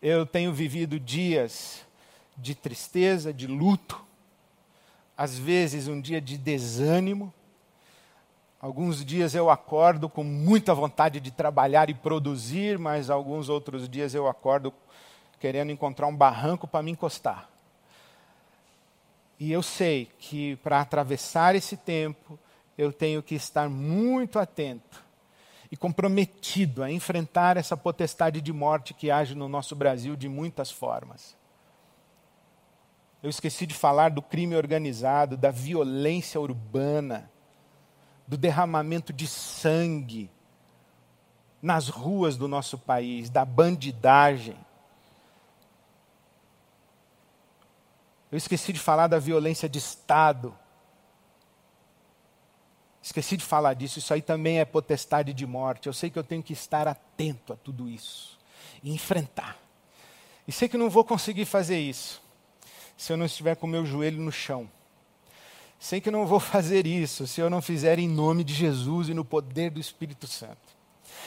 Eu 0.00 0.24
tenho 0.26 0.52
vivido 0.52 0.98
dias 0.98 1.84
de 2.36 2.54
tristeza, 2.54 3.32
de 3.32 3.46
luto, 3.46 4.02
às 5.16 5.38
vezes 5.38 5.86
um 5.86 6.00
dia 6.00 6.20
de 6.20 6.38
desânimo. 6.38 7.32
Alguns 8.60 9.04
dias 9.04 9.34
eu 9.34 9.50
acordo 9.50 10.08
com 10.08 10.24
muita 10.24 10.74
vontade 10.74 11.20
de 11.20 11.30
trabalhar 11.30 11.90
e 11.90 11.94
produzir, 11.94 12.78
mas 12.78 13.10
alguns 13.10 13.48
outros 13.48 13.88
dias 13.88 14.14
eu 14.14 14.26
acordo 14.26 14.72
querendo 15.38 15.70
encontrar 15.70 16.06
um 16.06 16.16
barranco 16.16 16.66
para 16.66 16.82
me 16.82 16.92
encostar. 16.92 17.51
E 19.42 19.50
eu 19.50 19.60
sei 19.60 20.08
que 20.20 20.54
para 20.58 20.80
atravessar 20.80 21.56
esse 21.56 21.76
tempo, 21.76 22.38
eu 22.78 22.92
tenho 22.92 23.20
que 23.20 23.34
estar 23.34 23.68
muito 23.68 24.38
atento 24.38 25.04
e 25.68 25.76
comprometido 25.76 26.80
a 26.80 26.92
enfrentar 26.92 27.56
essa 27.56 27.76
potestade 27.76 28.40
de 28.40 28.52
morte 28.52 28.94
que 28.94 29.10
age 29.10 29.34
no 29.34 29.48
nosso 29.48 29.74
Brasil 29.74 30.14
de 30.14 30.28
muitas 30.28 30.70
formas. 30.70 31.36
Eu 33.20 33.28
esqueci 33.28 33.66
de 33.66 33.74
falar 33.74 34.12
do 34.12 34.22
crime 34.22 34.54
organizado, 34.54 35.36
da 35.36 35.50
violência 35.50 36.40
urbana, 36.40 37.28
do 38.28 38.36
derramamento 38.36 39.12
de 39.12 39.26
sangue 39.26 40.30
nas 41.60 41.88
ruas 41.88 42.36
do 42.36 42.46
nosso 42.46 42.78
país, 42.78 43.28
da 43.28 43.44
bandidagem. 43.44 44.56
Eu 48.32 48.38
esqueci 48.38 48.72
de 48.72 48.80
falar 48.80 49.08
da 49.08 49.18
violência 49.18 49.68
de 49.68 49.78
Estado. 49.78 50.56
Esqueci 53.02 53.36
de 53.36 53.44
falar 53.44 53.74
disso. 53.74 53.98
Isso 53.98 54.14
aí 54.14 54.22
também 54.22 54.58
é 54.58 54.64
potestade 54.64 55.34
de 55.34 55.46
morte. 55.46 55.86
Eu 55.86 55.92
sei 55.92 56.08
que 56.08 56.18
eu 56.18 56.24
tenho 56.24 56.42
que 56.42 56.54
estar 56.54 56.88
atento 56.88 57.52
a 57.52 57.56
tudo 57.56 57.90
isso 57.90 58.38
e 58.82 58.90
enfrentar. 58.90 59.58
E 60.48 60.52
sei 60.52 60.66
que 60.66 60.78
não 60.78 60.88
vou 60.88 61.04
conseguir 61.04 61.44
fazer 61.44 61.78
isso 61.78 62.22
se 62.96 63.12
eu 63.12 63.18
não 63.18 63.26
estiver 63.26 63.54
com 63.54 63.66
o 63.66 63.70
meu 63.70 63.84
joelho 63.84 64.18
no 64.18 64.32
chão. 64.32 64.70
Sei 65.78 66.00
que 66.00 66.10
não 66.10 66.26
vou 66.26 66.40
fazer 66.40 66.86
isso 66.86 67.26
se 67.26 67.38
eu 67.38 67.50
não 67.50 67.60
fizer 67.60 67.98
em 67.98 68.08
nome 68.08 68.44
de 68.44 68.54
Jesus 68.54 69.10
e 69.10 69.14
no 69.14 69.26
poder 69.26 69.70
do 69.70 69.78
Espírito 69.78 70.26
Santo. 70.26 70.81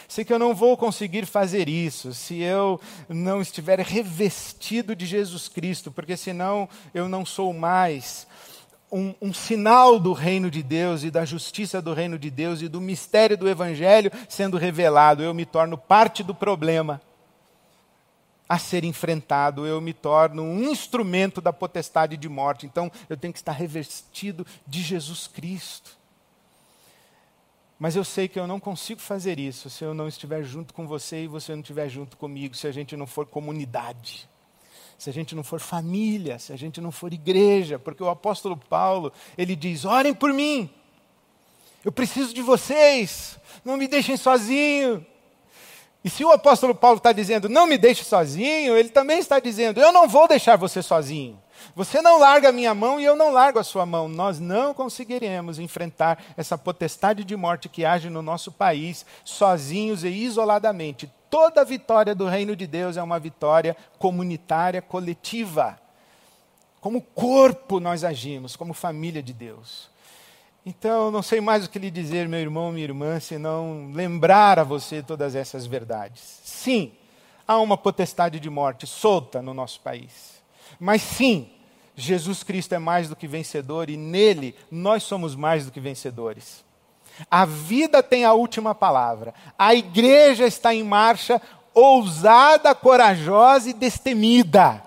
Sei 0.07 0.23
que 0.23 0.31
eu 0.31 0.39
não 0.39 0.53
vou 0.53 0.77
conseguir 0.77 1.25
fazer 1.25 1.67
isso 1.67 2.13
se 2.13 2.41
eu 2.41 2.79
não 3.09 3.41
estiver 3.41 3.79
revestido 3.79 4.95
de 4.95 5.05
Jesus 5.05 5.47
Cristo, 5.47 5.91
porque 5.91 6.15
senão 6.15 6.69
eu 6.93 7.09
não 7.09 7.25
sou 7.25 7.53
mais 7.53 8.27
um, 8.91 9.13
um, 9.21 9.33
sinal 9.33 9.99
do 9.99 10.13
reino 10.13 10.49
de 10.49 10.61
Deus 10.61 11.03
e 11.03 11.11
da 11.11 11.25
justiça 11.25 11.81
do 11.81 11.93
reino 11.93 12.17
de 12.17 12.29
Deus 12.29 12.61
e 12.61 12.67
do 12.67 12.79
mistério 12.79 13.37
do 13.37 13.49
Evangelho 13.49 14.11
sendo 14.29 14.57
revelado. 14.57 15.23
Eu 15.23 15.33
me 15.33 15.45
torno 15.45 15.77
parte 15.77 16.23
do 16.23 16.33
problema 16.33 17.01
a 18.47 18.59
ser 18.59 18.83
enfrentado, 18.83 19.65
eu 19.65 19.81
me 19.81 19.91
torno 19.91 20.43
um 20.43 20.63
instrumento 20.63 21.41
da 21.41 21.51
potestade 21.51 22.15
de 22.15 22.29
morte. 22.29 22.65
Então 22.65 22.91
eu 23.09 23.17
tenho 23.17 23.33
que 23.33 23.39
estar 23.39 23.51
revestido 23.51 24.45
de 24.67 24.81
Jesus 24.81 25.27
Cristo. 25.27 25.97
Mas 27.77 27.95
eu 27.95 28.03
sei 28.03 28.27
que 28.27 28.39
eu 28.39 28.47
não 28.47 28.59
consigo 28.59 29.01
fazer 29.01 29.37
isso 29.37 29.69
se 29.69 29.83
eu 29.83 29.93
não 29.93 30.07
estiver 30.07 30.43
junto 30.43 30.73
com 30.73 30.87
você 30.87 31.23
e 31.23 31.27
você 31.27 31.51
não 31.51 31.59
estiver 31.59 31.89
junto 31.89 32.15
comigo, 32.15 32.55
se 32.55 32.67
a 32.67 32.71
gente 32.71 32.95
não 32.95 33.05
for 33.05 33.25
comunidade, 33.25 34.29
se 34.97 35.09
a 35.09 35.13
gente 35.13 35.35
não 35.35 35.43
for 35.43 35.59
família, 35.59 36.39
se 36.39 36.53
a 36.53 36.55
gente 36.55 36.79
não 36.79 36.91
for 36.91 37.11
igreja, 37.11 37.77
porque 37.77 38.01
o 38.01 38.09
apóstolo 38.09 38.55
Paulo, 38.55 39.11
ele 39.37 39.55
diz: 39.55 39.83
orem 39.83 40.13
por 40.13 40.31
mim, 40.31 40.69
eu 41.83 41.91
preciso 41.91 42.33
de 42.33 42.41
vocês, 42.41 43.37
não 43.63 43.75
me 43.75 43.87
deixem 43.87 44.15
sozinho. 44.15 45.05
E 46.01 46.09
se 46.09 46.23
o 46.23 46.31
apóstolo 46.31 46.75
Paulo 46.75 46.97
está 46.97 47.11
dizendo, 47.11 47.49
não 47.49 47.65
me 47.65 47.79
deixe 47.79 48.03
sozinho, 48.03 48.77
ele 48.77 48.89
também 48.89 49.19
está 49.19 49.39
dizendo, 49.39 49.81
eu 49.81 49.91
não 49.91 50.07
vou 50.07 50.27
deixar 50.27 50.55
você 50.55 50.81
sozinho. 50.81 51.41
Você 51.75 52.01
não 52.01 52.19
larga 52.19 52.49
a 52.49 52.51
minha 52.51 52.73
mão 52.73 52.99
e 52.99 53.05
eu 53.05 53.15
não 53.15 53.31
largo 53.31 53.59
a 53.59 53.63
sua 53.63 53.85
mão. 53.85 54.07
Nós 54.07 54.39
não 54.39 54.73
conseguiremos 54.73 55.59
enfrentar 55.59 56.23
essa 56.37 56.57
potestade 56.57 57.23
de 57.23 57.35
morte 57.35 57.67
que 57.67 57.83
age 57.83 58.09
no 58.09 58.21
nosso 58.21 58.51
país 58.51 59.05
sozinhos 59.23 60.03
e 60.03 60.09
isoladamente. 60.09 61.11
Toda 61.29 61.65
vitória 61.65 62.15
do 62.15 62.27
reino 62.27 62.55
de 62.55 62.65
Deus 62.65 62.97
é 62.97 63.03
uma 63.03 63.19
vitória 63.19 63.75
comunitária, 63.99 64.81
coletiva. 64.81 65.79
Como 66.79 67.01
corpo 67.01 67.79
nós 67.79 68.03
agimos, 68.03 68.55
como 68.55 68.73
família 68.73 69.21
de 69.21 69.33
Deus. 69.33 69.89
Então, 70.65 71.11
não 71.11 71.21
sei 71.21 71.41
mais 71.41 71.65
o 71.65 71.69
que 71.69 71.77
lhe 71.77 71.91
dizer, 71.91 72.27
meu 72.27 72.39
irmão, 72.39 72.71
minha 72.71 72.85
irmã, 72.85 73.19
senão 73.19 73.91
lembrar 73.93 74.57
a 74.57 74.63
você 74.63 75.03
todas 75.03 75.35
essas 75.35 75.65
verdades. 75.65 76.39
Sim, 76.43 76.91
há 77.47 77.59
uma 77.59 77.77
potestade 77.77 78.39
de 78.39 78.49
morte 78.49 78.87
solta 78.87 79.41
no 79.41 79.53
nosso 79.53 79.79
país. 79.81 80.34
Mas 80.79 81.01
sim, 81.01 81.49
Jesus 81.95 82.43
Cristo 82.43 82.73
é 82.73 82.79
mais 82.79 83.07
do 83.07 83.15
que 83.15 83.27
vencedor 83.27 83.89
e 83.89 83.97
nele 83.97 84.55
nós 84.69 85.03
somos 85.03 85.35
mais 85.35 85.65
do 85.65 85.71
que 85.71 85.79
vencedores. 85.79 86.63
A 87.31 87.45
vida 87.45 88.03
tem 88.03 88.25
a 88.25 88.33
última 88.33 88.75
palavra. 88.75 89.33
A 89.57 89.73
igreja 89.73 90.45
está 90.45 90.73
em 90.73 90.83
marcha, 90.83 91.41
ousada, 91.73 92.75
corajosa 92.75 93.69
e 93.69 93.73
destemida. 93.73 94.83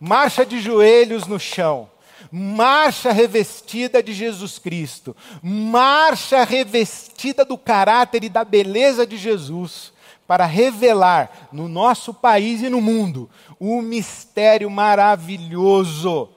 Marcha 0.00 0.44
de 0.44 0.60
joelhos 0.60 1.26
no 1.26 1.38
chão. 1.38 1.88
Marcha 2.32 3.12
revestida 3.12 4.02
de 4.02 4.12
Jesus 4.12 4.58
Cristo. 4.58 5.16
Marcha 5.42 6.44
revestida 6.44 7.44
do 7.44 7.56
caráter 7.56 8.24
e 8.24 8.28
da 8.28 8.44
beleza 8.44 9.06
de 9.06 9.16
Jesus 9.16 9.92
para 10.30 10.46
revelar 10.46 11.48
no 11.50 11.66
nosso 11.66 12.14
país 12.14 12.62
e 12.62 12.68
no 12.68 12.80
mundo 12.80 13.28
o 13.58 13.82
mistério 13.82 14.70
maravilhoso 14.70 16.28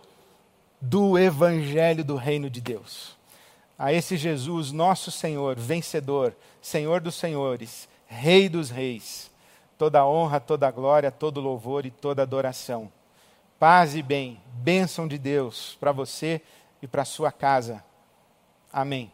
do 0.82 1.16
Evangelho 1.16 2.04
do 2.04 2.16
Reino 2.16 2.50
de 2.50 2.60
Deus. 2.60 3.16
A 3.78 3.94
esse 3.94 4.18
Jesus, 4.18 4.72
nosso 4.72 5.12
Senhor, 5.12 5.56
vencedor, 5.56 6.36
Senhor 6.60 7.02
dos 7.02 7.14
Senhores, 7.14 7.88
Rei 8.08 8.50
dos 8.50 8.72
Reis, 8.72 9.30
toda 9.78 10.08
honra, 10.08 10.39
toda 10.39 10.72
glória, 10.72 11.12
todo 11.12 11.39
louvor 11.39 11.86
e 11.86 11.91
toda 11.91 12.24
adoração. 12.24 12.91
Paz 13.60 13.96
e 13.96 14.02
bem, 14.02 14.41
bênção 14.56 15.08
de 15.08 15.20
Deus 15.20 15.78
para 15.80 15.91
você 15.91 16.41
e 16.82 16.88
para 16.88 17.06
sua 17.06 17.32
casa. 17.32 17.84
Amém. 18.74 19.12